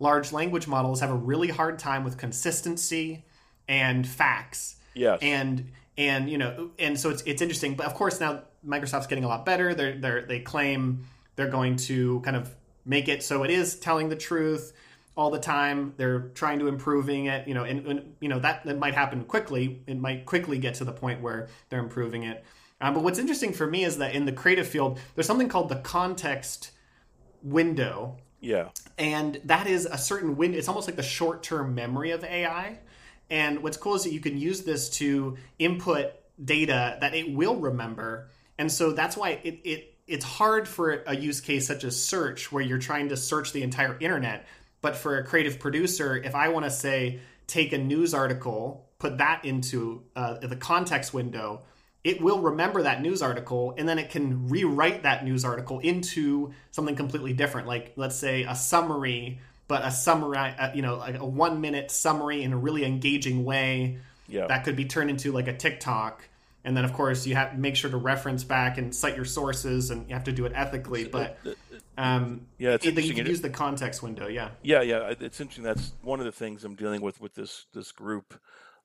large 0.00 0.32
language 0.32 0.66
models 0.66 1.00
have 1.00 1.10
a 1.10 1.14
really 1.14 1.48
hard 1.48 1.78
time 1.78 2.02
with 2.02 2.18
consistency 2.18 3.24
and 3.68 4.06
facts. 4.06 4.76
Yes, 4.94 5.20
and 5.22 5.70
and 5.96 6.28
you 6.28 6.38
know 6.38 6.70
and 6.78 6.98
so 6.98 7.10
it's 7.10 7.22
it's 7.22 7.40
interesting, 7.40 7.76
but 7.76 7.86
of 7.86 7.94
course 7.94 8.18
now 8.18 8.42
Microsoft's 8.66 9.06
getting 9.06 9.24
a 9.24 9.28
lot 9.28 9.46
better. 9.46 9.74
They're 9.74 9.96
they 9.96 10.24
they 10.26 10.40
claim 10.40 11.06
they're 11.36 11.50
going 11.50 11.76
to 11.76 12.20
kind 12.20 12.36
of 12.36 12.52
make 12.84 13.08
it 13.08 13.22
so 13.22 13.42
it 13.42 13.50
is 13.50 13.78
telling 13.78 14.08
the 14.08 14.16
truth 14.16 14.72
all 15.16 15.30
the 15.30 15.38
time. 15.38 15.94
They're 15.96 16.30
trying 16.34 16.58
to 16.60 16.68
improving 16.68 17.26
it, 17.26 17.46
you 17.46 17.54
know, 17.54 17.64
and, 17.64 17.86
and 17.86 18.14
you 18.20 18.28
know 18.28 18.38
that 18.38 18.64
that 18.64 18.78
might 18.78 18.94
happen 18.94 19.24
quickly. 19.24 19.82
It 19.86 19.98
might 19.98 20.26
quickly 20.26 20.58
get 20.58 20.74
to 20.74 20.84
the 20.84 20.92
point 20.92 21.20
where 21.20 21.48
they're 21.68 21.80
improving 21.80 22.24
it. 22.24 22.44
Um, 22.80 22.94
but 22.94 23.04
what's 23.04 23.18
interesting 23.18 23.52
for 23.52 23.66
me 23.66 23.84
is 23.84 23.98
that 23.98 24.14
in 24.14 24.24
the 24.24 24.32
creative 24.32 24.66
field, 24.66 24.98
there's 25.14 25.26
something 25.26 25.48
called 25.48 25.68
the 25.68 25.76
context 25.76 26.72
window. 27.42 28.16
Yeah. 28.40 28.70
And 28.98 29.40
that 29.44 29.68
is 29.68 29.86
a 29.86 29.96
certain 29.96 30.36
window. 30.36 30.58
It's 30.58 30.66
almost 30.66 30.88
like 30.88 30.96
the 30.96 31.02
short-term 31.02 31.76
memory 31.76 32.10
of 32.10 32.24
AI. 32.24 32.80
And 33.30 33.62
what's 33.62 33.76
cool 33.76 33.94
is 33.94 34.02
that 34.02 34.12
you 34.12 34.18
can 34.18 34.36
use 34.36 34.62
this 34.62 34.90
to 34.90 35.36
input 35.60 36.12
data 36.44 36.98
that 37.00 37.14
it 37.14 37.32
will 37.32 37.56
remember. 37.56 38.28
And 38.58 38.70
so 38.70 38.92
that's 38.92 39.16
why 39.16 39.40
it, 39.44 39.60
it 39.62 39.91
it's 40.12 40.24
hard 40.24 40.68
for 40.68 41.02
a 41.06 41.16
use 41.16 41.40
case 41.40 41.66
such 41.66 41.84
as 41.84 42.00
search 42.00 42.52
where 42.52 42.62
you're 42.62 42.78
trying 42.78 43.08
to 43.08 43.16
search 43.16 43.52
the 43.52 43.62
entire 43.62 43.96
internet. 43.98 44.46
But 44.80 44.96
for 44.96 45.18
a 45.18 45.24
creative 45.24 45.58
producer 45.60 46.16
if 46.16 46.34
i 46.34 46.48
want 46.48 46.64
to 46.64 46.70
say 46.70 47.20
take 47.46 47.72
a 47.72 47.78
news 47.78 48.14
article 48.14 48.88
put 48.98 49.18
that 49.18 49.44
into 49.44 50.02
uh, 50.16 50.38
the 50.38 50.56
context 50.56 51.14
window 51.14 51.62
it 52.04 52.20
will 52.20 52.40
remember 52.40 52.82
that 52.82 53.00
news 53.00 53.22
article 53.22 53.74
and 53.78 53.88
then 53.88 53.98
it 53.98 54.10
can 54.10 54.48
rewrite 54.48 55.04
that 55.04 55.24
news 55.24 55.44
article 55.44 55.78
into 55.78 56.52
something 56.72 56.96
completely 56.96 57.32
different. 57.32 57.68
Like 57.68 57.92
let's 57.96 58.16
say 58.16 58.42
a 58.42 58.54
summary 58.54 59.40
but 59.68 59.84
a 59.84 59.90
summary 59.90 60.36
uh, 60.36 60.72
you 60.74 60.82
know 60.82 60.96
like 60.96 61.18
a 61.18 61.24
one 61.24 61.60
minute 61.60 61.90
summary 61.90 62.42
in 62.42 62.52
a 62.52 62.56
really 62.56 62.84
engaging 62.84 63.44
way 63.44 63.98
yeah. 64.28 64.46
that 64.48 64.64
could 64.64 64.74
be 64.74 64.84
turned 64.84 65.10
into 65.10 65.30
like 65.32 65.46
a 65.46 65.56
tiktok 65.56 66.28
and 66.64 66.76
then 66.76 66.84
of 66.84 66.92
course 66.92 67.26
you 67.26 67.34
have 67.34 67.52
to 67.52 67.58
make 67.58 67.76
sure 67.76 67.90
to 67.90 67.96
reference 67.96 68.44
back 68.44 68.78
and 68.78 68.94
cite 68.94 69.16
your 69.16 69.24
sources 69.24 69.90
and 69.90 70.08
you 70.08 70.14
have 70.14 70.24
to 70.24 70.32
do 70.32 70.44
it 70.46 70.52
ethically 70.54 71.04
but 71.04 71.38
um, 71.98 72.46
yeah 72.58 72.72
it's 72.72 72.86
it, 72.86 73.04
you 73.04 73.14
can 73.14 73.26
use 73.26 73.40
the 73.40 73.50
context 73.50 74.02
window 74.02 74.26
yeah. 74.28 74.50
Yeah 74.62 74.82
yeah 74.82 75.12
it's 75.20 75.40
interesting. 75.40 75.64
That's 75.64 75.92
one 76.02 76.20
of 76.20 76.26
the 76.26 76.32
things 76.32 76.64
i'm 76.64 76.74
dealing 76.74 77.00
with 77.00 77.20
with 77.20 77.34
this 77.34 77.66
this 77.72 77.92
group 77.92 78.38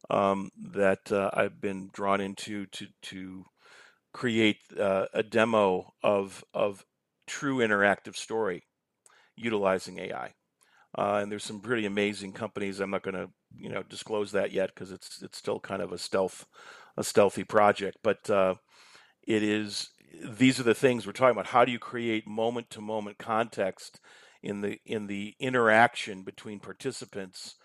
um, 0.09 0.51
that 0.73 1.11
uh, 1.11 1.29
i've 1.33 1.61
been 1.61 1.89
drawn 1.93 2.21
into 2.21 2.65
to 2.67 2.87
to 3.03 3.45
create 4.13 4.57
uh, 4.79 5.05
a 5.13 5.23
demo 5.23 5.93
of 6.03 6.43
of 6.53 6.85
true 7.27 7.57
interactive 7.57 8.15
story 8.15 8.63
utilizing 9.35 9.99
ai 9.99 10.33
uh, 10.97 11.19
and 11.21 11.31
there's 11.31 11.43
some 11.43 11.60
pretty 11.60 11.85
amazing 11.85 12.33
companies. 12.33 12.79
I'm 12.79 12.89
not 12.89 13.04
going 13.04 13.15
to 13.15 13.29
you 13.58 13.69
know 13.69 13.83
disclose 13.83 14.31
that 14.31 14.52
yet 14.52 14.71
because 14.73 14.91
it's 14.91 15.21
it's 15.21 15.37
still 15.37 15.60
kind 15.60 15.81
of 15.81 15.91
a 15.91 15.97
stealth 15.97 16.45
a 16.98 17.04
stealthy 17.04 17.43
project, 17.43 17.98
but 18.04 18.29
uh, 18.29 18.56
it 19.25 19.43
is. 19.43 19.89
These 20.23 20.60
are 20.60 20.63
the 20.63 20.73
things 20.73 21.06
we're 21.06 21.13
talking 21.13 21.33
about. 21.33 21.48
How 21.48 21.63
do 21.63 21.71
you 21.71 21.79
create 21.79 22.27
moment 22.27 22.69
to 22.71 22.81
moment 22.81 23.19
context 23.19 24.00
in 24.41 24.62
the 24.62 24.79
in 24.85 25.08
the 25.08 25.35
interaction 25.39 26.23
between 26.23 26.60
participants 26.60 27.56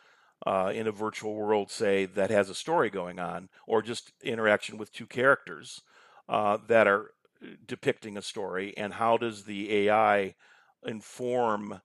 uh, 0.46 0.72
in 0.74 0.86
a 0.86 0.92
virtual 0.92 1.34
world, 1.34 1.70
say 1.70 2.04
that 2.04 2.30
has 2.30 2.50
a 2.50 2.54
story 2.54 2.90
going 2.90 3.18
on, 3.18 3.48
or 3.66 3.80
just 3.82 4.12
interaction 4.22 4.76
with 4.76 4.92
two 4.92 5.06
characters 5.06 5.80
uh, 6.28 6.58
that 6.68 6.86
are 6.86 7.12
depicting 7.66 8.16
a 8.16 8.22
story, 8.22 8.74
and 8.76 8.94
how 8.94 9.16
does 9.16 9.44
the 9.44 9.88
AI 9.88 10.34
inform 10.84 11.80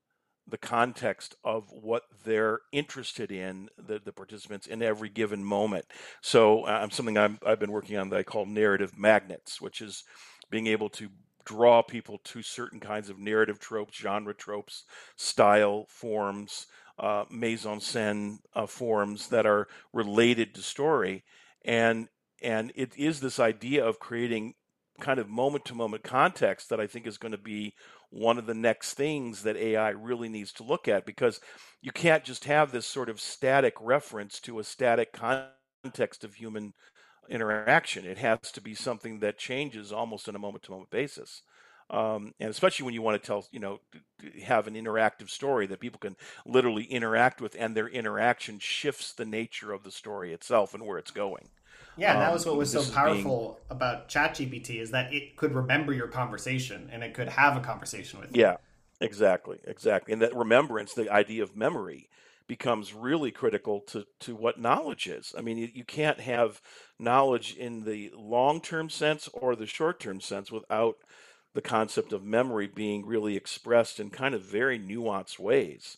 the 0.50 0.58
context 0.58 1.36
of 1.44 1.72
what 1.72 2.04
they're 2.24 2.60
interested 2.72 3.32
in, 3.32 3.70
the, 3.78 4.00
the 4.04 4.12
participants 4.12 4.68
in 4.68 4.82
every 4.82 5.10
given 5.10 5.44
moment. 5.44 5.86
So, 6.22 6.64
uh, 6.64 6.88
something 6.90 7.18
i 7.18 7.30
have 7.46 7.60
been 7.60 7.72
working 7.72 7.98
on 7.98 8.10
that 8.10 8.20
I 8.20 8.24
call 8.24 8.46
narrative 8.46 8.98
magnets, 8.98 9.60
which 9.60 9.82
is 9.82 10.04
being 10.50 10.68
able 10.68 10.90
to 10.90 11.10
draw 11.46 11.82
people 11.82 12.20
to 12.26 12.42
certain 12.42 12.80
kinds 12.80 13.10
of 13.10 13.18
narrative 13.18 13.60
tropes, 13.60 13.98
genre 13.98 14.34
tropes, 14.34 14.84
style 15.16 15.86
forms, 15.90 16.68
uh, 17.00 17.26
mise 17.30 17.66
en 17.66 17.80
scène 17.80 18.40
uh, 18.56 18.66
forms 18.66 19.28
that 19.30 19.46
are 19.46 19.68
related 19.94 20.54
to 20.56 20.62
story, 20.62 21.24
and 21.64 22.10
and 22.42 22.72
it 22.76 22.96
is 22.98 23.20
this 23.20 23.40
idea 23.40 23.86
of 23.86 24.00
creating 24.00 24.54
kind 25.00 25.20
of 25.20 25.30
moment 25.30 25.66
to 25.66 25.76
moment 25.76 26.04
context 26.04 26.70
that 26.70 26.80
I 26.80 26.88
think 26.88 27.08
is 27.08 27.18
going 27.18 27.32
to 27.32 27.38
be 27.38 27.74
one 28.10 28.38
of 28.38 28.46
the 28.46 28.54
next 28.54 28.94
things 28.94 29.44
that 29.44 29.58
AI 29.58 29.90
really 29.90 30.30
needs 30.30 30.52
to 30.54 30.64
look 30.64 30.88
at 30.88 31.06
because 31.06 31.40
you 31.82 31.92
can't 31.92 32.24
just 32.24 32.46
have 32.46 32.72
this 32.72 32.86
sort 32.86 33.10
of 33.10 33.20
static 33.20 33.74
reference 33.82 34.40
to 34.42 34.60
a 34.60 34.64
static 34.64 35.12
context 35.14 36.24
of 36.24 36.36
human 36.36 36.74
interaction. 37.30 38.06
It 38.06 38.18
has 38.18 38.52
to 38.54 38.62
be 38.62 38.74
something 38.76 39.20
that 39.20 39.38
changes 39.38 39.92
almost 39.92 40.30
on 40.30 40.36
a 40.36 40.40
moment 40.40 40.64
to 40.64 40.72
moment 40.72 40.90
basis. 40.90 41.42
Um, 41.90 42.34
and 42.40 42.50
especially 42.50 42.84
when 42.84 42.94
you 42.94 43.02
want 43.02 43.22
to 43.22 43.26
tell, 43.26 43.46
you 43.52 43.60
know, 43.60 43.80
have 44.44 44.68
an 44.68 44.74
interactive 44.76 45.30
story 45.30 45.68
that 45.68 45.80
people 45.80 46.00
can 46.00 46.18
literally 46.46 46.84
interact 46.84 47.40
with, 47.40 47.56
and 47.58 47.76
their 47.76 47.88
interaction 47.88 48.60
shifts 48.60 49.14
the 49.14 49.26
nature 49.26 49.72
of 49.72 49.84
the 49.84 49.92
story 49.92 50.34
itself 50.34 50.74
and 50.74 50.86
where 50.86 50.98
it's 50.98 51.12
going. 51.12 51.50
Yeah, 51.98 52.14
um, 52.14 52.20
that 52.20 52.34
was 52.34 52.46
what 52.46 52.56
was 52.58 52.72
so 52.72 52.84
powerful 52.94 53.60
being... 53.70 53.78
about 53.78 54.10
ChatGPT 54.10 54.80
is 54.82 54.92
that 54.92 55.14
it 55.14 55.36
could 55.36 55.54
remember 55.54 55.94
your 55.94 56.08
conversation 56.08 56.90
and 56.92 57.04
it 57.04 57.14
could 57.14 57.30
have 57.30 57.58
a 57.58 57.60
conversation 57.60 58.20
with 58.20 58.36
you. 58.36 58.42
Yeah, 58.42 58.58
exactly, 59.02 59.60
exactly. 59.66 60.14
And 60.14 60.22
that 60.22 60.36
remembrance, 60.36 60.94
the 60.94 61.10
idea 61.10 61.44
of 61.44 61.56
memory, 61.56 62.10
becomes 62.48 62.94
really 62.94 63.32
critical 63.32 63.82
to, 63.82 64.06
to 64.22 64.36
what 64.36 64.60
knowledge 64.60 65.08
is. 65.08 65.36
I 65.38 65.42
mean, 65.42 65.58
you, 65.58 65.70
you 65.74 65.84
can't 65.84 66.22
have 66.22 66.62
knowledge 66.98 67.56
in 67.56 67.84
the 67.84 68.12
long 68.16 68.62
term 68.62 68.90
sense 68.90 69.28
or 69.34 69.56
the 69.56 69.66
short 69.66 70.00
term 70.00 70.22
sense 70.22 70.52
without 70.52 70.98
the 71.54 71.62
concept 71.62 72.14
of 72.14 72.24
memory 72.24 72.68
being 72.68 73.06
really 73.06 73.36
expressed 73.36 74.00
in 74.00 74.10
kind 74.10 74.34
of 74.34 74.44
very 74.44 74.80
nuanced 74.80 75.40
ways. 75.40 75.98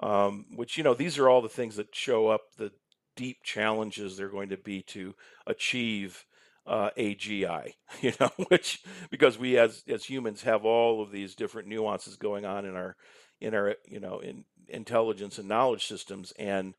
Um, 0.00 0.46
which, 0.54 0.78
you 0.78 0.84
know, 0.84 0.94
these 0.94 1.18
are 1.18 1.28
all 1.28 1.42
the 1.42 1.48
things 1.48 1.74
that 1.74 1.92
show 1.92 2.28
up 2.28 2.42
the 2.56 2.70
deep 3.18 3.42
challenges 3.42 4.16
they're 4.16 4.28
going 4.28 4.48
to 4.50 4.56
be 4.56 4.80
to 4.80 5.12
achieve 5.44 6.24
uh, 6.64 6.90
AGI, 6.96 7.72
you 8.00 8.12
know, 8.20 8.30
which 8.48 8.80
because 9.10 9.36
we 9.38 9.58
as 9.58 9.82
as 9.88 10.04
humans 10.04 10.42
have 10.44 10.64
all 10.64 11.02
of 11.02 11.10
these 11.10 11.34
different 11.34 11.66
nuances 11.66 12.16
going 12.16 12.44
on 12.44 12.64
in 12.64 12.76
our 12.76 12.96
in 13.40 13.54
our 13.54 13.74
you 13.88 13.98
know 13.98 14.20
in 14.20 14.44
intelligence 14.68 15.38
and 15.38 15.48
knowledge 15.48 15.86
systems, 15.86 16.32
and 16.38 16.74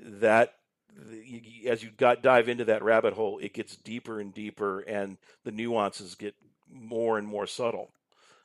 that 0.00 0.54
as 1.66 1.82
you 1.82 1.90
got 1.90 2.22
dive 2.22 2.48
into 2.48 2.64
that 2.66 2.84
rabbit 2.84 3.14
hole, 3.14 3.38
it 3.38 3.54
gets 3.54 3.76
deeper 3.76 4.20
and 4.20 4.32
deeper, 4.32 4.80
and 4.80 5.16
the 5.44 5.50
nuances 5.50 6.14
get 6.14 6.34
more 6.70 7.18
and 7.18 7.26
more 7.26 7.46
subtle, 7.46 7.90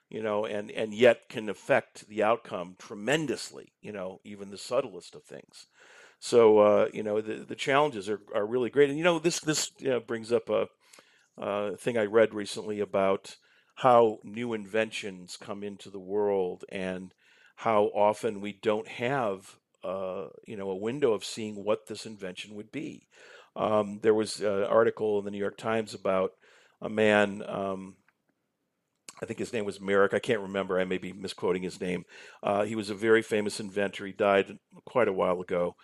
you 0.10 0.24
know, 0.24 0.46
and 0.46 0.72
and 0.72 0.92
yet 0.94 1.30
can 1.30 1.50
affect 1.50 2.08
the 2.08 2.24
outcome 2.24 2.76
tremendously, 2.80 3.74
you 3.82 3.92
know, 3.92 4.22
even 4.24 4.50
the 4.50 4.58
subtlest 4.58 5.14
of 5.14 5.24
things. 5.24 5.68
So 6.20 6.60
uh, 6.60 6.90
you 6.94 7.04
know 7.04 7.22
the 7.22 7.46
the 7.46 7.56
challenges 7.56 8.10
are, 8.10 8.22
are 8.34 8.46
really 8.46 8.70
great, 8.70 8.90
and 8.90 8.98
you 8.98 9.04
know 9.04 9.20
this 9.20 9.40
this 9.40 9.72
you 9.80 9.90
know, 9.90 10.00
brings 10.00 10.32
up 10.32 10.50
a, 10.50 10.68
a 11.38 11.78
thing 11.78 11.98
I 11.98 12.06
read 12.06 12.34
recently 12.34 12.80
about 12.80 13.38
how 13.76 14.18
new 14.24 14.54
inventions 14.54 15.38
come 15.40 15.64
into 15.64 15.90
the 15.90 16.00
world 16.00 16.66
and 16.70 17.14
how 17.58 17.86
often 17.86 18.42
we 18.42 18.54
don't 18.54 18.88
have 18.88 19.58
uh, 19.84 20.28
you 20.46 20.58
know 20.58 20.70
a 20.70 20.76
window 20.76 21.14
of 21.14 21.24
seeing 21.24 21.64
what 21.64 21.88
this 21.88 22.06
invention 22.06 22.56
would 22.56 22.72
be. 22.72 23.08
Um, 23.56 24.00
there 24.02 24.14
was 24.14 24.40
an 24.40 24.64
article 24.64 25.20
in 25.20 25.26
the 25.26 25.32
New 25.32 25.38
York 25.38 25.58
Times 25.58 25.94
about 25.94 26.32
a 26.82 26.90
man. 26.90 27.44
Um, 27.48 27.96
I 29.22 29.26
think 29.26 29.40
his 29.40 29.52
name 29.52 29.66
was 29.66 29.82
Merrick. 29.82 30.14
I 30.14 30.20
can't 30.20 30.42
remember. 30.42 30.80
I 30.80 30.86
may 30.86 31.00
be 31.00 31.12
misquoting 31.12 31.64
his 31.64 31.82
name. 31.82 32.06
Uh, 32.44 32.66
he 32.66 32.76
was 32.76 32.92
a 32.92 32.96
very 32.96 33.24
famous 33.24 33.60
inventor. 33.60 34.06
He 34.06 34.14
died 34.14 34.60
quite 34.86 35.08
a 35.08 35.14
while 35.14 35.42
ago, 35.42 35.76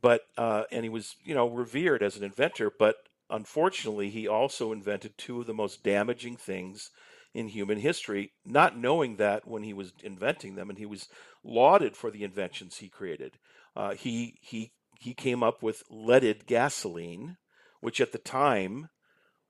but 0.00 0.22
uh, 0.36 0.64
and 0.70 0.84
he 0.84 0.88
was 0.88 1.16
you 1.24 1.34
know 1.34 1.48
revered 1.48 2.02
as 2.02 2.16
an 2.16 2.24
inventor. 2.24 2.70
But 2.76 2.96
unfortunately, 3.28 4.10
he 4.10 4.26
also 4.26 4.72
invented 4.72 5.16
two 5.16 5.40
of 5.40 5.46
the 5.46 5.54
most 5.54 5.82
damaging 5.82 6.36
things 6.36 6.90
in 7.32 7.48
human 7.48 7.78
history, 7.78 8.32
not 8.44 8.76
knowing 8.76 9.16
that 9.16 9.46
when 9.46 9.62
he 9.62 9.72
was 9.72 9.92
inventing 10.02 10.56
them, 10.56 10.68
and 10.68 10.78
he 10.78 10.86
was 10.86 11.08
lauded 11.44 11.96
for 11.96 12.10
the 12.10 12.24
inventions 12.24 12.78
he 12.78 12.88
created. 12.88 13.38
Uh, 13.76 13.94
he 13.94 14.38
he 14.40 14.72
he 14.98 15.14
came 15.14 15.42
up 15.42 15.62
with 15.62 15.82
leaded 15.88 16.46
gasoline, 16.46 17.36
which 17.80 18.00
at 18.00 18.12
the 18.12 18.18
time 18.18 18.88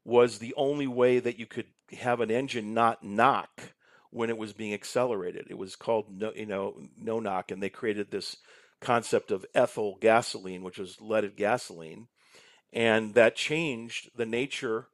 was 0.05 0.39
the 0.39 0.55
only 0.57 0.87
way 0.87 1.19
that 1.19 1.39
you 1.39 1.47
could 1.47 1.67
have 1.99 2.21
an 2.21 2.31
engine 2.31 2.73
not 2.73 3.03
knock 3.03 3.75
when 4.11 4.31
it 4.31 4.39
was 4.39 4.53
being 4.53 4.75
accelerated. 4.75 5.47
It 5.51 5.59
was 5.59 5.77
called 5.77 6.07
no, 6.11 6.33
you 6.35 6.47
know 6.47 6.81
no 6.97 7.21
knock, 7.21 7.51
and 7.51 7.63
they 7.63 7.71
created 7.71 8.11
this 8.11 8.37
concept 8.81 9.31
of 9.31 9.47
ethyl 9.55 9.97
gasoline, 10.01 10.63
which 10.63 10.79
was 10.79 11.01
leaded 11.01 11.37
gasoline, 11.37 12.09
and 12.73 13.15
that 13.15 13.37
changed 13.37 14.11
the 14.17 14.27
nature 14.27 14.89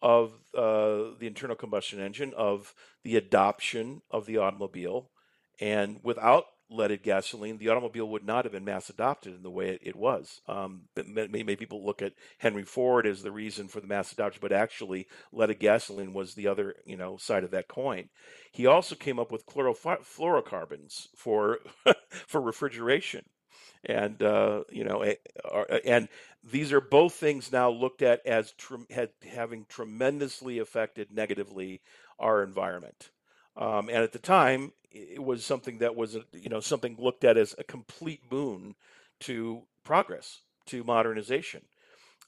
of 0.00 0.32
uh, 0.56 1.14
the 1.18 1.26
internal 1.26 1.56
combustion 1.56 2.00
engine, 2.00 2.32
of 2.36 2.74
the 3.04 3.16
adoption 3.16 4.02
of 4.10 4.26
the 4.26 4.38
automobile. 4.38 5.10
And 5.60 6.00
without 6.02 6.46
leaded 6.72 7.02
gasoline, 7.02 7.58
the 7.58 7.68
automobile 7.68 8.08
would 8.08 8.24
not 8.24 8.44
have 8.44 8.52
been 8.52 8.64
mass 8.64 8.90
adopted 8.90 9.34
in 9.34 9.42
the 9.42 9.50
way 9.50 9.70
it, 9.70 9.80
it 9.82 9.96
was. 9.96 10.40
Um, 10.48 10.82
many, 11.06 11.56
people 11.56 11.84
look 11.84 12.02
at 12.02 12.14
Henry 12.38 12.64
Ford 12.64 13.06
as 13.06 13.22
the 13.22 13.32
reason 13.32 13.68
for 13.68 13.80
the 13.80 13.86
mass 13.86 14.12
adoption, 14.12 14.40
but 14.42 14.52
actually, 14.52 15.06
leaded 15.32 15.58
gasoline 15.58 16.12
was 16.12 16.34
the 16.34 16.48
other, 16.48 16.74
you 16.84 16.96
know, 16.96 17.16
side 17.16 17.44
of 17.44 17.50
that 17.52 17.68
coin. 17.68 18.08
He 18.50 18.66
also 18.66 18.94
came 18.94 19.18
up 19.18 19.30
with 19.30 19.46
chlorofluorocarbons 19.46 21.08
for 21.16 21.58
for 22.10 22.40
refrigeration 22.40 23.24
and 23.84 24.22
uh, 24.22 24.62
you 24.70 24.84
know, 24.84 25.04
and 25.84 26.08
these 26.44 26.72
are 26.72 26.80
both 26.80 27.14
things 27.14 27.50
now 27.52 27.70
looked 27.70 28.02
at 28.02 28.24
as 28.26 28.52
tre- 28.52 29.08
having 29.28 29.66
tremendously 29.68 30.58
affected 30.58 31.12
negatively 31.12 31.80
our 32.18 32.42
environment. 32.42 33.10
Um, 33.56 33.88
and 33.88 33.98
at 33.98 34.12
the 34.12 34.18
time, 34.18 34.72
it 34.90 35.22
was 35.22 35.44
something 35.44 35.78
that 35.78 35.96
was, 35.96 36.16
you 36.32 36.48
know, 36.48 36.60
something 36.60 36.96
looked 36.98 37.24
at 37.24 37.36
as 37.36 37.54
a 37.58 37.64
complete 37.64 38.28
boon 38.28 38.74
to 39.20 39.62
progress, 39.84 40.40
to 40.66 40.84
modernization. 40.84 41.62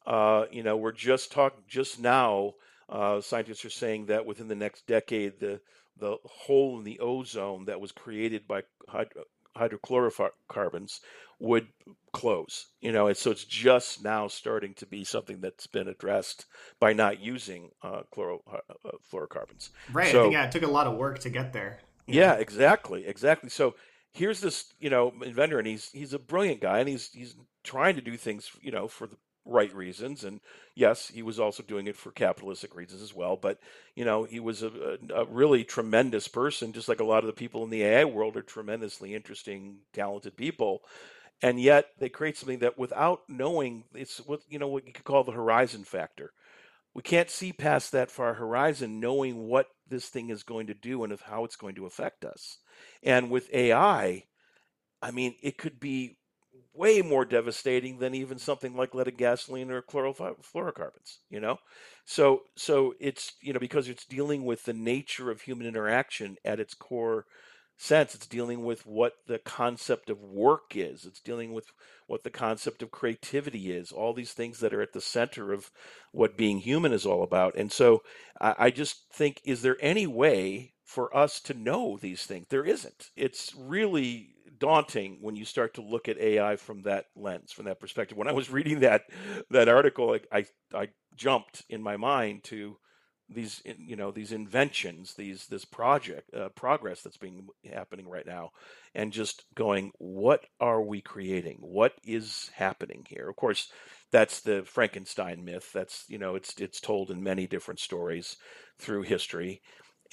Uh, 0.06 0.44
you 0.50 0.62
know, 0.62 0.76
we're 0.76 0.92
just 0.92 1.32
talking 1.32 1.62
just 1.68 1.98
now. 1.98 2.52
Uh, 2.88 3.20
scientists 3.20 3.64
are 3.64 3.70
saying 3.70 4.06
that 4.06 4.26
within 4.26 4.48
the 4.48 4.54
next 4.54 4.86
decade, 4.86 5.40
the 5.40 5.60
the 5.96 6.16
hole 6.24 6.78
in 6.78 6.84
the 6.84 6.98
ozone 6.98 7.66
that 7.66 7.80
was 7.80 7.92
created 7.92 8.48
by 8.48 8.62
hydro, 8.88 9.22
hydrochlorocarbons 9.56 11.00
would 11.38 11.68
close. 12.12 12.66
You 12.80 12.92
know, 12.92 13.08
and 13.08 13.16
so 13.16 13.30
it's 13.30 13.44
just 13.44 14.02
now 14.04 14.28
starting 14.28 14.74
to 14.74 14.86
be 14.86 15.04
something 15.04 15.40
that's 15.40 15.66
been 15.66 15.88
addressed 15.88 16.46
by 16.80 16.92
not 16.92 17.20
using 17.20 17.70
uh, 17.82 18.02
chlorofluorocarbons. 18.14 19.70
Uh, 19.70 19.92
right. 19.92 20.12
So, 20.12 20.30
yeah, 20.30 20.44
it 20.44 20.52
took 20.52 20.62
a 20.62 20.66
lot 20.66 20.86
of 20.86 20.96
work 20.96 21.18
to 21.20 21.30
get 21.30 21.52
there. 21.52 21.80
Yeah, 22.06 22.34
exactly, 22.34 23.06
exactly. 23.06 23.48
So 23.48 23.74
here's 24.12 24.40
this, 24.40 24.72
you 24.78 24.90
know, 24.90 25.12
inventor, 25.24 25.58
and 25.58 25.66
he's 25.66 25.90
he's 25.90 26.12
a 26.12 26.18
brilliant 26.18 26.60
guy, 26.60 26.78
and 26.80 26.88
he's 26.88 27.10
he's 27.12 27.34
trying 27.62 27.96
to 27.96 28.02
do 28.02 28.16
things, 28.16 28.50
you 28.60 28.70
know, 28.70 28.88
for 28.88 29.06
the 29.06 29.16
right 29.44 29.74
reasons. 29.74 30.24
And 30.24 30.40
yes, 30.74 31.08
he 31.08 31.22
was 31.22 31.38
also 31.38 31.62
doing 31.62 31.86
it 31.86 31.96
for 31.96 32.10
capitalistic 32.10 32.74
reasons 32.74 33.02
as 33.02 33.14
well. 33.14 33.36
But, 33.36 33.58
you 33.94 34.04
know, 34.04 34.24
he 34.24 34.40
was 34.40 34.62
a, 34.62 34.98
a, 35.14 35.24
really 35.26 35.64
tremendous 35.64 36.28
person, 36.28 36.72
just 36.72 36.88
like 36.88 37.00
a 37.00 37.04
lot 37.04 37.24
of 37.24 37.26
the 37.26 37.32
people 37.32 37.62
in 37.64 37.70
the 37.70 37.82
AI 37.82 38.04
world 38.04 38.36
are 38.36 38.42
tremendously 38.42 39.14
interesting, 39.14 39.78
talented 39.92 40.36
people. 40.36 40.82
And 41.42 41.60
yet 41.60 41.86
they 41.98 42.08
create 42.08 42.38
something 42.38 42.60
that 42.60 42.78
without 42.78 43.22
knowing, 43.28 43.84
it's 43.94 44.18
what, 44.18 44.40
you 44.48 44.58
know, 44.58 44.68
what 44.68 44.86
you 44.86 44.92
could 44.92 45.04
call 45.04 45.24
the 45.24 45.32
horizon 45.32 45.84
factor. 45.84 46.32
We 46.94 47.02
can't 47.02 47.28
see 47.28 47.52
past 47.52 47.92
that 47.92 48.10
far 48.10 48.34
horizon 48.34 49.00
knowing 49.00 49.48
what 49.48 49.66
this 49.88 50.08
thing 50.08 50.30
is 50.30 50.44
going 50.44 50.68
to 50.68 50.74
do 50.74 51.02
and 51.04 51.12
of 51.12 51.20
how 51.22 51.44
it's 51.44 51.56
going 51.56 51.74
to 51.74 51.86
affect 51.86 52.24
us. 52.24 52.58
And 53.02 53.30
with 53.30 53.52
AI, 53.52 54.24
I 55.02 55.10
mean, 55.10 55.34
it 55.42 55.58
could 55.58 55.80
be 55.80 56.16
way 56.74 57.02
more 57.02 57.24
devastating 57.24 57.98
than 57.98 58.14
even 58.14 58.38
something 58.38 58.76
like 58.76 58.94
leaded 58.94 59.16
gasoline 59.16 59.70
or 59.70 59.82
chlorofluorocarbons 59.82 61.18
you 61.30 61.40
know? 61.40 61.58
So 62.04 62.42
so 62.56 62.94
it's 63.00 63.32
you 63.40 63.52
know 63.52 63.60
because 63.60 63.88
it's 63.88 64.04
dealing 64.04 64.44
with 64.44 64.64
the 64.64 64.72
nature 64.72 65.30
of 65.30 65.42
human 65.42 65.66
interaction 65.66 66.36
at 66.44 66.60
its 66.60 66.74
core 66.74 67.26
sense 67.76 68.14
it's 68.14 68.26
dealing 68.28 68.64
with 68.64 68.86
what 68.86 69.14
the 69.26 69.38
concept 69.38 70.08
of 70.08 70.22
work 70.22 70.76
is 70.76 71.04
it's 71.04 71.20
dealing 71.20 71.52
with 71.52 71.66
what 72.06 72.22
the 72.22 72.30
concept 72.30 72.82
of 72.82 72.92
creativity 72.92 73.72
is 73.72 73.90
all 73.90 74.12
these 74.12 74.32
things 74.32 74.60
that 74.60 74.72
are 74.72 74.80
at 74.80 74.92
the 74.92 75.00
center 75.00 75.52
of 75.52 75.70
what 76.12 76.36
being 76.36 76.58
human 76.58 76.92
is 76.92 77.04
all 77.04 77.22
about. 77.24 77.56
And 77.56 77.72
so 77.72 78.02
i, 78.40 78.54
I 78.58 78.70
just 78.70 79.12
think 79.12 79.40
is 79.44 79.62
there 79.62 79.76
any 79.80 80.06
way 80.06 80.74
for 80.84 81.14
us 81.16 81.40
to 81.40 81.54
know 81.54 81.98
these 82.00 82.24
things? 82.24 82.46
There 82.50 82.64
isn't. 82.64 83.10
It's 83.16 83.52
really 83.58 84.33
daunting 84.64 85.18
when 85.20 85.36
you 85.36 85.44
start 85.44 85.74
to 85.74 85.82
look 85.82 86.08
at 86.08 86.18
AI 86.18 86.56
from 86.56 86.80
that 86.82 87.04
lens, 87.14 87.52
from 87.52 87.66
that 87.66 87.78
perspective. 87.78 88.16
When 88.16 88.28
I 88.28 88.32
was 88.32 88.48
reading 88.50 88.80
that 88.80 89.02
that 89.50 89.68
article, 89.68 90.16
I 90.32 90.38
I, 90.38 90.46
I 90.74 90.88
jumped 91.14 91.64
in 91.68 91.82
my 91.82 91.98
mind 91.98 92.44
to 92.44 92.78
these 93.28 93.62
you 93.78 93.96
know 93.96 94.10
these 94.10 94.32
inventions 94.32 95.14
these 95.14 95.46
this 95.46 95.64
project 95.64 96.32
uh, 96.34 96.48
progress 96.50 97.02
that's 97.02 97.16
being 97.18 97.46
happening 97.72 98.06
right 98.08 98.26
now 98.26 98.50
and 98.94 99.12
just 99.12 99.44
going 99.54 99.92
what 99.98 100.46
are 100.60 100.80
we 100.82 101.02
creating? 101.02 101.58
What 101.60 101.92
is 102.04 102.50
happening 102.54 103.04
here? 103.06 103.28
Of 103.28 103.36
course 103.36 103.70
that's 104.12 104.40
the 104.40 104.62
frankenstein 104.64 105.44
myth. 105.44 105.70
That's 105.74 106.04
you 106.08 106.16
know 106.16 106.36
it's 106.36 106.54
it's 106.58 106.80
told 106.80 107.10
in 107.10 107.22
many 107.22 107.46
different 107.46 107.80
stories 107.80 108.38
through 108.78 109.02
history 109.02 109.60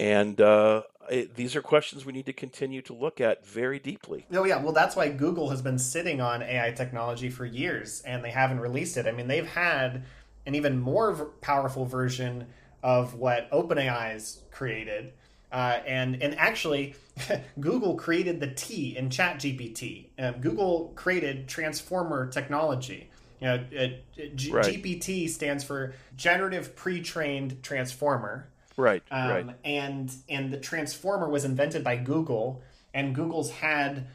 and 0.01 0.41
uh, 0.41 0.81
it, 1.11 1.35
these 1.35 1.55
are 1.55 1.61
questions 1.61 2.05
we 2.05 2.11
need 2.11 2.25
to 2.25 2.33
continue 2.33 2.81
to 2.81 2.93
look 2.93 3.21
at 3.21 3.45
very 3.45 3.77
deeply. 3.77 4.25
Oh 4.33 4.43
yeah, 4.43 4.61
well 4.61 4.73
that's 4.73 4.95
why 4.95 5.09
Google 5.09 5.49
has 5.51 5.61
been 5.61 5.77
sitting 5.77 6.19
on 6.19 6.41
AI 6.41 6.71
technology 6.71 7.29
for 7.29 7.45
years 7.45 8.01
and 8.01 8.23
they 8.23 8.31
haven't 8.31 8.59
released 8.59 8.97
it. 8.97 9.05
I 9.05 9.11
mean, 9.11 9.27
they've 9.27 9.47
had 9.47 10.03
an 10.47 10.55
even 10.55 10.79
more 10.79 11.13
v- 11.13 11.23
powerful 11.41 11.85
version 11.85 12.47
of 12.81 13.13
what 13.13 13.49
OpenAI's 13.51 14.41
created. 14.49 15.13
Uh, 15.51 15.79
and 15.85 16.21
and 16.23 16.33
actually, 16.39 16.95
Google 17.59 17.93
created 17.95 18.39
the 18.39 18.47
T 18.47 18.97
in 18.97 19.09
ChatGPT. 19.09 20.07
Uh, 20.17 20.31
Google 20.31 20.93
created 20.95 21.47
transformer 21.47 22.27
technology. 22.27 23.11
You 23.39 23.47
know, 23.47 23.63
uh, 23.77 23.87
G- 24.35 24.51
right. 24.51 24.65
GPT 24.65 25.29
stands 25.29 25.63
for 25.63 25.93
Generative 26.15 26.75
Pre-trained 26.75 27.61
Transformer. 27.61 28.47
Right. 28.81 29.03
Um, 29.11 29.29
right. 29.29 29.55
And 29.63 30.11
and 30.27 30.51
the 30.51 30.57
transformer 30.57 31.29
was 31.29 31.45
invented 31.45 31.83
by 31.83 31.97
Google, 31.97 32.63
and 32.93 33.13
Google's 33.13 33.51
had 33.51 34.07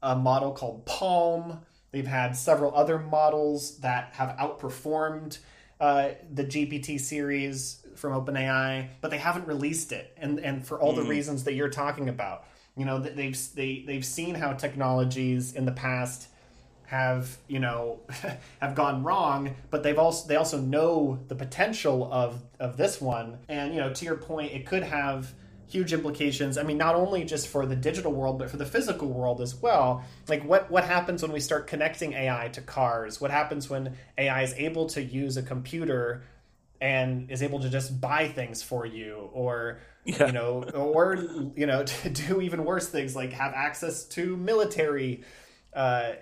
a 0.00 0.14
model 0.14 0.52
called 0.52 0.86
PaLM. 0.86 1.58
They've 1.90 2.06
had 2.06 2.36
several 2.36 2.74
other 2.74 2.98
models 2.98 3.78
that 3.78 4.10
have 4.14 4.36
outperformed 4.36 5.38
uh, 5.80 6.10
the 6.32 6.44
GPT 6.44 7.00
series 7.00 7.84
from 7.96 8.12
OpenAI, 8.12 8.90
but 9.00 9.10
they 9.10 9.18
haven't 9.18 9.48
released 9.48 9.90
it, 9.90 10.16
and 10.16 10.38
and 10.38 10.64
for 10.64 10.80
all 10.80 10.92
mm. 10.92 11.02
the 11.02 11.04
reasons 11.04 11.42
that 11.44 11.54
you're 11.54 11.68
talking 11.68 12.08
about. 12.08 12.44
You 12.76 12.84
know, 12.84 13.00
they've 13.00 13.36
they 13.54 13.82
they've 13.84 14.04
seen 14.04 14.36
how 14.36 14.52
technologies 14.52 15.52
in 15.52 15.64
the 15.64 15.72
past 15.72 16.28
have 16.86 17.38
you 17.48 17.58
know 17.58 18.00
have 18.60 18.74
gone 18.74 19.02
wrong 19.02 19.54
but 19.70 19.82
they've 19.82 19.98
also 19.98 20.28
they 20.28 20.36
also 20.36 20.58
know 20.58 21.18
the 21.28 21.34
potential 21.34 22.08
of 22.12 22.42
of 22.60 22.76
this 22.76 23.00
one. 23.00 23.38
And 23.48 23.74
you 23.74 23.80
know 23.80 23.92
to 23.92 24.04
your 24.04 24.16
point 24.16 24.52
it 24.52 24.66
could 24.66 24.82
have 24.82 25.32
huge 25.66 25.92
implications. 25.92 26.58
I 26.58 26.64
mean 26.64 26.78
not 26.78 26.94
only 26.94 27.24
just 27.24 27.48
for 27.48 27.64
the 27.66 27.76
digital 27.76 28.12
world 28.12 28.38
but 28.38 28.50
for 28.50 28.56
the 28.56 28.66
physical 28.66 29.08
world 29.08 29.40
as 29.40 29.54
well. 29.54 30.04
Like 30.28 30.44
what 30.44 30.70
what 30.70 30.84
happens 30.84 31.22
when 31.22 31.32
we 31.32 31.40
start 31.40 31.66
connecting 31.66 32.12
ai 32.12 32.48
to 32.48 32.60
cars? 32.60 33.20
What 33.20 33.30
happens 33.30 33.70
when 33.70 33.96
ai 34.18 34.42
is 34.42 34.52
able 34.54 34.86
to 34.90 35.02
use 35.02 35.36
a 35.36 35.42
computer 35.42 36.24
and 36.80 37.30
is 37.30 37.42
able 37.42 37.60
to 37.60 37.70
just 37.70 38.00
buy 38.00 38.28
things 38.28 38.62
for 38.62 38.84
you? 38.84 39.30
Or 39.32 39.78
yeah. 40.04 40.26
you 40.26 40.32
know 40.32 40.62
or 40.74 41.16
you 41.56 41.66
know 41.66 41.84
to 42.02 42.10
do 42.10 42.40
even 42.40 42.64
worse 42.64 42.88
things 42.88 43.14
like 43.14 43.32
have 43.32 43.52
access 43.54 44.04
to 44.04 44.36
military 44.36 45.22
uh, 45.74 46.12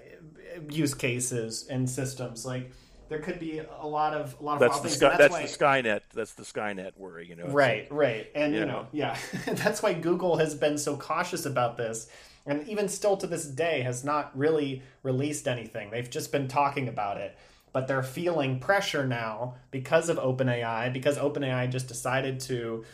use 0.69 0.95
cases 0.95 1.67
and 1.69 1.89
systems. 1.89 2.45
Like 2.45 2.71
there 3.09 3.19
could 3.19 3.39
be 3.39 3.61
a 3.81 3.87
lot 3.87 4.15
of 4.15 4.37
a 4.41 4.43
lot 4.43 4.55
of 4.55 4.61
that's 4.61 4.81
the, 4.81 4.89
sky, 4.89 5.09
that's, 5.09 5.19
that's 5.19 5.33
why, 5.33 5.43
the 5.43 5.89
Skynet 5.89 6.01
that's 6.15 6.35
the 6.35 6.45
Skynet 6.45 6.97
worry 6.97 7.27
you 7.27 7.35
know 7.37 7.47
right 7.47 7.91
like, 7.91 7.99
right. 7.99 8.27
And 8.35 8.55
you 8.55 8.61
know, 8.61 8.67
know 8.67 8.87
yeah. 8.93 9.17
That's 9.47 9.83
why 9.83 9.95
Google 9.95 10.37
has 10.37 10.55
been 10.55 10.79
so 10.79 10.97
cautious 10.97 11.45
about 11.45 11.77
this 11.77 12.09
and 12.47 12.67
even 12.69 12.89
still 12.89 13.17
to 13.19 13.27
this 13.27 13.45
day 13.45 13.83
has 13.83 14.05
not 14.05 14.37
really 14.37 14.83
released 15.03 15.47
anything. 15.47 15.91
They've 15.91 16.09
just 16.09 16.33
been 16.33 16.49
talking 16.49 16.89
about 16.89 17.19
it. 17.19 17.37
But 17.73 17.87
they're 17.87 18.03
feeling 18.03 18.59
pressure 18.59 19.07
now 19.07 19.55
because 19.71 20.09
of 20.09 20.17
OpenAI, 20.17 20.93
because 20.93 21.17
OpenAI 21.17 21.71
just 21.71 21.87
decided 21.87 22.41
to, 22.41 22.85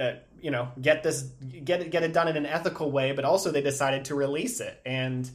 uh, 0.00 0.12
you 0.40 0.52
know, 0.52 0.68
get 0.80 1.02
this, 1.02 1.22
get 1.64 1.80
it, 1.80 1.90
get 1.90 2.04
it 2.04 2.12
done 2.12 2.28
in 2.28 2.36
an 2.36 2.46
ethical 2.46 2.92
way, 2.92 3.10
but 3.10 3.24
also 3.24 3.50
they 3.50 3.60
decided 3.60 4.04
to 4.04 4.14
release 4.14 4.60
it, 4.60 4.80
and, 4.86 5.28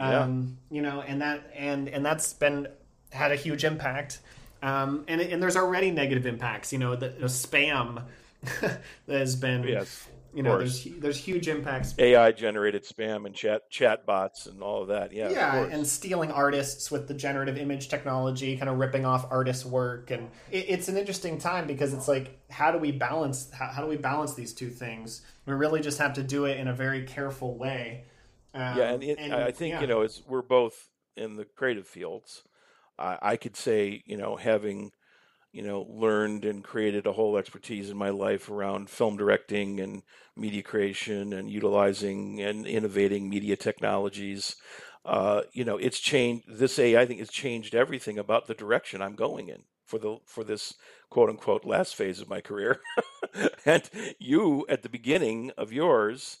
um, 0.00 0.56
yeah. 0.70 0.76
you 0.76 0.82
know, 0.82 1.00
and 1.02 1.20
that 1.22 1.50
and 1.54 1.88
and 1.88 2.04
that's 2.04 2.32
been 2.32 2.68
had 3.10 3.32
a 3.32 3.36
huge 3.36 3.64
impact, 3.64 4.20
um, 4.62 5.04
and 5.08 5.20
and 5.20 5.42
there's 5.42 5.56
already 5.56 5.90
negative 5.90 6.26
impacts, 6.26 6.72
you 6.72 6.78
know, 6.78 6.96
the, 6.96 7.08
the 7.08 7.26
spam 7.26 8.04
that 8.60 8.80
has 9.08 9.36
been 9.36 9.64
yes 9.64 10.08
you 10.32 10.42
know, 10.42 10.58
there's 10.58 10.84
there's 10.98 11.16
huge 11.16 11.48
impacts. 11.48 11.94
AI 11.98 12.30
generated 12.32 12.84
spam 12.84 13.26
and 13.26 13.34
chat 13.34 13.68
chat 13.70 14.06
bots 14.06 14.46
and 14.46 14.62
all 14.62 14.82
of 14.82 14.88
that. 14.88 15.12
Yeah, 15.12 15.30
yeah, 15.30 15.64
and 15.64 15.86
stealing 15.86 16.30
artists 16.30 16.90
with 16.90 17.08
the 17.08 17.14
generative 17.14 17.56
image 17.58 17.88
technology, 17.88 18.56
kind 18.56 18.70
of 18.70 18.78
ripping 18.78 19.04
off 19.04 19.26
artists' 19.30 19.64
work, 19.64 20.10
and 20.10 20.30
it, 20.50 20.66
it's 20.68 20.88
an 20.88 20.96
interesting 20.96 21.38
time 21.38 21.66
because 21.66 21.92
it's 21.92 22.06
like, 22.06 22.38
how 22.48 22.70
do 22.70 22.78
we 22.78 22.92
balance? 22.92 23.50
How, 23.50 23.66
how, 23.66 23.82
do 23.82 23.88
we 23.88 23.96
balance 23.96 24.34
these 24.34 24.54
two 24.54 24.70
things? 24.70 25.22
We 25.46 25.54
really 25.54 25.80
just 25.80 25.98
have 25.98 26.14
to 26.14 26.22
do 26.22 26.44
it 26.44 26.58
in 26.58 26.68
a 26.68 26.74
very 26.74 27.04
careful 27.04 27.56
way. 27.56 28.04
Um, 28.54 28.76
yeah, 28.76 28.92
and, 28.92 29.02
it, 29.02 29.18
and, 29.18 29.34
I 29.34 29.50
think 29.50 29.74
yeah. 29.74 29.80
you 29.82 29.86
know, 29.86 30.02
as 30.02 30.22
we're 30.26 30.42
both 30.42 30.88
in 31.16 31.36
the 31.36 31.44
creative 31.44 31.86
fields, 31.86 32.42
I, 32.98 33.18
I 33.22 33.36
could 33.36 33.56
say, 33.56 34.02
you 34.06 34.16
know, 34.16 34.36
having 34.36 34.92
you 35.52 35.62
know, 35.62 35.86
learned 35.88 36.44
and 36.44 36.62
created 36.62 37.06
a 37.06 37.12
whole 37.12 37.36
expertise 37.36 37.90
in 37.90 37.96
my 37.96 38.10
life 38.10 38.48
around 38.48 38.88
film 38.88 39.16
directing 39.16 39.80
and 39.80 40.02
media 40.36 40.62
creation 40.62 41.32
and 41.32 41.50
utilizing 41.50 42.40
and 42.40 42.66
innovating 42.66 43.28
media 43.28 43.56
technologies. 43.56 44.54
Uh, 45.04 45.42
you 45.52 45.64
know, 45.64 45.76
it's 45.76 45.98
changed. 45.98 46.44
This 46.48 46.78
AI, 46.78 47.02
I 47.02 47.06
think, 47.06 47.18
has 47.18 47.30
changed 47.30 47.74
everything 47.74 48.18
about 48.18 48.46
the 48.46 48.54
direction 48.54 49.02
I'm 49.02 49.16
going 49.16 49.48
in 49.48 49.64
for 49.86 49.98
the 49.98 50.18
for 50.24 50.44
this 50.44 50.74
quote 51.08 51.28
unquote 51.28 51.64
last 51.64 51.96
phase 51.96 52.20
of 52.20 52.28
my 52.28 52.40
career. 52.40 52.80
and 53.64 53.90
you, 54.20 54.66
at 54.68 54.82
the 54.82 54.88
beginning 54.88 55.50
of 55.56 55.72
yours, 55.72 56.38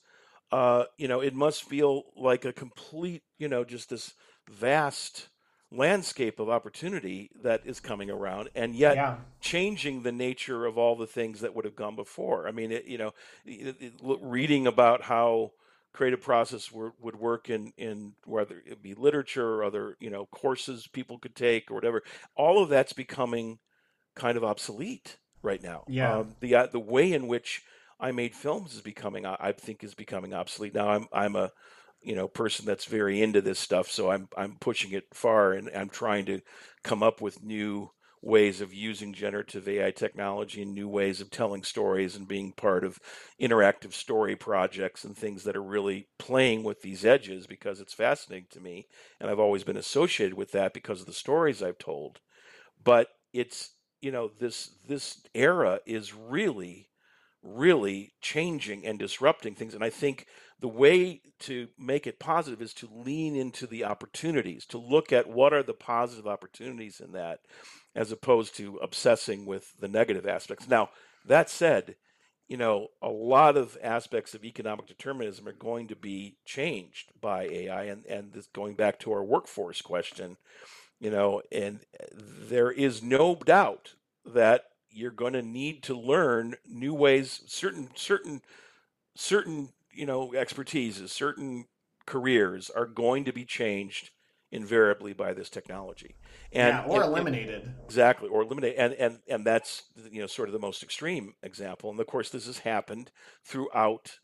uh, 0.52 0.84
you 0.96 1.08
know, 1.08 1.20
it 1.20 1.34
must 1.34 1.64
feel 1.64 2.04
like 2.16 2.44
a 2.44 2.52
complete, 2.52 3.22
you 3.38 3.48
know, 3.48 3.64
just 3.64 3.90
this 3.90 4.14
vast 4.48 5.28
landscape 5.72 6.40
of 6.40 6.48
opportunity 6.48 7.30
that 7.42 7.62
is 7.64 7.78
coming 7.78 8.10
around 8.10 8.48
and 8.56 8.74
yet 8.74 8.96
yeah. 8.96 9.16
changing 9.40 10.02
the 10.02 10.10
nature 10.10 10.66
of 10.66 10.76
all 10.76 10.96
the 10.96 11.06
things 11.06 11.40
that 11.40 11.54
would 11.54 11.64
have 11.64 11.76
gone 11.76 11.94
before. 11.94 12.48
I 12.48 12.50
mean 12.50 12.72
it, 12.72 12.86
you 12.86 12.98
know 12.98 13.12
it, 13.46 13.76
it, 13.78 13.92
reading 14.02 14.66
about 14.66 15.02
how 15.02 15.52
creative 15.92 16.20
process 16.20 16.72
were, 16.72 16.92
would 17.00 17.14
work 17.14 17.48
in 17.48 17.72
in 17.76 18.14
whether 18.24 18.60
it 18.66 18.82
be 18.82 18.94
literature 18.94 19.46
or 19.46 19.62
other 19.62 19.96
you 20.00 20.10
know 20.10 20.26
courses 20.26 20.88
people 20.88 21.18
could 21.18 21.36
take 21.36 21.70
or 21.70 21.74
whatever 21.74 22.02
all 22.34 22.60
of 22.60 22.68
that's 22.68 22.92
becoming 22.92 23.60
kind 24.16 24.36
of 24.36 24.42
obsolete 24.42 25.18
right 25.42 25.62
now. 25.62 25.84
Yeah. 25.88 26.18
Um, 26.18 26.34
the 26.40 26.54
uh, 26.54 26.66
the 26.66 26.80
way 26.80 27.12
in 27.12 27.26
which 27.26 27.62
i 28.00 28.10
made 28.12 28.34
films 28.34 28.74
is 28.74 28.80
becoming 28.80 29.26
i 29.26 29.52
think 29.52 29.84
is 29.84 29.94
becoming 29.94 30.32
obsolete. 30.34 30.74
Now 30.74 30.90
i'm 30.90 31.06
i'm 31.12 31.36
a 31.36 31.50
you 32.02 32.14
know 32.14 32.28
person 32.28 32.64
that's 32.66 32.86
very 32.86 33.22
into 33.22 33.40
this 33.40 33.58
stuff 33.58 33.88
so 33.90 34.10
i'm 34.10 34.28
i'm 34.36 34.56
pushing 34.60 34.92
it 34.92 35.04
far 35.12 35.52
and 35.52 35.70
i'm 35.76 35.90
trying 35.90 36.24
to 36.26 36.40
come 36.82 37.02
up 37.02 37.20
with 37.20 37.42
new 37.42 37.90
ways 38.22 38.60
of 38.60 38.74
using 38.74 39.14
generative 39.14 39.66
AI 39.66 39.90
technology 39.90 40.60
and 40.60 40.74
new 40.74 40.88
ways 40.88 41.20
of 41.22 41.30
telling 41.30 41.62
stories 41.62 42.16
and 42.16 42.28
being 42.28 42.52
part 42.52 42.84
of 42.84 42.98
interactive 43.40 43.94
story 43.94 44.36
projects 44.36 45.04
and 45.04 45.16
things 45.16 45.44
that 45.44 45.56
are 45.56 45.62
really 45.62 46.06
playing 46.18 46.62
with 46.62 46.82
these 46.82 47.04
edges 47.04 47.46
because 47.46 47.80
it's 47.80 47.94
fascinating 47.94 48.46
to 48.50 48.60
me 48.60 48.86
and 49.18 49.30
I've 49.30 49.40
always 49.40 49.64
been 49.64 49.78
associated 49.78 50.34
with 50.36 50.52
that 50.52 50.74
because 50.74 51.00
of 51.00 51.06
the 51.06 51.14
stories 51.14 51.62
I've 51.62 51.78
told. 51.78 52.20
But 52.82 53.08
it's 53.32 53.70
you 54.00 54.10
know 54.10 54.30
this 54.38 54.70
this 54.86 55.22
era 55.34 55.80
is 55.86 56.14
really 56.14 56.89
really 57.42 58.12
changing 58.20 58.84
and 58.86 58.98
disrupting 58.98 59.54
things 59.54 59.74
and 59.74 59.84
I 59.84 59.90
think 59.90 60.26
the 60.60 60.68
way 60.68 61.22
to 61.40 61.68
make 61.78 62.06
it 62.06 62.18
positive 62.18 62.60
is 62.60 62.74
to 62.74 62.88
lean 62.92 63.34
into 63.34 63.66
the 63.66 63.84
opportunities, 63.84 64.66
to 64.66 64.78
look 64.78 65.12
at 65.12 65.28
what 65.28 65.52
are 65.52 65.62
the 65.62 65.72
positive 65.72 66.26
opportunities 66.26 67.00
in 67.00 67.12
that, 67.12 67.40
as 67.94 68.12
opposed 68.12 68.54
to 68.56 68.76
obsessing 68.76 69.46
with 69.46 69.72
the 69.80 69.88
negative 69.88 70.26
aspects. 70.26 70.68
Now, 70.68 70.90
that 71.26 71.48
said, 71.48 71.96
you 72.46 72.56
know, 72.56 72.88
a 73.00 73.08
lot 73.08 73.56
of 73.56 73.78
aspects 73.82 74.34
of 74.34 74.44
economic 74.44 74.86
determinism 74.86 75.48
are 75.48 75.52
going 75.52 75.88
to 75.88 75.96
be 75.96 76.36
changed 76.44 77.12
by 77.20 77.44
AI, 77.44 77.84
and 77.84 78.04
and 78.06 78.32
this 78.32 78.48
going 78.48 78.74
back 78.74 78.98
to 79.00 79.12
our 79.12 79.24
workforce 79.24 79.80
question, 79.80 80.36
you 80.98 81.10
know, 81.10 81.42
and 81.50 81.80
there 82.12 82.70
is 82.70 83.02
no 83.02 83.34
doubt 83.34 83.94
that 84.26 84.64
you're 84.90 85.10
going 85.10 85.32
to 85.34 85.42
need 85.42 85.82
to 85.84 85.94
learn 85.98 86.54
new 86.66 86.94
ways, 86.94 87.42
certain 87.46 87.90
certain 87.94 88.42
certain 89.14 89.70
you 89.92 90.06
know 90.06 90.34
expertise, 90.34 91.10
certain 91.10 91.66
careers 92.06 92.70
are 92.70 92.86
going 92.86 93.24
to 93.24 93.32
be 93.32 93.44
changed 93.44 94.10
invariably 94.52 95.12
by 95.12 95.32
this 95.32 95.48
technology. 95.48 96.16
And 96.52 96.76
yeah, 96.76 96.84
or 96.84 97.02
and, 97.02 97.12
eliminated. 97.12 97.62
And, 97.64 97.74
exactly 97.84 98.28
or 98.28 98.42
eliminated 98.42 98.78
and 98.78 98.94
and 98.94 99.18
and 99.28 99.46
that's 99.46 99.84
you 100.10 100.20
know 100.20 100.26
sort 100.26 100.48
of 100.48 100.52
the 100.52 100.58
most 100.58 100.82
extreme 100.82 101.34
example. 101.42 101.90
And 101.90 102.00
of 102.00 102.06
course 102.06 102.30
this 102.30 102.46
has 102.46 102.58
happened 102.58 103.10
throughout 103.44 104.18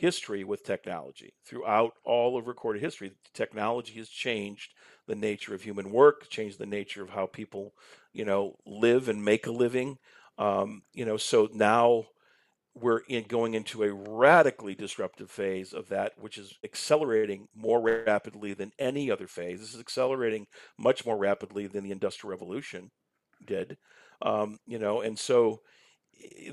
history 0.00 0.44
with 0.44 0.64
technology 0.64 1.34
throughout 1.46 1.92
all 2.04 2.36
of 2.38 2.46
recorded 2.46 2.82
history 2.82 3.12
technology 3.34 3.94
has 3.94 4.08
changed 4.08 4.72
the 5.06 5.14
nature 5.14 5.54
of 5.54 5.62
human 5.62 5.90
work 5.90 6.28
changed 6.28 6.58
the 6.58 6.66
nature 6.66 7.02
of 7.02 7.10
how 7.10 7.26
people 7.26 7.72
you 8.12 8.24
know 8.24 8.54
live 8.66 9.08
and 9.08 9.24
make 9.24 9.46
a 9.46 9.52
living 9.52 9.96
Um, 10.38 10.82
you 10.94 11.04
know, 11.04 11.18
so 11.18 11.48
now 11.52 12.06
we're 12.74 13.00
in 13.08 13.24
going 13.24 13.54
into 13.54 13.82
a 13.82 13.92
radically 13.92 14.74
disruptive 14.74 15.30
phase 15.30 15.72
of 15.72 15.88
that, 15.88 16.12
which 16.18 16.38
is 16.38 16.54
accelerating 16.64 17.48
more 17.54 17.80
rapidly 17.80 18.54
than 18.54 18.72
any 18.78 19.10
other 19.10 19.26
phase. 19.26 19.60
This 19.60 19.74
is 19.74 19.80
accelerating 19.80 20.46
much 20.78 21.04
more 21.04 21.18
rapidly 21.18 21.66
than 21.66 21.84
the 21.84 21.90
Industrial 21.90 22.30
Revolution 22.30 22.90
did. 23.44 23.76
Um, 24.22 24.58
you 24.66 24.78
know, 24.78 25.00
and 25.00 25.18
so 25.18 25.60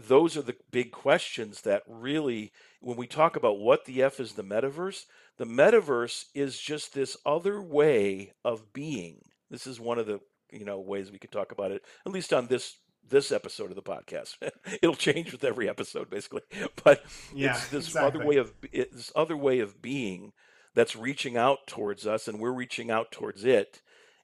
those 0.08 0.38
are 0.38 0.42
the 0.42 0.56
big 0.72 0.92
questions 0.92 1.62
that 1.62 1.84
really, 1.88 2.52
when 2.82 2.98
we 2.98 3.08
talk 3.08 3.36
about 3.36 3.60
what 3.60 3.86
the 3.86 4.04
F 4.04 4.20
is 4.20 4.34
the 4.34 4.44
metaverse, 4.44 5.06
the 5.38 5.46
metaverse 5.46 6.26
is 6.34 6.60
just 6.60 6.94
this 6.94 7.18
other 7.26 7.62
way 7.62 8.34
of 8.44 8.74
being. 8.74 9.22
This 9.50 9.68
is 9.68 9.80
one 9.80 10.00
of 10.00 10.08
the 10.08 10.20
you 10.52 10.66
know 10.66 10.80
ways 10.80 11.12
we 11.12 11.20
could 11.20 11.32
talk 11.32 11.52
about 11.52 11.72
it, 11.72 11.84
at 12.06 12.12
least 12.12 12.34
on 12.34 12.48
this 12.48 12.78
this 13.10 13.32
episode 13.32 13.70
of 13.70 13.76
the 13.76 13.82
podcast. 13.82 14.36
It'll 14.82 14.96
change 14.96 15.32
with 15.32 15.44
every 15.44 15.70
episode, 15.70 16.10
basically. 16.10 16.42
But 16.84 17.04
yeah, 17.34 17.52
it's 17.52 17.68
this 17.70 17.88
exactly. 17.88 18.20
other 18.20 18.28
way 18.28 18.38
of 18.38 18.54
this 18.72 19.12
other 19.16 19.38
way 19.38 19.60
of 19.60 19.82
being 19.82 20.34
that's 20.76 20.96
reaching 20.96 21.38
out 21.38 21.60
towards 21.68 22.06
us, 22.06 22.28
and 22.28 22.40
we're 22.40 22.52
reaching 22.52 22.92
out 22.92 23.12
towards 23.12 23.44
it, 23.46 23.82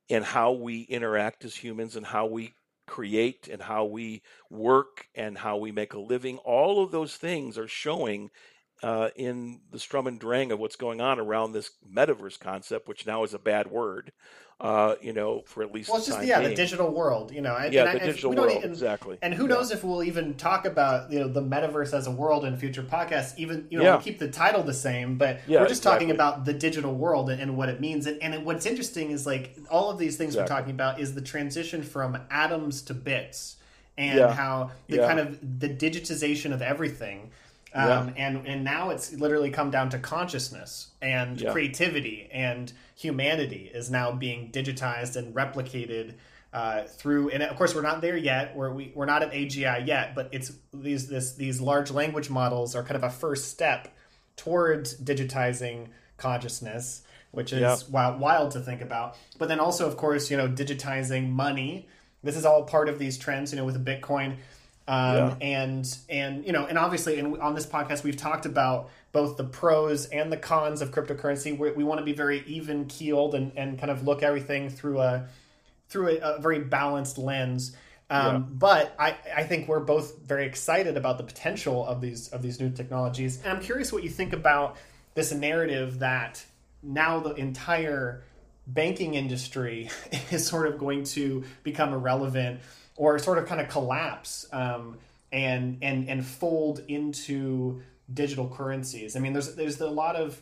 and 0.09 0.23
how 0.23 0.51
we 0.51 0.81
interact 0.81 1.45
as 1.45 1.55
humans, 1.55 1.95
and 1.95 2.05
how 2.05 2.25
we 2.25 2.53
create, 2.93 3.47
and 3.51 3.63
how 3.63 3.83
we 3.85 4.21
work, 4.51 5.07
and 5.15 5.35
how 5.39 5.57
we 5.57 5.71
make 5.71 5.93
a 5.93 5.99
living. 5.99 6.37
All 6.37 6.83
of 6.83 6.91
those 6.91 7.15
things 7.15 7.57
are 7.57 7.67
showing 7.67 8.29
uh, 8.83 9.09
in 9.15 9.61
the 9.71 9.79
Sturm 9.79 10.07
and 10.07 10.19
drang 10.19 10.51
of 10.51 10.59
what's 10.59 10.75
going 10.75 10.99
on 10.99 11.17
around 11.17 11.53
this 11.53 11.71
metaverse 11.89 12.37
concept, 12.37 12.87
which 12.87 13.07
now 13.07 13.23
is 13.23 13.33
a 13.33 13.39
bad 13.39 13.71
word, 13.71 14.11
uh, 14.59 14.95
you 15.01 15.13
know, 15.13 15.41
for 15.45 15.63
at 15.63 15.73
least 15.73 15.89
well, 15.89 15.99
it's 15.99 16.07
just 16.07 16.21
yeah, 16.25 16.39
being. 16.39 16.49
the 16.49 16.55
digital 16.55 16.91
world, 16.91 17.31
you 17.31 17.39
know, 17.39 17.55
and, 17.55 17.73
yeah, 17.73 17.85
and 17.85 17.99
the 17.99 18.03
I, 18.03 18.05
digital 18.07 18.33
world, 18.33 18.51
even, 18.51 18.69
exactly. 18.69 19.17
And 19.21 19.33
who 19.33 19.43
yeah. 19.43 19.55
knows 19.55 19.71
if 19.71 19.85
we'll 19.85 20.03
even 20.03 20.33
talk 20.33 20.65
about 20.65 21.09
you 21.09 21.19
know 21.19 21.29
the 21.29 21.41
metaverse 21.41 21.93
as 21.93 22.07
a 22.07 22.11
world 22.11 22.43
in 22.43 22.57
future 22.57 22.83
podcasts? 22.83 23.37
Even 23.37 23.67
you 23.69 23.77
know, 23.77 23.85
yeah. 23.85 23.91
we'll 23.91 24.01
keep 24.01 24.19
the 24.19 24.29
title 24.29 24.63
the 24.63 24.73
same, 24.73 25.17
but 25.17 25.39
yeah, 25.47 25.61
we're 25.61 25.69
just 25.69 25.79
exactly. 25.79 26.07
talking 26.07 26.11
about 26.11 26.43
the 26.43 26.53
digital 26.53 26.93
world 26.93 27.29
and, 27.29 27.41
and 27.41 27.55
what 27.55 27.69
it 27.69 27.79
means. 27.79 28.05
And, 28.05 28.21
and, 28.21 28.45
what's 28.45 28.65
interesting 28.65 29.11
is 29.11 29.25
like 29.25 29.57
all 29.71 29.91
of 29.91 29.97
these 29.97 30.17
things 30.17 30.35
exactly. 30.35 30.53
we're 30.53 30.59
talking 30.59 30.73
about 30.73 30.99
is 30.99 31.15
the 31.15 31.21
transition 31.21 31.83
from 31.83 32.17
atoms 32.29 32.81
to 32.83 32.93
bits 32.93 33.55
and 33.97 34.31
how 34.31 34.71
the 34.87 34.97
kind 34.97 35.19
of 35.19 35.39
the 35.59 35.69
digitization 35.69 36.51
of 36.51 36.61
everything 36.61 37.31
um, 37.73 38.09
yeah. 38.09 38.27
and 38.27 38.47
and 38.47 38.63
now 38.63 38.89
it's 38.89 39.13
literally 39.13 39.49
come 39.49 39.71
down 39.71 39.89
to 39.89 39.99
consciousness 39.99 40.89
and 41.01 41.41
yeah. 41.41 41.51
creativity 41.51 42.29
and 42.31 42.71
humanity 42.95 43.71
is 43.73 43.89
now 43.89 44.11
being 44.11 44.51
digitized 44.51 45.15
and 45.15 45.33
replicated 45.33 46.13
uh, 46.53 46.83
through 46.83 47.29
and 47.29 47.41
of 47.41 47.55
course 47.57 47.73
we're 47.73 47.81
not 47.81 48.01
there 48.01 48.15
yet 48.15 48.55
we're, 48.55 48.71
we, 48.71 48.91
we're 48.93 49.05
not 49.05 49.23
at 49.23 49.31
agi 49.31 49.87
yet 49.87 50.13
but 50.13 50.29
it's 50.31 50.51
these 50.71 51.07
this 51.07 51.33
these 51.33 51.59
large 51.59 51.89
language 51.89 52.29
models 52.29 52.75
are 52.75 52.83
kind 52.83 52.95
of 52.95 53.03
a 53.03 53.09
first 53.09 53.49
step 53.49 53.87
towards 54.35 54.95
digitizing 54.99 55.87
consciousness 56.17 57.01
which 57.31 57.51
is 57.51 57.61
yeah. 57.61 57.77
wild, 57.89 58.19
wild 58.19 58.51
to 58.51 58.59
think 58.59 58.81
about 58.81 59.17
but 59.39 59.47
then 59.47 59.59
also 59.59 59.87
of 59.87 59.97
course 59.97 60.29
you 60.29 60.37
know 60.37 60.47
digitizing 60.47 61.29
money 61.29 61.87
this 62.21 62.37
is 62.37 62.45
all 62.45 62.63
part 62.63 62.87
of 62.87 62.99
these 62.99 63.17
trends 63.17 63.51
you 63.51 63.57
know 63.57 63.65
with 63.65 63.83
bitcoin 63.83 64.35
um, 64.87 65.15
yeah. 65.15 65.35
and 65.41 65.97
and 66.09 66.45
you 66.45 66.51
know 66.51 66.65
and 66.65 66.77
obviously 66.77 67.17
and 67.17 67.37
on 67.39 67.55
this 67.55 67.65
podcast 67.65 68.03
we've 68.03 68.17
talked 68.17 68.45
about 68.45 68.89
both 69.11 69.37
the 69.37 69.43
pros 69.43 70.05
and 70.07 70.31
the 70.31 70.37
cons 70.37 70.81
of 70.81 70.91
cryptocurrency 70.91 71.57
we, 71.57 71.71
we 71.71 71.83
want 71.83 71.99
to 71.99 72.05
be 72.05 72.13
very 72.13 72.43
even 72.45 72.85
keeled 72.85 73.33
and, 73.33 73.53
and 73.55 73.79
kind 73.79 73.91
of 73.91 74.05
look 74.05 74.23
everything 74.23 74.69
through 74.69 74.99
a 74.99 75.27
through 75.87 76.09
a, 76.09 76.35
a 76.35 76.41
very 76.41 76.59
balanced 76.59 77.17
lens 77.17 77.75
um, 78.09 78.33
yeah. 78.33 78.39
but 78.39 78.95
I, 78.99 79.15
I 79.35 79.43
think 79.43 79.69
we're 79.69 79.79
both 79.79 80.17
very 80.19 80.45
excited 80.45 80.97
about 80.97 81.17
the 81.17 81.23
potential 81.23 81.85
of 81.85 82.01
these 82.01 82.27
of 82.29 82.41
these 82.41 82.59
new 82.59 82.69
technologies 82.69 83.41
and 83.43 83.53
i'm 83.53 83.61
curious 83.61 83.93
what 83.93 84.03
you 84.03 84.09
think 84.09 84.33
about 84.33 84.75
this 85.13 85.31
narrative 85.31 85.99
that 85.99 86.43
now 86.81 87.21
the 87.21 87.33
entire 87.35 88.23
banking 88.67 89.13
industry 89.13 89.89
is 90.31 90.45
sort 90.45 90.67
of 90.67 90.77
going 90.77 91.05
to 91.05 91.45
become 91.63 91.93
irrelevant 91.93 92.59
or 92.95 93.17
sort 93.19 93.37
of 93.37 93.45
kind 93.45 93.61
of 93.61 93.69
collapse 93.69 94.47
um, 94.51 94.97
and 95.31 95.77
and 95.81 96.09
and 96.09 96.25
fold 96.25 96.81
into 96.87 97.81
digital 98.13 98.47
currencies. 98.47 99.15
I 99.15 99.19
mean, 99.19 99.33
there's 99.33 99.55
there's 99.55 99.79
a 99.81 99.89
lot 99.89 100.15
of 100.15 100.41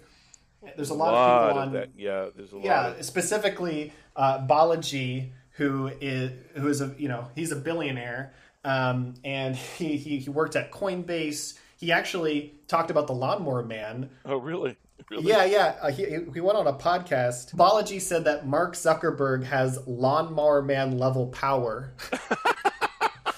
there's 0.76 0.90
a 0.90 0.94
lot, 0.94 1.14
a 1.14 1.16
lot 1.16 1.42
of 1.42 1.72
people 1.72 1.80
on 1.80 1.88
yeah 1.98 2.30
there's 2.36 2.52
a 2.52 2.58
lot 2.58 2.66
yeah 2.66 2.88
of... 2.88 3.06
specifically 3.06 3.94
uh, 4.16 4.46
Balaji 4.46 5.30
who 5.52 5.92
is 6.00 6.32
who 6.56 6.68
is 6.68 6.82
a 6.82 6.94
you 6.98 7.08
know 7.08 7.28
he's 7.36 7.52
a 7.52 7.56
billionaire 7.56 8.34
um, 8.64 9.16
and 9.24 9.56
he, 9.56 9.98
he 9.98 10.20
he 10.20 10.30
worked 10.30 10.56
at 10.56 10.72
Coinbase. 10.72 11.58
He 11.78 11.92
actually 11.92 12.54
talked 12.68 12.92
about 12.92 13.08
the 13.08 13.14
Lawnmower 13.14 13.64
Man. 13.64 14.10
Oh, 14.24 14.38
really? 14.38 14.78
Really? 15.10 15.28
Yeah, 15.28 15.46
yeah. 15.46 15.76
Uh, 15.82 15.92
he, 15.92 16.06
he 16.06 16.42
went 16.42 16.58
on 16.58 16.68
a 16.68 16.74
podcast. 16.74 17.56
Balaji 17.56 18.02
said 18.02 18.26
that 18.26 18.48
Mark 18.48 18.76
Zuckerberg 18.76 19.44
has 19.46 19.80
lawnmower 19.88 20.62
man 20.62 20.98
level 20.98 21.28
power. 21.28 21.94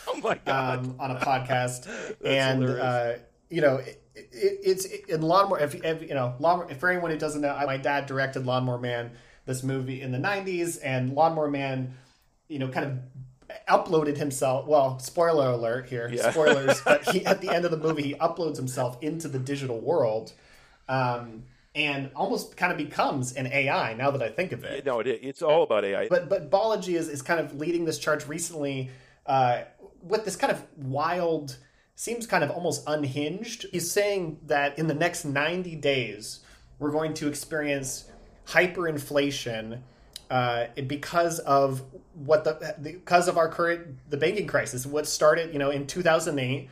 oh 0.08 0.20
my 0.22 0.40
god! 0.46 0.80
Um, 0.80 0.96
on 1.00 1.12
a 1.12 1.20
podcast, 1.20 1.88
and 2.26 2.64
uh, 2.66 3.14
you 3.50 3.62
know, 3.62 3.78
it, 3.78 4.02
it, 4.16 4.60
it's 4.64 4.86
in 4.86 5.22
lawnmower. 5.22 5.60
If, 5.60 5.76
if, 5.76 6.02
you 6.02 6.14
know, 6.14 6.36
lawnmower. 6.40 6.74
For 6.76 6.90
anyone 6.90 7.12
who 7.12 7.18
doesn't 7.18 7.42
know, 7.42 7.60
my 7.66 7.78
dad 7.78 8.06
directed 8.06 8.46
Lawnmower 8.46 8.80
Man, 8.80 9.12
this 9.46 9.64
movie 9.64 10.02
in 10.02 10.12
the 10.12 10.20
'90s, 10.20 10.80
and 10.84 11.14
Lawnmower 11.14 11.50
Man, 11.50 11.96
you 12.48 12.60
know, 12.60 12.68
kind 12.68 12.86
of 12.86 12.98
uploaded 13.68 14.18
himself. 14.18 14.68
Well, 14.68 15.00
spoiler 15.00 15.50
alert 15.50 15.88
here, 15.88 16.10
yeah. 16.12 16.32
spoilers. 16.32 16.82
but 16.82 17.08
he 17.10 17.26
at 17.26 17.42
the 17.42 17.50
end 17.50 17.66
of 17.66 17.72
the 17.72 17.78
movie, 17.78 18.04
he 18.04 18.14
uploads 18.16 18.58
himself 18.58 18.98
into 19.02 19.28
the 19.28 19.40
digital 19.40 19.80
world. 19.80 20.34
Um, 20.88 21.44
and 21.76 22.12
almost 22.16 22.56
kind 22.56 22.72
of 22.72 22.78
becomes 22.78 23.34
an 23.34 23.48
AI 23.48 23.94
now 23.94 24.12
that 24.12 24.22
I 24.22 24.30
think 24.30 24.52
of 24.52 24.64
it. 24.64 24.86
No, 24.86 25.00
it, 25.00 25.08
it's 25.08 25.42
all 25.42 25.64
about 25.64 25.84
AI. 25.84 26.08
But 26.08 26.30
but 26.30 26.52
Balaji 26.52 26.96
is, 26.96 27.10
is 27.10 27.22
kind 27.22 27.40
of 27.40 27.60
leading 27.60 27.86
this 27.86 27.98
charge 27.98 28.28
recently 28.28 28.92
uh, 29.26 29.64
with 30.02 30.26
this 30.26 30.36
kind 30.36 30.52
of 30.52 30.64
wild, 30.78 31.58
seems 31.96 32.28
kind 32.28 32.44
of 32.44 32.52
almost 32.52 32.84
unhinged. 32.88 33.66
He's 33.72 33.90
saying 33.90 34.40
that 34.48 34.78
in 34.78 34.88
the 34.88 34.94
next 34.94 35.26
90 35.26 35.76
days, 35.78 36.42
we're 36.78 36.92
going 36.92 37.14
to 37.16 37.28
experience 37.28 38.12
hyperinflation 38.48 39.80
uh, 40.30 40.66
because 40.88 41.40
of 41.40 41.82
what 42.14 42.44
the 42.44 42.76
because 42.82 43.28
of 43.28 43.38
our 43.38 43.50
current 43.50 43.98
the 44.10 44.18
banking 44.18 44.46
crisis. 44.46 44.86
What 44.86 45.08
started 45.08 45.54
you 45.54 45.60
know 45.60 45.72
in 45.72 45.88
2008. 45.88 46.70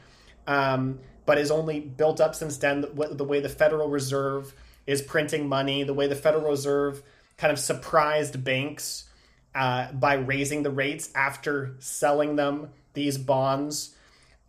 Um, 0.47 0.99
but 1.23 1.37
is 1.37 1.51
only 1.51 1.79
built 1.79 2.19
up 2.19 2.33
since 2.33 2.57
then. 2.57 2.81
The, 2.81 3.09
the 3.11 3.23
way 3.23 3.39
the 3.39 3.47
Federal 3.47 3.89
Reserve 3.89 4.55
is 4.87 5.01
printing 5.01 5.47
money, 5.47 5.83
the 5.83 5.93
way 5.93 6.07
the 6.07 6.15
Federal 6.15 6.49
Reserve 6.49 7.01
kind 7.37 7.51
of 7.51 7.59
surprised 7.59 8.43
banks 8.43 9.05
uh, 9.55 9.91
by 9.91 10.15
raising 10.15 10.63
the 10.63 10.69
rates 10.69 11.09
after 11.15 11.75
selling 11.79 12.35
them 12.35 12.69
these 12.93 13.17
bonds. 13.17 13.95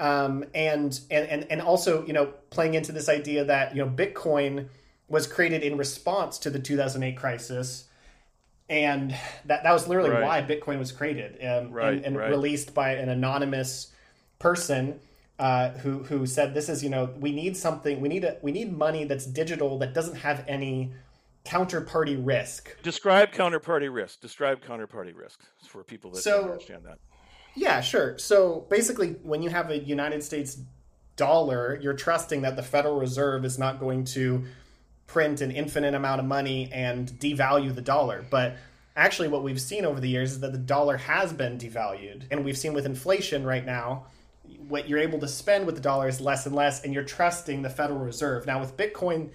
Um, 0.01 0.45
and, 0.55 0.99
and 1.11 1.28
and 1.28 1.47
and 1.51 1.62
also 1.62 2.05
you 2.07 2.12
know 2.12 2.26
playing 2.51 2.74
into 2.74 2.93
this 2.93 3.09
idea 3.09 3.45
that 3.45 3.76
you 3.76 3.85
know 3.85 3.91
Bitcoin 3.91 4.68
was 5.09 5.26
created 5.26 5.62
in 5.62 5.76
response 5.76 6.39
to 6.39 6.51
the 6.51 6.59
2008 6.59 7.16
crisis, 7.16 7.85
and 8.68 9.14
that 9.45 9.62
that 9.62 9.72
was 9.72 9.87
literally 9.87 10.11
right. 10.11 10.22
why 10.22 10.43
Bitcoin 10.43 10.78
was 10.78 10.91
created 10.91 11.39
um, 11.45 11.70
right, 11.70 11.95
and, 11.95 12.05
and 12.05 12.16
right. 12.16 12.30
released 12.30 12.74
by 12.74 12.95
an 12.95 13.09
anonymous 13.09 13.93
person 14.39 14.99
uh, 15.43 15.70
who 15.78 16.05
who 16.05 16.24
said 16.24 16.55
this 16.55 16.68
is 16.68 16.84
you 16.84 16.88
know 16.88 17.11
we 17.18 17.32
need 17.32 17.57
something 17.57 18.01
we 18.01 18.09
need 18.09 18.22
a 18.22 18.36
we 18.43 18.53
need 18.53 18.72
money 18.72 19.03
that's 19.03 19.26
digital 19.26 19.76
that 19.76 19.93
doesn't 19.93 20.14
have 20.14 20.45
any 20.47 20.93
counterparty 21.45 22.16
risk. 22.24 22.80
Describe 22.84 23.32
counterparty 23.32 23.93
risk. 23.93 24.20
Describe 24.20 24.62
counterparty 24.62 25.16
risk 25.16 25.40
for 25.66 25.82
people 25.82 26.12
that 26.12 26.22
so, 26.22 26.43
don't 26.43 26.51
understand 26.53 26.84
that. 26.84 26.99
Yeah, 27.57 27.80
sure. 27.80 28.16
So 28.18 28.66
basically, 28.70 29.16
when 29.24 29.43
you 29.43 29.51
have 29.51 29.70
a 29.70 29.78
United 29.78 30.22
States 30.22 30.59
dollar, 31.16 31.76
you're 31.82 31.93
trusting 31.93 32.43
that 32.43 32.55
the 32.55 32.62
Federal 32.62 33.01
Reserve 33.01 33.45
is 33.45 33.59
not 33.59 33.80
going 33.80 34.05
to 34.05 34.45
print 35.09 35.40
an 35.40 35.51
infinite 35.51 35.95
amount 35.95 36.20
of 36.20 36.26
money 36.26 36.70
and 36.72 37.09
devalue 37.09 37.74
the 37.74 37.82
dollar. 37.82 38.24
But 38.30 38.59
actually, 38.95 39.26
what 39.26 39.43
we've 39.43 39.61
seen 39.61 39.84
over 39.84 39.99
the 39.99 40.09
years 40.09 40.34
is 40.34 40.40
that 40.40 40.53
the 40.53 40.59
dollar 40.59 40.99
has 40.99 41.32
been 41.32 41.59
devalued, 41.59 42.26
and 42.30 42.45
we've 42.45 42.57
seen 42.57 42.74
with 42.74 42.86
inflation 42.86 43.45
right 43.45 43.66
now 43.66 44.07
what 44.68 44.88
you're 44.88 44.99
able 44.99 45.18
to 45.20 45.28
spend 45.28 45.66
with 45.66 45.74
the 45.74 45.80
dollar 45.80 46.09
is 46.09 46.20
less 46.20 46.47
and 46.47 46.55
less, 46.55 46.84
and 46.84 46.95
you're 46.95 47.05
trusting 47.05 47.62
the 47.62 47.70
Federal 47.70 48.01
Reserve. 48.01 48.47
Now 48.47 48.61
with 48.61 48.76
Bitcoin, 48.76 49.30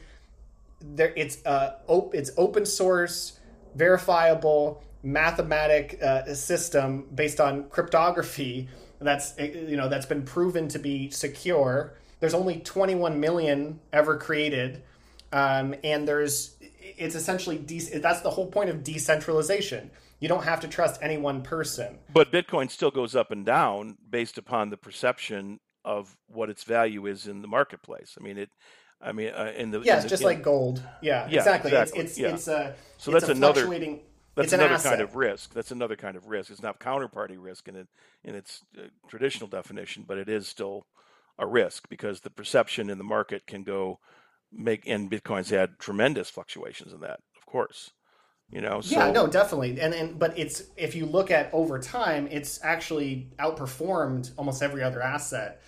there 0.82 1.14
it's 1.16 1.46
uh, 1.46 1.78
op- 1.88 2.14
it's 2.14 2.32
open 2.38 2.66
source, 2.66 3.40
verifiable, 3.76 4.84
mathematic 5.04 6.02
uh, 6.02 6.34
system 6.34 7.08
based 7.14 7.40
on 7.40 7.70
cryptography. 7.70 8.68
That's 9.00 9.38
you 9.38 9.78
know 9.78 9.90
that's 9.90 10.06
been 10.06 10.24
proven 10.24 10.68
to 10.70 10.80
be 10.80 11.10
secure. 11.10 11.94
There's 12.20 12.34
only 12.34 12.60
21 12.60 13.20
million 13.20 13.80
ever 13.94 14.18
created, 14.18 14.82
um, 15.32 15.76
and 15.84 16.08
there's 16.08 16.56
it's 16.82 17.16
essentially 17.16 17.58
de- 17.58 18.00
that's 18.00 18.22
the 18.22 18.32
whole 18.32 18.48
point 18.48 18.70
of 18.70 18.84
decentralization 18.84 19.92
you 20.20 20.28
don't 20.28 20.44
have 20.44 20.60
to 20.62 20.68
trust 20.68 21.00
any 21.02 21.18
one 21.18 21.42
person. 21.42 22.00
But 22.14 22.32
Bitcoin 22.32 22.70
still 22.72 22.92
goes 22.92 23.16
up 23.16 23.32
and 23.32 23.46
down 23.46 23.98
based 24.10 24.38
upon 24.38 24.70
the 24.70 24.78
perception 24.78 25.60
of 25.86 26.18
what 26.28 26.50
its 26.50 26.64
value 26.64 27.06
is 27.06 27.28
in 27.28 27.42
the 27.42 27.48
marketplace. 27.48 28.16
I 28.20 28.24
mean, 28.24 28.38
it. 28.38 28.50
I 29.00 29.12
mean, 29.12 29.30
uh, 29.30 29.52
in 29.56 29.70
the 29.70 29.80
yeah, 29.82 29.96
it's 29.98 30.06
in 30.06 30.10
just 30.10 30.22
the, 30.24 30.28
like 30.28 30.42
gold. 30.42 30.82
Yeah, 31.02 31.28
Yeah, 31.30 31.38
exactly. 31.38 31.70
exactly. 31.72 32.00
It's 32.02 32.12
it's 32.12 32.20
Yeah. 32.20 32.34
it's 32.34 32.48
a 32.48 32.76
So 32.98 33.12
it's 33.12 33.22
that's 33.22 33.30
a 33.30 33.32
another- 33.38 33.62
fluctuating. 33.62 34.02
That's 34.34 34.48
it's 34.48 34.54
an 34.54 34.60
another 34.60 34.76
asset. 34.76 34.92
kind 34.92 35.02
of 35.02 35.16
risk. 35.16 35.54
That's 35.54 35.72
another 35.72 35.96
kind 35.96 36.16
of 36.16 36.28
risk. 36.28 36.52
It's 36.52 36.62
not 36.62 36.80
counterparty 36.80 37.38
risk 37.40 37.68
in 37.68 37.76
it 37.76 37.88
in 38.24 38.36
its 38.36 38.62
uh, 38.78 38.84
traditional 39.08 39.48
definition, 39.48 40.04
but 40.08 40.18
it 40.20 40.30
is 40.30 40.48
still 40.48 40.86
a 41.40 41.48
risk 41.48 41.88
because 41.90 42.22
the 42.22 42.30
perception 42.30 42.90
in 42.92 42.98
the 43.00 43.04
market 43.04 43.48
can 43.48 43.64
go 43.64 44.00
make 44.52 44.88
and 44.88 45.10
Bitcoin's 45.10 45.50
had 45.50 45.80
tremendous 45.80 46.30
fluctuations 46.30 46.94
in 46.94 47.00
that, 47.02 47.20
of 47.36 47.46
course. 47.48 47.92
You 48.52 48.62
know, 48.62 48.80
so 48.80 48.96
yeah, 48.98 49.12
no, 49.12 49.28
definitely. 49.28 49.80
And 49.82 49.94
and 49.94 50.18
but 50.18 50.38
it's 50.40 50.64
if 50.78 50.96
you 50.96 51.06
look 51.06 51.32
at 51.32 51.50
over 51.54 51.80
time, 51.80 52.30
it's 52.32 52.60
actually 52.64 53.28
outperformed 53.40 54.32
almost 54.38 54.64
every 54.64 54.82
other 54.84 55.02
asset. 55.02 55.62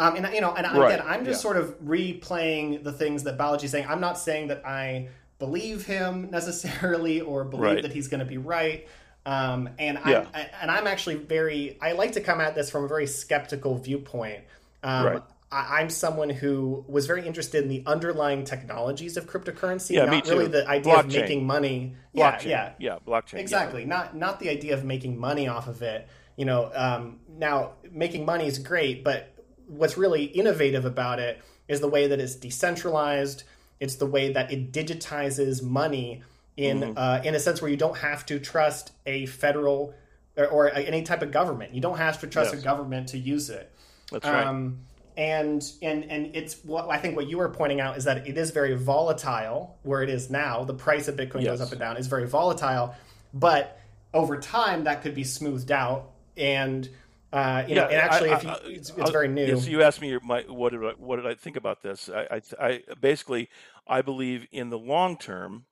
Um, 0.00 0.16
and 0.16 0.34
you 0.34 0.40
know, 0.40 0.52
and 0.52 0.66
Right, 0.76 0.94
again, 0.94 1.06
I'm 1.06 1.24
just 1.24 1.38
yeah. 1.38 1.42
sort 1.42 1.56
of 1.56 1.78
replaying 1.80 2.82
the 2.82 2.92
things 2.92 3.22
that 3.22 3.38
Balaji's 3.38 3.70
saying. 3.70 3.86
I'm 3.88 4.00
not 4.00 4.18
saying 4.18 4.48
that 4.48 4.66
I 4.66 5.08
believe 5.38 5.86
him 5.86 6.28
necessarily 6.32 7.20
or 7.20 7.44
believe 7.44 7.62
Right. 7.64 7.82
that 7.82 7.92
he's 7.92 8.08
going 8.08 8.20
to 8.20 8.26
be 8.26 8.38
right. 8.38 8.88
Um, 9.26 9.70
and 9.78 9.98
Yeah. 10.04 10.20
I'm, 10.20 10.26
I, 10.34 10.50
and 10.62 10.70
I'm 10.72 10.86
actually 10.88 11.14
very. 11.16 11.78
I 11.80 11.92
like 11.92 12.12
to 12.12 12.20
come 12.20 12.40
at 12.40 12.56
this 12.56 12.68
from 12.68 12.82
a 12.84 12.88
very 12.88 13.06
skeptical 13.06 13.78
viewpoint. 13.78 14.40
Um, 14.82 15.06
Right. 15.06 15.22
I, 15.54 15.80
I'm 15.80 15.90
someone 15.90 16.30
who 16.30 16.84
was 16.88 17.06
very 17.06 17.26
interested 17.26 17.62
in 17.62 17.68
the 17.68 17.82
underlying 17.86 18.44
technologies 18.44 19.16
of 19.16 19.26
cryptocurrency, 19.26 19.92
Yeah, 19.96 20.06
me 20.06 20.18
not 20.18 20.26
really 20.28 20.48
the 20.48 20.66
idea 20.68 20.96
of 20.96 21.06
making 21.06 21.46
money. 21.46 21.94
Yeah, 22.12 22.32
blockchain. 22.38 22.44
yeah, 22.46 22.72
yeah, 22.78 22.98
blockchain. 23.06 23.34
yeah. 23.34 23.40
exactly 23.40 23.84
not 23.84 24.16
not 24.16 24.40
the 24.40 24.48
idea 24.50 24.74
of 24.74 24.84
making 24.84 25.18
money 25.18 25.46
off 25.48 25.66
of 25.68 25.82
it 25.82 26.06
you 26.36 26.44
know 26.44 26.70
um, 26.74 27.18
now 27.28 27.72
making 27.90 28.24
money 28.24 28.46
is 28.46 28.58
great 28.58 29.02
but 29.04 29.32
what's 29.66 29.96
really 29.96 30.24
innovative 30.24 30.84
about 30.84 31.18
it 31.18 31.40
is 31.68 31.80
the 31.80 31.88
way 31.88 32.06
that 32.08 32.20
it's 32.20 32.34
decentralized 32.36 33.42
it's 33.80 33.96
the 33.96 34.06
way 34.06 34.32
that 34.32 34.52
it 34.52 34.72
digitizes 34.72 35.62
money 35.62 36.22
in 36.56 36.80
Mm-hmm. 36.80 36.92
uh, 36.96 37.20
in 37.24 37.34
a 37.34 37.40
sense 37.40 37.60
where 37.60 37.70
you 37.70 37.76
don't 37.76 37.98
have 37.98 38.24
to 38.26 38.38
trust 38.38 38.92
a 39.06 39.26
federal 39.26 39.92
or, 40.36 40.46
or 40.46 40.70
any 40.72 41.02
type 41.02 41.22
of 41.22 41.30
government 41.32 41.74
you 41.74 41.80
don't 41.80 41.98
have 41.98 42.20
to 42.20 42.26
trust 42.28 42.52
Yes. 42.52 42.60
a 42.62 42.64
government 42.64 43.08
to 43.08 43.18
use 43.18 43.50
it 43.50 43.72
That's 44.12 44.24
right. 44.24 44.46
um, 44.46 44.78
and 45.16 45.64
and 45.82 46.04
and 46.10 46.34
it's 46.34 46.62
what 46.64 46.88
I 46.88 46.98
think 46.98 47.16
what 47.16 47.28
you 47.28 47.38
were 47.38 47.48
pointing 47.48 47.80
out 47.80 47.96
is 47.96 48.04
that 48.04 48.26
it 48.26 48.36
is 48.36 48.50
very 48.50 48.74
volatile 48.74 49.78
where 49.82 50.02
it 50.02 50.10
is 50.10 50.30
now. 50.30 50.64
The 50.64 50.74
price 50.74 51.08
of 51.08 51.16
Bitcoin 51.16 51.44
goes 51.44 51.60
up 51.60 51.70
and 51.70 51.78
down 51.80 51.96
is 51.96 52.06
very 52.06 52.26
volatile, 52.26 52.94
but 53.32 53.78
over 54.12 54.38
time 54.38 54.84
that 54.84 55.02
could 55.02 55.14
be 55.14 55.24
smoothed 55.24 55.70
out. 55.72 56.10
And 56.36 56.88
uh, 57.32 57.64
you 57.68 57.74
know, 57.74 57.84
and 57.86 57.94
actually, 58.00 58.30
I- 58.30 58.36
if 58.36 58.44
you, 58.44 58.50
I- 58.50 58.60
it's, 58.64 58.90
I- 58.90 59.00
it's 59.02 59.10
very 59.10 59.28
new. 59.28 59.44
yeah, 59.46 59.54
so 59.56 59.68
you 59.70 59.82
asked 59.82 60.00
me 60.00 60.16
my, 60.22 60.42
what 60.42 60.70
did 60.72 60.84
I, 60.84 60.90
what 60.98 61.16
did 61.16 61.26
I 61.26 61.34
think 61.34 61.56
about 61.56 61.82
this? 61.82 62.08
I, 62.08 62.40
I, 62.60 62.64
I 62.66 62.80
basically 63.00 63.48
I 63.88 64.02
believe 64.02 64.46
in 64.52 64.70
the 64.70 64.78
long 64.78 65.16
term, 65.16 65.66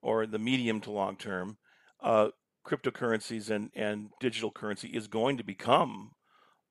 or 0.00 0.26
the 0.26 0.38
medium 0.38 0.80
to 0.82 0.90
long 0.92 1.16
term, 1.16 1.58
uh, 2.02 2.28
cryptocurrencies 2.66 3.50
and, 3.50 3.70
and 3.74 4.10
digital 4.20 4.50
currency 4.52 4.88
is 4.88 5.08
going 5.08 5.36
to 5.38 5.44
become 5.44 6.12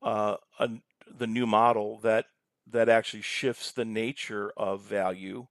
uh, 0.01 0.35
a, 0.59 0.69
the 1.17 1.27
new 1.27 1.45
model 1.45 1.99
that 1.99 2.25
that 2.67 2.89
actually 2.89 3.21
shifts 3.21 3.71
the 3.71 3.85
nature 3.85 4.51
of 4.55 4.81
value, 4.81 5.47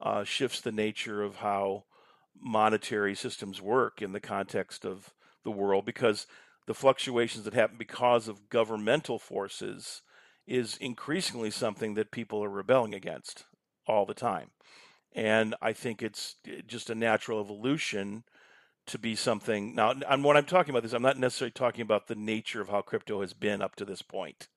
uh, 0.00 0.24
shifts 0.24 0.60
the 0.60 0.72
nature 0.72 1.22
of 1.22 1.36
how 1.36 1.84
monetary 2.40 3.14
systems 3.14 3.60
work 3.60 4.02
in 4.02 4.12
the 4.12 4.20
context 4.20 4.84
of 4.84 5.14
the 5.44 5.50
world 5.50 5.84
because 5.84 6.26
the 6.66 6.74
fluctuations 6.74 7.44
that 7.44 7.54
happen 7.54 7.76
because 7.78 8.28
of 8.28 8.50
governmental 8.50 9.18
forces 9.18 10.02
is 10.46 10.76
increasingly 10.76 11.50
something 11.50 11.94
that 11.94 12.10
people 12.10 12.44
are 12.44 12.50
rebelling 12.50 12.94
against 12.94 13.44
all 13.86 14.04
the 14.04 14.14
time. 14.14 14.50
And 15.14 15.54
I 15.62 15.72
think 15.72 16.02
it's 16.02 16.36
just 16.66 16.90
a 16.90 16.94
natural 16.94 17.40
evolution 17.40 18.24
to 18.86 18.98
be 18.98 19.14
something. 19.14 19.74
Now, 19.74 19.94
and 20.08 20.24
when 20.24 20.36
I'm 20.36 20.44
talking 20.44 20.70
about 20.70 20.82
this, 20.82 20.92
I'm 20.92 21.02
not 21.02 21.18
necessarily 21.18 21.52
talking 21.52 21.82
about 21.82 22.06
the 22.06 22.14
nature 22.14 22.60
of 22.60 22.68
how 22.68 22.80
crypto 22.80 23.20
has 23.20 23.32
been 23.32 23.62
up 23.62 23.76
to 23.76 23.84
this 23.84 24.02
point. 24.02 24.48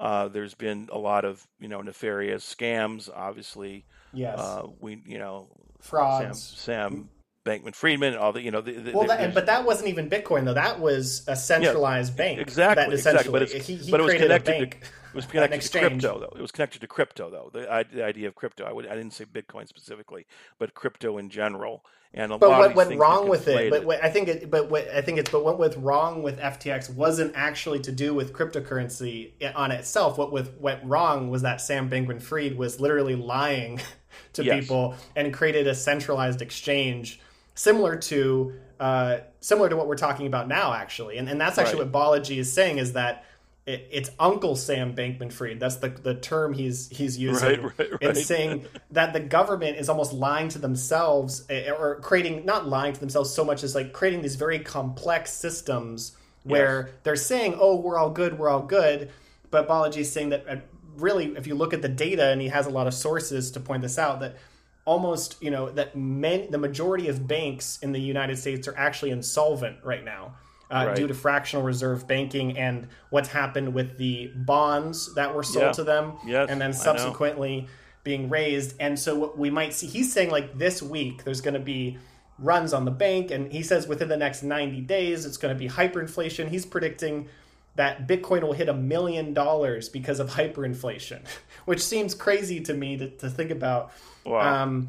Uh, 0.00 0.28
there's 0.28 0.54
been 0.54 0.88
a 0.90 0.98
lot 0.98 1.26
of 1.26 1.46
you 1.60 1.68
know 1.68 1.82
nefarious 1.82 2.42
scams. 2.42 3.10
Obviously, 3.14 3.84
yes, 4.14 4.38
uh, 4.38 4.66
we 4.80 5.02
you 5.04 5.18
know 5.18 5.48
Sam, 5.50 5.88
frauds. 5.90 6.42
Sam 6.42 7.10
Bankman-Friedman, 7.44 8.16
all 8.16 8.32
the 8.32 8.42
you 8.42 8.50
know. 8.50 8.62
The, 8.62 8.72
the, 8.72 8.92
well, 8.92 9.06
that, 9.06 9.34
but 9.34 9.46
that 9.46 9.66
wasn't 9.66 9.88
even 9.88 10.08
Bitcoin 10.08 10.46
though. 10.46 10.54
That 10.54 10.80
was 10.80 11.22
a 11.28 11.36
centralized 11.36 12.16
bank. 12.16 12.38
exactly, 12.38 12.84
That 12.84 12.92
exactly. 12.92 13.30
But 13.30 13.50
he, 13.50 13.76
he 13.76 13.90
but 13.90 14.00
it 14.00 14.04
was 14.04 14.14
connected 14.14 14.58
to 14.58 14.62
it 14.62 15.14
was 15.14 15.26
connected 15.26 15.60
to 15.60 15.78
crypto 15.78 16.18
though. 16.18 16.32
It 16.34 16.40
was 16.40 16.52
connected 16.52 16.80
to 16.80 16.86
crypto 16.86 17.30
though. 17.30 17.50
The, 17.52 17.86
the 17.92 18.04
idea 18.04 18.28
of 18.28 18.34
crypto. 18.34 18.64
I 18.64 18.72
would 18.72 18.86
I 18.86 18.94
didn't 18.94 19.12
say 19.12 19.26
Bitcoin 19.26 19.68
specifically, 19.68 20.26
but 20.58 20.74
crypto 20.74 21.18
in 21.18 21.28
general. 21.28 21.84
And 22.12 22.32
a 22.32 22.38
But 22.38 22.50
lot 22.50 22.58
what 22.58 22.68
these 22.68 22.76
went 22.76 22.98
wrong 22.98 23.28
with 23.28 23.46
it? 23.46 23.70
But 23.70 23.84
what, 23.84 24.02
I 24.02 24.10
think 24.10 24.28
it. 24.28 24.50
But 24.50 24.68
what 24.68 24.88
I 24.88 25.00
think 25.00 25.18
it's. 25.18 25.30
But 25.30 25.44
what 25.44 25.58
went 25.58 25.76
wrong 25.76 26.22
with 26.22 26.40
FTX 26.40 26.92
wasn't 26.92 27.32
actually 27.36 27.78
to 27.80 27.92
do 27.92 28.14
with 28.14 28.32
cryptocurrency 28.32 29.30
on 29.54 29.70
itself. 29.70 30.18
What 30.18 30.32
with 30.32 30.58
went 30.60 30.82
wrong 30.84 31.30
was 31.30 31.42
that 31.42 31.60
Sam 31.60 31.88
Bankman-Fried 31.88 32.56
was 32.58 32.80
literally 32.80 33.14
lying 33.14 33.80
to 34.32 34.42
Yes. 34.44 34.60
people 34.60 34.96
and 35.14 35.32
created 35.32 35.68
a 35.68 35.74
centralized 35.74 36.42
exchange 36.42 37.20
similar 37.54 37.94
to 37.96 38.54
uh, 38.80 39.18
similar 39.40 39.68
to 39.68 39.76
what 39.76 39.86
we're 39.86 39.96
talking 39.96 40.26
about 40.26 40.48
now, 40.48 40.72
actually. 40.72 41.16
And 41.16 41.28
and 41.28 41.40
that's 41.40 41.58
actually 41.58 41.84
Right. 41.84 41.92
what 41.92 42.22
Balaji 42.22 42.38
is 42.38 42.52
saying 42.52 42.78
is 42.78 42.94
that. 42.94 43.24
It, 43.70 43.88
it's 43.92 44.10
Uncle 44.18 44.56
Sam 44.56 44.96
Bankman-Fried. 44.96 45.60
That's 45.60 45.76
the 45.76 45.90
the 45.90 46.14
term 46.14 46.52
he's 46.52 46.88
he's 46.88 47.16
using. 47.16 47.62
Right, 47.62 47.78
right, 47.78 47.90
And 48.00 48.16
right. 48.16 48.16
saying 48.16 48.66
that 48.90 49.12
the 49.12 49.20
government 49.20 49.76
is 49.76 49.88
almost 49.88 50.12
lying 50.12 50.48
to 50.48 50.58
themselves 50.58 51.44
eh, 51.48 51.70
or 51.70 52.00
creating 52.00 52.44
not 52.44 52.68
lying 52.68 52.92
to 52.94 53.00
themselves 53.00 53.32
so 53.32 53.44
much 53.44 53.62
as 53.62 53.74
like 53.74 53.92
creating 53.92 54.22
these 54.22 54.36
very 54.36 54.58
complex 54.58 55.32
systems 55.32 56.16
where 56.42 56.90
they're 57.02 57.16
saying 57.16 57.54
oh 57.60 57.76
we're 57.76 57.98
all 57.98 58.10
good 58.10 58.38
we're 58.38 58.48
all 58.48 58.62
good 58.62 59.10
but 59.50 59.68
Balaji 59.68 59.98
is 59.98 60.10
saying 60.10 60.30
that 60.30 60.48
uh, 60.48 60.56
really 60.96 61.26
if 61.36 61.46
you 61.46 61.54
look 61.54 61.74
at 61.74 61.82
the 61.82 61.88
data 61.88 62.28
and 62.28 62.40
he 62.40 62.48
has 62.48 62.66
a 62.66 62.70
lot 62.70 62.86
of 62.86 62.94
sources 62.94 63.50
to 63.52 63.60
point 63.60 63.82
this 63.82 63.98
out 63.98 64.20
that 64.20 64.36
almost 64.84 65.36
you 65.40 65.50
know 65.50 65.70
that 65.70 65.94
men, 65.94 66.50
the 66.50 66.58
majority 66.58 67.08
of 67.08 67.28
banks 67.28 67.78
in 67.82 67.92
the 67.92 68.00
United 68.00 68.36
States 68.36 68.66
are 68.66 68.76
actually 68.76 69.10
insolvent 69.10 69.76
right 69.84 70.04
now 70.04 70.34
uh, 70.70 70.84
Right. 70.88 70.96
due 70.96 71.06
to 71.08 71.14
fractional 71.14 71.64
reserve 71.64 72.06
banking 72.06 72.56
and 72.58 72.86
what's 73.10 73.28
happened 73.28 73.74
with 73.74 73.98
the 73.98 74.30
bonds 74.36 75.14
that 75.14 75.34
were 75.34 75.42
sold 75.42 75.64
Yeah. 75.66 75.72
to 75.72 75.84
them 75.84 76.12
Yes, 76.26 76.48
and 76.50 76.60
then 76.60 76.72
subsequently 76.72 77.66
being 78.04 78.28
raised. 78.28 78.76
And 78.80 78.98
so 78.98 79.14
what 79.16 79.36
we 79.38 79.50
might 79.50 79.74
see, 79.74 79.86
he's 79.86 80.12
saying 80.12 80.30
like 80.30 80.56
this 80.58 80.82
week 80.82 81.24
there's 81.24 81.40
going 81.40 81.54
to 81.54 81.60
be 81.60 81.98
runs 82.38 82.72
on 82.72 82.84
the 82.86 82.90
bank, 82.90 83.30
and 83.30 83.52
he 83.52 83.62
says 83.62 83.86
within 83.86 84.08
the 84.08 84.16
next 84.16 84.42
90 84.42 84.80
days 84.82 85.26
it's 85.26 85.36
going 85.36 85.54
to 85.54 85.58
be 85.58 85.68
hyperinflation. 85.68 86.48
He's 86.48 86.64
predicting 86.64 87.28
that 87.76 88.08
Bitcoin 88.08 88.42
will 88.42 88.52
hit 88.54 88.68
a 88.68 88.74
million 88.74 89.32
dollars 89.34 89.88
because 89.88 90.18
of 90.20 90.30
hyperinflation, 90.30 91.20
which 91.66 91.82
seems 91.82 92.14
crazy 92.14 92.60
to 92.60 92.74
me 92.74 92.96
to, 92.96 93.08
to 93.10 93.28
think 93.28 93.50
about. 93.50 93.92
Wow. 94.24 94.62
Um, 94.62 94.88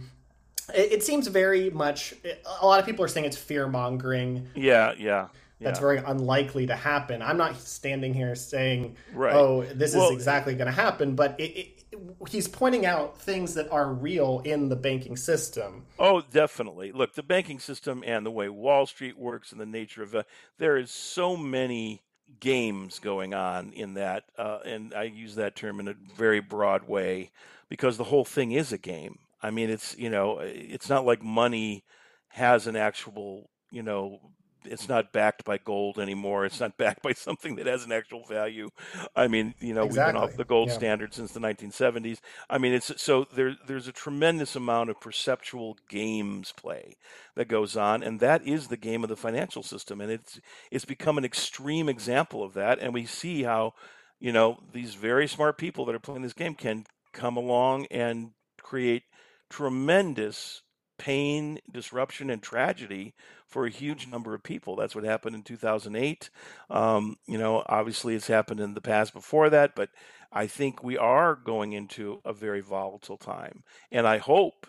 it, 0.73 0.93
it 0.93 1.03
seems 1.03 1.27
very 1.27 1.69
much. 1.69 2.13
A 2.61 2.65
lot 2.65 2.79
of 2.79 2.85
people 2.85 3.03
are 3.03 3.07
saying 3.09 3.25
it's 3.25 3.37
fear 3.37 3.67
mongering. 3.67 4.47
yeah, 4.55 4.93
yeah. 4.97 5.27
That's 5.61 5.77
yeah. 5.77 5.81
very 5.81 5.97
unlikely 5.97 6.67
to 6.67 6.75
happen. 6.75 7.21
I'm 7.21 7.37
not 7.37 7.55
standing 7.57 8.13
here 8.13 8.35
saying, 8.35 8.97
Right. 9.13 9.33
"Oh, 9.33 9.63
this 9.63 9.95
Well- 9.95 10.07
is 10.09 10.13
exactly 10.13 10.55
going 10.55 10.65
to 10.67 10.71
happen," 10.73 11.15
but 11.15 11.39
it, 11.39 11.43
it, 11.43 11.83
he's 12.29 12.47
pointing 12.47 12.85
out 12.85 13.17
things 13.19 13.53
that 13.53 13.71
are 13.71 13.93
real 13.93 14.41
in 14.43 14.69
the 14.69 14.75
banking 14.75 15.15
system. 15.15 15.85
Oh, 15.99 16.21
definitely. 16.21 16.91
Look, 16.91 17.13
the 17.13 17.23
banking 17.23 17.59
system 17.59 18.03
and 18.05 18.25
the 18.25 18.31
way 18.31 18.49
Wall 18.49 18.85
Street 18.85 19.17
works 19.17 19.51
and 19.51 19.61
the 19.61 19.65
nature 19.65 20.01
of 20.03 20.15
it, 20.15 20.25
there 20.57 20.77
is 20.77 20.89
so 20.91 21.37
many 21.37 22.01
games 22.39 22.99
going 22.99 23.33
on 23.33 23.71
in 23.73 23.93
that, 23.95 24.23
uh, 24.37 24.59
and 24.65 24.93
I 24.93 25.03
use 25.03 25.35
that 25.35 25.55
term 25.55 25.79
in 25.79 25.87
a 25.87 25.95
very 26.15 26.39
broad 26.39 26.87
way 26.87 27.31
because 27.69 27.97
the 27.97 28.05
whole 28.05 28.25
thing 28.25 28.51
is 28.51 28.71
a 28.71 28.77
game. 28.77 29.19
I 29.43 29.51
mean, 29.51 29.69
it's 29.69 29.97
you 29.97 30.09
know, 30.09 30.39
it's 30.39 30.89
not 30.89 31.05
like 31.05 31.21
money 31.21 31.83
has 32.29 32.67
an 32.67 32.75
actual, 32.75 33.49
you 33.71 33.83
know, 33.83 34.19
it's 34.65 34.87
not 34.89 35.11
backed 35.11 35.43
by 35.45 35.57
gold 35.57 35.99
anymore. 35.99 36.45
It's 36.45 36.59
not 36.59 36.77
backed 36.77 37.01
by 37.03 37.13
something 37.13 37.55
that 37.55 37.67
has 37.67 37.83
an 37.85 37.91
actual 37.91 38.23
value. 38.25 38.69
I 39.15 39.27
mean, 39.27 39.53
you 39.59 39.73
know, 39.73 39.85
we've 39.85 40.03
been 40.03 40.15
off 40.15 40.35
the 40.35 40.45
gold 40.45 40.69
Yeah. 40.69 40.73
standard 40.73 41.13
since 41.13 41.31
the 41.31 41.39
1970s. 41.39 42.21
I 42.49 42.57
mean, 42.57 42.73
it's 42.73 42.91
so 43.01 43.25
there. 43.33 43.55
There's 43.67 43.87
a 43.87 43.91
tremendous 43.93 44.55
amount 44.55 44.89
of 44.89 44.99
perceptual 44.99 45.77
games 45.89 46.51
play 46.55 46.97
that 47.35 47.47
goes 47.47 47.75
on, 47.77 48.03
and 48.03 48.19
that 48.19 48.45
is 48.47 48.67
the 48.67 48.77
game 48.77 49.03
of 49.03 49.09
the 49.09 49.15
financial 49.15 49.63
system, 49.63 50.01
and 50.01 50.11
it's 50.11 50.39
it's 50.71 50.85
become 50.85 51.17
an 51.17 51.25
extreme 51.25 51.89
example 51.89 52.43
of 52.43 52.53
that. 52.53 52.79
And 52.79 52.93
we 52.93 53.05
see 53.05 53.43
how, 53.43 53.73
you 54.19 54.31
know, 54.31 54.59
these 54.73 54.95
very 54.95 55.27
smart 55.27 55.57
people 55.57 55.85
that 55.85 55.95
are 55.95 55.99
playing 55.99 56.21
this 56.23 56.33
game 56.33 56.55
can 56.55 56.85
come 57.13 57.37
along 57.37 57.87
and 57.91 58.31
create 58.61 59.03
tremendous 59.49 60.61
pain, 60.97 61.59
disruption, 61.71 62.29
and 62.29 62.41
tragedy 62.41 63.13
for 63.51 63.65
a 63.65 63.69
huge 63.69 64.07
number 64.07 64.33
of 64.33 64.41
people. 64.41 64.77
That's 64.77 64.95
what 64.95 65.03
happened 65.03 65.35
in 65.35 65.43
2008. 65.43 66.29
Um, 66.69 67.17
you 67.27 67.37
know, 67.37 67.63
obviously 67.67 68.15
it's 68.15 68.27
happened 68.27 68.61
in 68.61 68.73
the 68.73 68.81
past 68.81 69.13
before 69.13 69.49
that, 69.49 69.75
but 69.75 69.89
I 70.31 70.47
think 70.47 70.81
we 70.81 70.97
are 70.97 71.35
going 71.35 71.73
into 71.73 72.21
a 72.23 72.31
very 72.31 72.61
volatile 72.61 73.17
time. 73.17 73.63
And 73.91 74.07
I 74.07 74.17
hope 74.19 74.67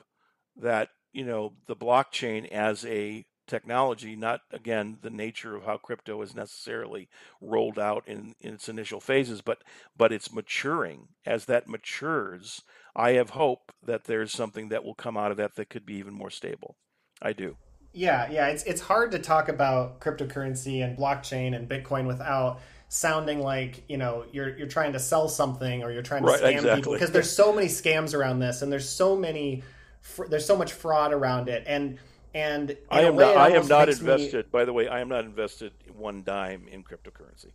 that, 0.57 0.89
you 1.13 1.25
know, 1.25 1.53
the 1.67 1.77
blockchain 1.77 2.49
as 2.49 2.85
a 2.85 3.25
technology, 3.47 4.17
not 4.17 4.41
again 4.51 4.99
the 5.03 5.11
nature 5.11 5.55
of 5.55 5.65
how 5.65 5.77
crypto 5.77 6.21
is 6.23 6.35
necessarily 6.35 7.09
rolled 7.41 7.79
out 7.79 8.03
in, 8.07 8.35
in 8.41 8.55
its 8.55 8.69
initial 8.69 9.01
phases, 9.01 9.43
but 9.43 9.59
but 9.97 10.13
it's 10.13 10.33
maturing. 10.33 11.09
As 11.25 11.45
that 11.45 11.69
matures, 11.69 12.63
I 12.97 13.13
have 13.13 13.31
hope 13.31 13.73
that 13.85 14.05
there's 14.05 14.33
something 14.33 14.71
that 14.71 14.85
will 14.85 14.95
come 14.95 15.17
out 15.17 15.31
of 15.31 15.37
that 15.37 15.55
that 15.57 15.71
could 15.71 15.87
be 15.87 15.95
even 15.97 16.15
more 16.15 16.31
stable. 16.31 16.77
I 17.21 17.33
do. 17.33 17.57
Yeah, 17.93 18.31
yeah, 18.31 18.49
it's 18.49 18.63
it's 18.65 18.81
hard 18.81 19.13
to 19.13 19.19
talk 19.19 19.49
about 19.49 20.01
cryptocurrency 20.01 20.83
and 20.83 20.97
blockchain 20.97 21.55
and 21.55 21.69
Bitcoin 21.69 22.07
without 22.07 22.61
sounding 22.89 23.41
like 23.41 23.83
you 23.89 23.97
know 23.97 24.25
you're 24.33 24.57
you're 24.57 24.69
trying 24.69 24.93
to 24.93 24.99
sell 24.99 25.29
something 25.29 25.83
or 25.83 25.91
you're 25.91 26.03
trying 26.03 26.23
to 26.23 26.29
right, 26.29 26.41
scam 26.41 26.53
exactly. 26.53 26.77
people 26.77 26.93
because 26.93 27.11
there's 27.11 27.31
so 27.31 27.53
many 27.53 27.67
scams 27.67 28.15
around 28.15 28.39
this 28.39 28.63
and 28.63 28.71
there's 28.71 28.89
so 28.89 29.17
many 29.17 29.63
fr- 30.01 30.27
there's 30.27 30.45
so 30.45 30.57
much 30.57 30.73
fraud 30.73 31.13
around 31.13 31.49
it 31.49 31.65
and 31.67 31.99
and 32.35 32.77
I 32.91 33.03
am 33.03 33.17
not, 33.17 33.37
I 33.37 33.51
am 33.51 33.67
not 33.67 33.91
invested. 33.91 34.47
Me... 34.47 34.51
By 34.51 34.65
the 34.65 34.73
way, 34.73 34.89
I 34.89 35.01
am 35.01 35.09
not 35.09 35.25
invested 35.25 35.73
one 35.95 36.23
dime 36.23 36.67
in 36.71 36.83
cryptocurrency. 36.83 37.51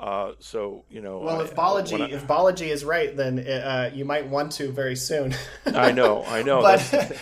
Uh, 0.00 0.32
so 0.38 0.82
you 0.88 1.02
know, 1.02 1.18
well, 1.18 1.42
if 1.42 1.54
Balaji 1.54 2.00
I, 2.00 2.08
if 2.08 2.26
Balaji 2.26 2.68
is 2.68 2.86
right, 2.86 3.14
then 3.14 3.38
uh, 3.38 3.90
you 3.92 4.06
might 4.06 4.26
want 4.26 4.50
to 4.52 4.72
very 4.72 4.96
soon. 4.96 5.34
I 5.66 5.92
know, 5.92 6.24
I 6.24 6.42
know. 6.42 6.62
but 6.62 6.80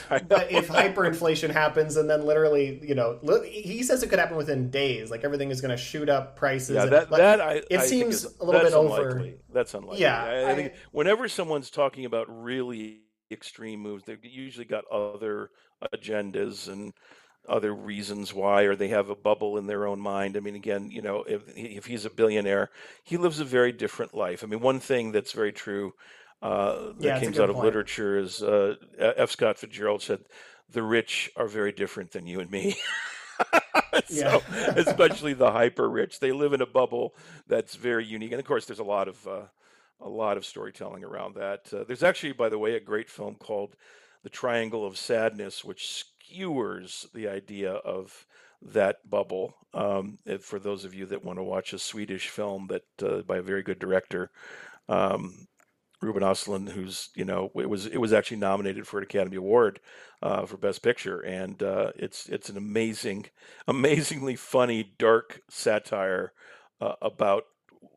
I 0.09 0.19
know. 0.19 0.25
but 0.29 0.53
if 0.53 0.69
hyperinflation 0.69 1.51
happens, 1.51 1.97
and 1.97 2.09
then 2.09 2.25
literally, 2.25 2.79
you 2.81 2.95
know, 2.95 3.19
he 3.45 3.83
says 3.83 4.05
it 4.05 4.11
could 4.11 4.21
happen 4.21 4.37
within 4.37 4.71
days. 4.71 5.11
Like 5.11 5.25
everything 5.25 5.51
is 5.51 5.61
going 5.61 5.73
to 5.73 5.77
shoot 5.77 6.09
up 6.09 6.37
prices. 6.37 6.77
Yeah, 6.77 6.87
that, 6.87 7.09
and, 7.09 7.13
that 7.15 7.41
I, 7.41 7.63
it 7.69 7.81
seems 7.81 8.25
is, 8.25 8.37
a 8.39 8.45
little 8.45 8.61
bit 8.61 8.73
unlikely. 8.73 9.31
over. 9.31 9.39
That's 9.53 9.75
unlikely. 9.75 10.01
Yeah, 10.01 10.23
I, 10.23 10.53
I 10.53 10.55
think 10.55 10.75
whenever 10.93 11.29
someone's 11.29 11.71
talking 11.71 12.05
about 12.05 12.27
really 12.29 13.01
extreme 13.29 13.81
moves, 13.81 14.05
they've 14.05 14.25
usually 14.25 14.67
got 14.67 14.85
other 14.87 15.51
agendas 15.93 16.69
and 16.69 16.93
other 17.49 17.75
reasons 17.75 18.35
why, 18.35 18.63
or 18.63 18.77
they 18.77 18.89
have 18.89 19.11
a 19.11 19.15
bubble 19.15 19.57
in 19.57 19.67
their 19.67 19.87
own 19.87 20.01
mind. 20.01 20.37
I 20.37 20.41
mean, 20.41 20.55
again, 20.55 20.91
you 20.91 21.03
know, 21.03 21.25
if 21.27 21.43
if 21.57 21.87
he's 21.87 22.05
a 22.05 22.11
billionaire, 22.11 22.71
he 23.03 23.17
lives 23.17 23.41
a 23.41 23.45
very 23.45 23.73
different 23.73 24.15
life. 24.15 24.45
I 24.45 24.47
mean, 24.47 24.61
one 24.61 24.81
thing 24.81 25.13
that's 25.13 25.33
very 25.33 25.53
true 25.53 25.95
uh, 26.43 26.93
that 26.99 27.01
yeah, 27.01 27.21
comes 27.21 27.39
out 27.39 27.47
point. 27.49 27.59
of 27.59 27.65
literature 27.65 28.19
is 28.19 28.43
uh, 28.43 28.77
F. 28.99 29.31
Scott 29.31 29.59
Fitzgerald 29.59 30.03
said, 30.03 30.21
"The 30.71 30.83
rich 30.83 31.31
are 31.37 31.49
very 31.49 31.73
different 31.73 32.13
than 32.13 32.27
you 32.27 32.41
and 32.41 32.51
me." 32.51 32.77
so, 34.07 34.43
especially 34.77 35.33
the 35.33 35.51
hyper 35.51 35.89
rich, 35.89 36.21
they 36.21 36.33
live 36.33 36.53
in 36.53 36.61
a 36.61 36.67
bubble 36.67 37.15
that's 37.47 37.75
very 37.75 38.05
unique. 38.05 38.33
And 38.33 38.41
of 38.41 38.47
course, 38.47 38.67
there's 38.67 38.79
a 38.79 38.85
lot 38.85 39.09
of 39.09 39.27
uh, 39.27 39.43
a 40.01 40.09
lot 40.09 40.37
of 40.37 40.47
storytelling 40.47 41.05
around 41.05 41.35
that. 41.35 41.73
Uh, 41.73 41.85
there's 41.85 42.03
actually, 42.03 42.33
by 42.33 42.49
the 42.49 42.59
way, 42.59 42.75
a 42.75 42.81
great 42.81 43.11
film 43.11 43.35
called 43.35 43.75
"The 44.23 44.31
Triangle 44.31 44.87
of 44.87 44.97
Sadness," 44.97 45.65
which 45.65 46.05
skewers 46.29 47.07
the 47.15 47.29
idea 47.29 47.73
of 47.73 48.27
that 48.61 49.09
bubble. 49.09 49.55
Um, 49.75 50.19
for 50.41 50.59
those 50.59 50.85
of 50.85 50.95
you 50.95 51.07
that 51.07 51.25
want 51.25 51.39
to 51.39 51.43
watch 51.43 51.73
a 51.73 51.79
Swedish 51.79 52.29
film 52.29 52.69
that 52.69 52.85
uh, 53.03 53.23
by 53.23 53.39
a 53.39 53.43
very 53.43 53.63
good 53.63 53.79
director, 53.79 54.31
um, 54.89 55.47
Ruben 56.01 56.23
Östlund, 56.23 56.71
who's 56.71 57.11
you 57.15 57.25
know 57.25 57.51
it 57.57 57.69
was 57.69 57.87
it 57.87 57.99
was 57.99 58.13
actually 58.13 58.39
nominated 58.39 58.87
for 58.87 58.99
an 58.99 59.05
Academy 59.05 59.37
Award 59.37 59.81
uh, 60.23 60.47
for 60.47 60.57
Best 60.57 60.83
Picture, 60.83 61.21
and 61.21 61.63
uh, 61.63 61.93
it's 61.97 62.29
it's 62.29 62.49
an 62.49 62.57
amazing, 62.57 63.27
amazingly 63.69 64.37
funny 64.37 64.95
dark 64.99 65.43
satire 65.49 66.33
uh, 66.81 66.95
about 67.03 67.45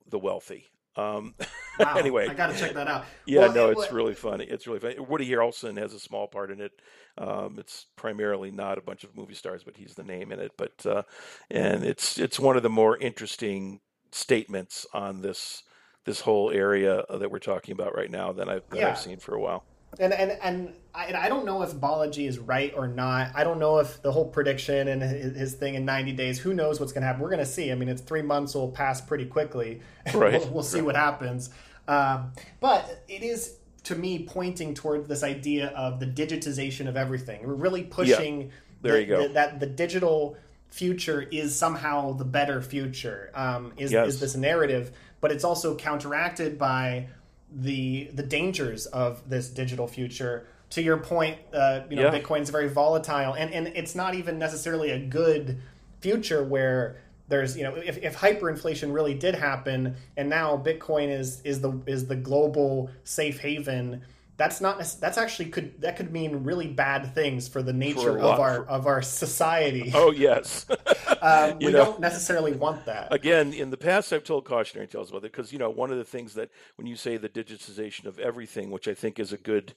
the 0.07 0.19
wealthy. 0.19 0.71
Um, 0.95 1.35
wow, 1.79 1.95
anyway, 1.95 2.27
I 2.27 2.33
got 2.33 2.47
to 2.47 2.57
check 2.57 2.73
that 2.73 2.87
out. 2.87 3.05
Yeah, 3.25 3.41
well, 3.41 3.53
no, 3.53 3.69
it, 3.69 3.77
it's 3.77 3.91
really 3.91 4.13
funny. 4.13 4.45
It's 4.45 4.67
really 4.67 4.79
funny. 4.79 4.99
Woody 4.99 5.29
Harrelson 5.29 5.77
has 5.77 5.93
a 5.93 5.99
small 5.99 6.27
part 6.27 6.51
in 6.51 6.61
it. 6.61 6.71
Um, 7.17 7.57
it's 7.59 7.87
primarily 7.95 8.51
not 8.51 8.77
a 8.77 8.81
bunch 8.81 9.03
of 9.03 9.15
movie 9.15 9.33
stars, 9.33 9.63
but 9.63 9.77
he's 9.77 9.95
the 9.95 10.03
name 10.03 10.31
in 10.31 10.39
it. 10.39 10.51
But 10.57 10.85
uh, 10.85 11.03
and 11.49 11.83
it's 11.83 12.17
it's 12.17 12.39
one 12.39 12.57
of 12.57 12.63
the 12.63 12.69
more 12.69 12.97
interesting 12.97 13.81
statements 14.11 14.85
on 14.93 15.21
this 15.21 15.63
this 16.05 16.21
whole 16.21 16.51
area 16.51 17.03
that 17.09 17.31
we're 17.31 17.39
talking 17.39 17.73
about 17.73 17.95
right 17.95 18.11
now 18.11 18.31
that 18.33 18.49
I've 18.49 18.69
that 18.69 18.79
yeah. 18.79 18.89
I've 18.89 18.99
seen 18.99 19.19
for 19.19 19.35
a 19.35 19.41
while. 19.41 19.63
And 19.99 20.13
and 20.13 20.31
and 20.41 20.73
I, 20.93 21.13
I 21.13 21.29
don't 21.29 21.45
know 21.45 21.61
if 21.63 21.73
Balaji 21.73 22.27
is 22.27 22.39
right 22.39 22.73
or 22.75 22.87
not. 22.87 23.31
I 23.35 23.43
don't 23.43 23.59
know 23.59 23.79
if 23.79 24.01
the 24.01 24.11
whole 24.11 24.25
prediction 24.25 24.87
and 24.87 25.01
his, 25.01 25.35
his 25.35 25.53
thing 25.53 25.75
in 25.75 25.85
90 25.85 26.13
days. 26.13 26.39
Who 26.39 26.53
knows 26.53 26.79
what's 26.79 26.91
going 26.91 27.01
to 27.01 27.07
happen? 27.07 27.21
We're 27.21 27.29
going 27.29 27.39
to 27.39 27.45
see. 27.45 27.71
I 27.71 27.75
mean, 27.75 27.89
it's 27.89 28.01
three 28.01 28.21
months 28.21 28.55
will 28.55 28.71
pass 28.71 29.01
pretty 29.01 29.25
quickly. 29.25 29.81
Right. 30.13 30.33
we'll, 30.33 30.49
we'll, 30.49 30.63
see 30.63 30.81
what 30.81 30.95
happens. 30.95 31.51
Um, 31.87 32.31
but 32.59 33.03
it 33.07 33.21
is 33.21 33.57
to 33.83 33.95
me 33.95 34.25
pointing 34.25 34.73
toward 34.73 35.07
this 35.07 35.23
idea 35.23 35.67
of 35.69 35.99
the 35.99 36.07
digitization 36.07 36.87
of 36.87 36.97
everything. 36.97 37.45
We're 37.45 37.53
really 37.53 37.83
pushing. 37.83 38.41
Yeah. 38.41 38.47
There 38.81 38.93
the, 38.93 39.01
you 39.01 39.07
go. 39.07 39.27
The, 39.27 39.33
that 39.33 39.59
the 39.59 39.67
digital 39.67 40.37
future 40.69 41.21
is 41.21 41.55
somehow 41.55 42.13
the 42.13 42.25
better 42.25 42.61
future. 42.61 43.31
Um, 43.35 43.73
is 43.77 43.91
yes. 43.91 44.07
is 44.07 44.19
this 44.19 44.35
narrative? 44.35 44.91
But 45.19 45.31
it's 45.31 45.43
also 45.43 45.75
counteracted 45.75 46.57
by 46.57 47.07
the 47.51 48.09
the 48.13 48.23
dangers 48.23 48.85
of 48.87 49.29
this 49.29 49.49
digital 49.49 49.87
future. 49.87 50.47
To 50.71 50.81
your 50.81 50.97
point, 50.97 51.37
uh, 51.53 51.81
you 51.89 51.97
know, 51.97 52.03
yeah. 52.03 52.17
Bitcoin's 52.17 52.49
very 52.49 52.69
volatile, 52.69 53.33
and 53.33 53.53
and 53.53 53.67
it's 53.67 53.93
not 53.93 54.15
even 54.15 54.39
necessarily 54.39 54.91
a 54.91 54.99
good 54.99 55.57
future 55.99 56.43
where 56.43 57.01
there's 57.27 57.57
you 57.57 57.63
know 57.63 57.73
if, 57.75 57.97
if 57.97 58.15
hyperinflation 58.17 58.93
really 58.93 59.13
did 59.13 59.33
happen 59.33 59.95
and 60.17 60.29
now 60.29 60.57
bitcoin 60.57 61.09
is 61.09 61.41
is 61.43 61.61
the 61.61 61.71
is 61.85 62.07
the 62.07 62.15
global 62.15 62.89
safe 63.05 63.39
haven 63.39 64.01
that's 64.41 64.59
not 64.59 64.79
that's 64.99 65.19
actually 65.19 65.49
could 65.49 65.79
that 65.81 65.95
could 65.95 66.11
mean 66.11 66.43
really 66.43 66.65
bad 66.65 67.13
things 67.13 67.47
for 67.47 67.61
the 67.61 67.71
nature 67.71 68.17
for 68.17 68.19
of 68.19 68.39
our 68.39 68.65
of 68.65 68.87
our 68.87 69.03
society. 69.03 69.91
Oh 69.93 70.09
yes, 70.09 70.65
um, 71.21 71.59
we 71.59 71.67
know, 71.67 71.85
don't 71.85 71.99
necessarily 71.99 72.53
want 72.53 72.83
that. 72.87 73.13
Again, 73.13 73.53
in 73.53 73.69
the 73.69 73.77
past, 73.77 74.11
I've 74.11 74.23
told 74.23 74.45
cautionary 74.45 74.87
tales 74.87 75.11
about 75.11 75.19
it 75.19 75.31
because 75.31 75.53
you 75.53 75.59
know 75.59 75.69
one 75.69 75.91
of 75.91 75.99
the 75.99 76.03
things 76.03 76.33
that 76.33 76.49
when 76.75 76.87
you 76.87 76.95
say 76.95 77.17
the 77.17 77.29
digitization 77.29 78.05
of 78.05 78.17
everything, 78.17 78.71
which 78.71 78.87
I 78.87 78.95
think 78.95 79.19
is 79.19 79.31
a 79.31 79.37
good 79.37 79.75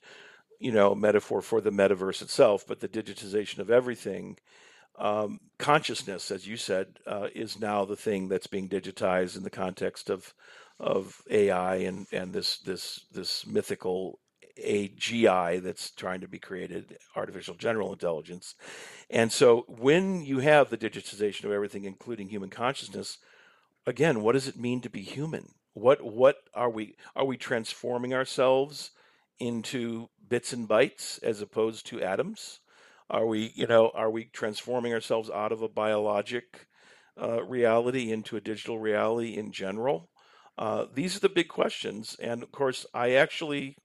you 0.59 0.73
know 0.73 0.95
metaphor 0.95 1.43
for 1.43 1.61
the 1.61 1.71
metaverse 1.71 2.23
itself, 2.23 2.65
but 2.67 2.81
the 2.81 2.89
digitization 2.89 3.59
of 3.59 3.71
everything. 3.71 4.39
Um, 4.97 5.41
consciousness, 5.59 6.31
as 6.31 6.47
you 6.47 6.57
said, 6.57 7.01
uh, 7.05 7.27
is 7.35 7.59
now 7.59 7.85
the 7.85 7.97
thing 7.97 8.29
that's 8.29 8.47
being 8.47 8.69
digitized 8.69 9.37
in 9.37 9.43
the 9.43 9.51
context 9.51 10.09
of 10.09 10.33
of 10.81 11.21
AI 11.31 11.77
and 11.77 12.07
and 12.13 12.33
this 12.33 12.59
this 12.59 13.05
this 13.13 13.47
mythical 13.47 14.21
AGI 14.63 15.63
that's 15.63 15.91
trying 15.91 16.21
to 16.21 16.29
be 16.29 16.39
created, 16.39 16.97
artificial 17.17 17.55
general 17.55 17.93
intelligence. 17.93 18.55
And 19.11 19.33
so 19.33 19.65
when 19.69 20.25
you 20.25 20.39
have 20.39 20.71
the 20.71 20.79
digitization 20.79 21.45
of 21.45 21.53
everything, 21.53 21.85
including 21.85 22.29
human 22.29 22.51
consciousness, 22.51 23.19
again, 23.87 24.23
what 24.23 24.33
does 24.33 24.49
it 24.49 24.59
mean 24.59 24.81
to 24.83 24.91
be 24.91 25.03
human? 25.03 25.51
What 25.73 26.03
what 26.03 26.37
are 26.55 26.71
we 26.71 26.97
are 27.17 27.25
we 27.25 27.37
transforming 27.37 28.15
ourselves 28.15 28.93
into 29.41 30.09
bits 30.29 30.53
and 30.53 30.69
bytes 30.69 31.23
as 31.23 31.41
opposed 31.41 31.87
to 31.87 32.01
atoms? 32.01 32.61
Are 33.11 33.27
we, 33.27 33.53
you 33.55 33.67
know, 33.67 33.91
are 33.95 34.11
we 34.11 34.25
transforming 34.25 34.93
ourselves 34.93 35.29
out 35.31 35.53
of 35.53 35.63
a 35.63 35.69
biologic 35.69 36.69
uh, 37.21 37.43
reality 37.45 38.11
into 38.11 38.37
a 38.37 38.41
digital 38.41 38.79
reality 38.79 39.37
in 39.37 39.53
general? 39.53 40.09
Uh, 40.57 40.87
these 40.93 41.17
are 41.17 41.21
the 41.21 41.29
big 41.29 41.49
questions, 41.49 42.17
and 42.21 42.43
of 42.43 42.53
course, 42.53 42.87
I 42.95 43.13
actually 43.13 43.77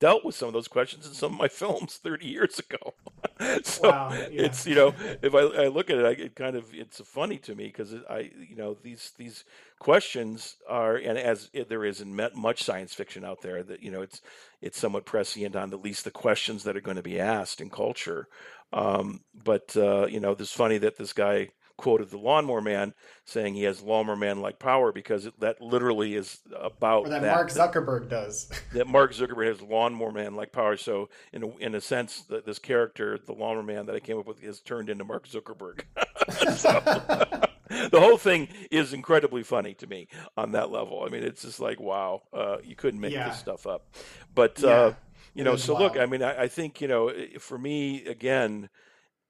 dealt 0.00 0.24
with 0.24 0.34
some 0.34 0.48
of 0.48 0.54
those 0.54 0.68
questions 0.68 1.06
in 1.06 1.12
some 1.12 1.34
of 1.34 1.38
my 1.38 1.48
films 1.62 1.96
30 1.96 2.26
years 2.26 2.58
ago. 2.58 2.94
so 3.62 3.90
wow, 3.90 4.12
yeah. 4.12 4.42
it's 4.42 4.66
you 4.66 4.74
know 4.74 4.94
if 5.22 5.34
I, 5.34 5.40
I 5.40 5.68
look 5.68 5.90
at 5.90 5.98
it, 5.98 6.04
I, 6.04 6.22
it 6.22 6.34
kind 6.34 6.56
of 6.56 6.74
it's 6.74 7.00
funny 7.00 7.38
to 7.38 7.54
me 7.54 7.66
because 7.66 7.94
I 8.08 8.30
you 8.48 8.56
know 8.56 8.76
these 8.82 9.12
these 9.16 9.44
questions 9.78 10.56
are 10.68 10.96
and 10.96 11.16
as 11.16 11.50
there 11.68 11.84
is 11.84 12.00
in 12.00 12.14
much 12.34 12.62
science 12.64 12.92
fiction 12.92 13.24
out 13.24 13.40
there 13.42 13.62
that 13.62 13.82
you 13.82 13.90
know 13.90 14.02
it's 14.02 14.20
it's 14.60 14.78
somewhat 14.78 15.06
prescient 15.06 15.56
on 15.56 15.72
at 15.72 15.82
least 15.82 16.04
the 16.04 16.10
questions 16.10 16.64
that 16.64 16.76
are 16.76 16.82
going 16.82 16.96
to 16.96 17.02
be 17.02 17.20
asked 17.20 17.60
in 17.60 17.70
culture. 17.70 18.28
Um, 18.72 19.20
but 19.44 19.76
uh, 19.76 20.06
you 20.06 20.20
know, 20.20 20.32
it's 20.32 20.52
funny 20.52 20.78
that 20.78 20.96
this 20.96 21.12
guy 21.12 21.50
quoted 21.80 22.10
the 22.10 22.18
Lawnmower 22.18 22.60
Man 22.60 22.92
saying 23.24 23.54
he 23.54 23.62
has 23.62 23.80
Lawnmower 23.80 24.14
Man 24.14 24.42
like 24.42 24.58
power 24.58 24.92
because 24.92 25.24
it, 25.24 25.40
that 25.40 25.62
literally 25.62 26.14
is 26.14 26.40
about 26.54 27.06
or 27.06 27.08
that, 27.08 27.22
that, 27.22 27.34
Mark 27.34 27.48
Zuckerberg 27.48 28.10
does. 28.10 28.50
that 28.74 28.86
Mark 28.86 29.14
Zuckerberg 29.14 29.48
has 29.48 29.62
Lawnmower 29.62 30.12
Man 30.12 30.34
like 30.34 30.52
power. 30.52 30.76
So 30.76 31.08
in 31.32 31.42
a, 31.42 31.56
in 31.56 31.74
a 31.74 31.80
sense, 31.80 32.20
the, 32.22 32.42
this 32.42 32.58
character, 32.58 33.18
the 33.18 33.32
Lawnmower 33.32 33.62
Man 33.62 33.86
that 33.86 33.96
I 33.96 34.00
came 34.00 34.18
up 34.18 34.26
with, 34.26 34.44
is 34.44 34.60
turned 34.60 34.90
into 34.90 35.04
Mark 35.04 35.26
Zuckerberg. 35.26 35.84
the 37.70 38.00
whole 38.00 38.18
thing 38.18 38.48
is 38.70 38.92
incredibly 38.92 39.42
funny 39.42 39.72
to 39.74 39.86
me 39.86 40.08
on 40.36 40.52
that 40.52 40.70
level. 40.70 41.02
I 41.06 41.08
mean, 41.08 41.22
it's 41.22 41.42
just 41.42 41.60
like 41.60 41.80
wow, 41.80 42.22
uh, 42.34 42.58
you 42.62 42.76
couldn't 42.76 43.00
make 43.00 43.14
yeah. 43.14 43.30
this 43.30 43.38
stuff 43.38 43.66
up. 43.66 43.88
But 44.34 44.60
yeah. 44.60 44.68
uh, 44.68 44.94
You 45.32 45.44
know, 45.44 45.56
so 45.56 45.78
look, 45.78 45.96
I 45.96 46.04
mean, 46.06 46.22
I, 46.22 46.42
I 46.42 46.48
think 46.48 46.82
you 46.82 46.88
know, 46.88 47.10
for 47.38 47.56
me, 47.56 48.04
again, 48.04 48.68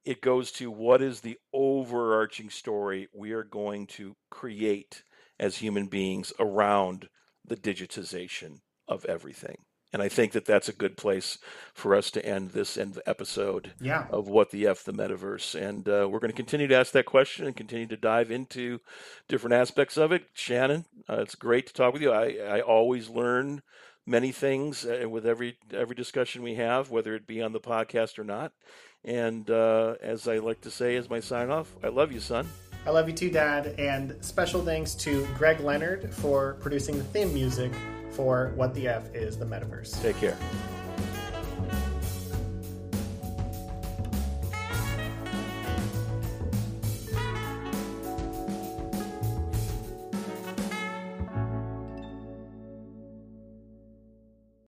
it 0.05 0.23
goes 0.23 0.51
to 0.53 0.71
what 0.71 1.03
is 1.03 1.21
the 1.21 1.39
overarching 1.53 2.51
story 2.51 3.09
we 3.15 3.33
are 3.33 3.45
going 3.45 3.87
to 3.87 4.17
create 4.31 5.03
as 5.39 5.59
human 5.59 5.87
beings 5.87 6.33
around 6.39 7.09
the 7.47 7.57
digitization 7.57 8.61
of 8.89 9.05
everything. 9.05 9.57
And 9.93 10.03
I 10.03 10.09
think 10.09 10.33
that 10.33 10.45
that's 10.45 10.69
a 10.69 10.73
good 10.73 10.97
place 10.97 11.39
for 11.75 11.97
us 11.97 12.13
to 12.13 12.25
end 12.25 12.51
this 12.51 12.77
end 12.77 13.01
episode 13.07 13.73
yeah. 13.81 14.07
of 14.11 14.29
what 14.29 14.51
the 14.51 14.67
F 14.67 14.85
the 14.85 14.93
metaverse. 14.93 15.61
And 15.61 15.89
uh, 15.89 16.09
we're 16.09 16.21
going 16.21 16.31
to 16.31 16.37
continue 16.37 16.69
to 16.69 16.77
ask 16.77 16.93
that 16.93 17.07
question 17.07 17.47
and 17.47 17.57
continue 17.57 17.89
to 17.89 17.97
dive 17.97 18.31
into 18.31 18.81
different 19.29 19.55
aspects 19.55 19.97
of 19.97 20.13
it. 20.13 20.27
Shannon, 20.33 20.85
uh, 21.09 21.17
it's 21.23 21.35
great 21.35 21.67
to 21.67 21.73
talk 21.73 21.93
with 21.93 22.03
you. 22.03 22.13
I, 22.13 22.37
I 22.39 22.61
always 22.61 23.09
learn 23.09 23.63
many 24.07 24.31
things 24.31 24.87
uh, 24.87 25.09
with 25.09 25.27
every 25.27 25.57
every 25.73 25.97
discussion 25.97 26.43
we 26.43 26.55
have, 26.55 26.91
whether 26.91 27.15
it 27.15 27.27
be 27.27 27.43
on 27.43 27.53
the 27.53 27.61
podcast 27.61 28.19
or 28.19 28.25
not. 28.25 28.53
And 29.05 29.49
uh, 29.51 29.95
as 30.03 30.29
I 30.29 30.39
like 30.39 30.61
to 30.63 30.71
say 30.71 30.97
as 30.97 31.09
my 31.09 31.21
sign 31.21 31.51
off, 31.51 31.75
I 31.83 31.89
love 31.89 32.13
you, 32.13 32.21
son. 32.21 32.49
I 32.87 32.91
love 32.91 33.09
you 33.09 33.15
too, 33.15 33.31
Dad. 33.31 33.75
And 33.79 34.17
special 34.25 34.65
thanks 34.65 34.95
to 34.97 35.27
Greg 35.37 35.61
Leonard 35.61 36.13
for 36.15 36.55
producing 36.61 36.99
the 36.99 37.05
theme 37.05 37.33
music 37.33 37.73
for 38.11 38.53
What 38.57 38.75
the 38.75 38.89
F 38.89 39.15
is 39.15 39.39
the 39.39 39.45
Metaverse. 39.45 40.01
Take 40.03 40.17
care. 40.17 40.37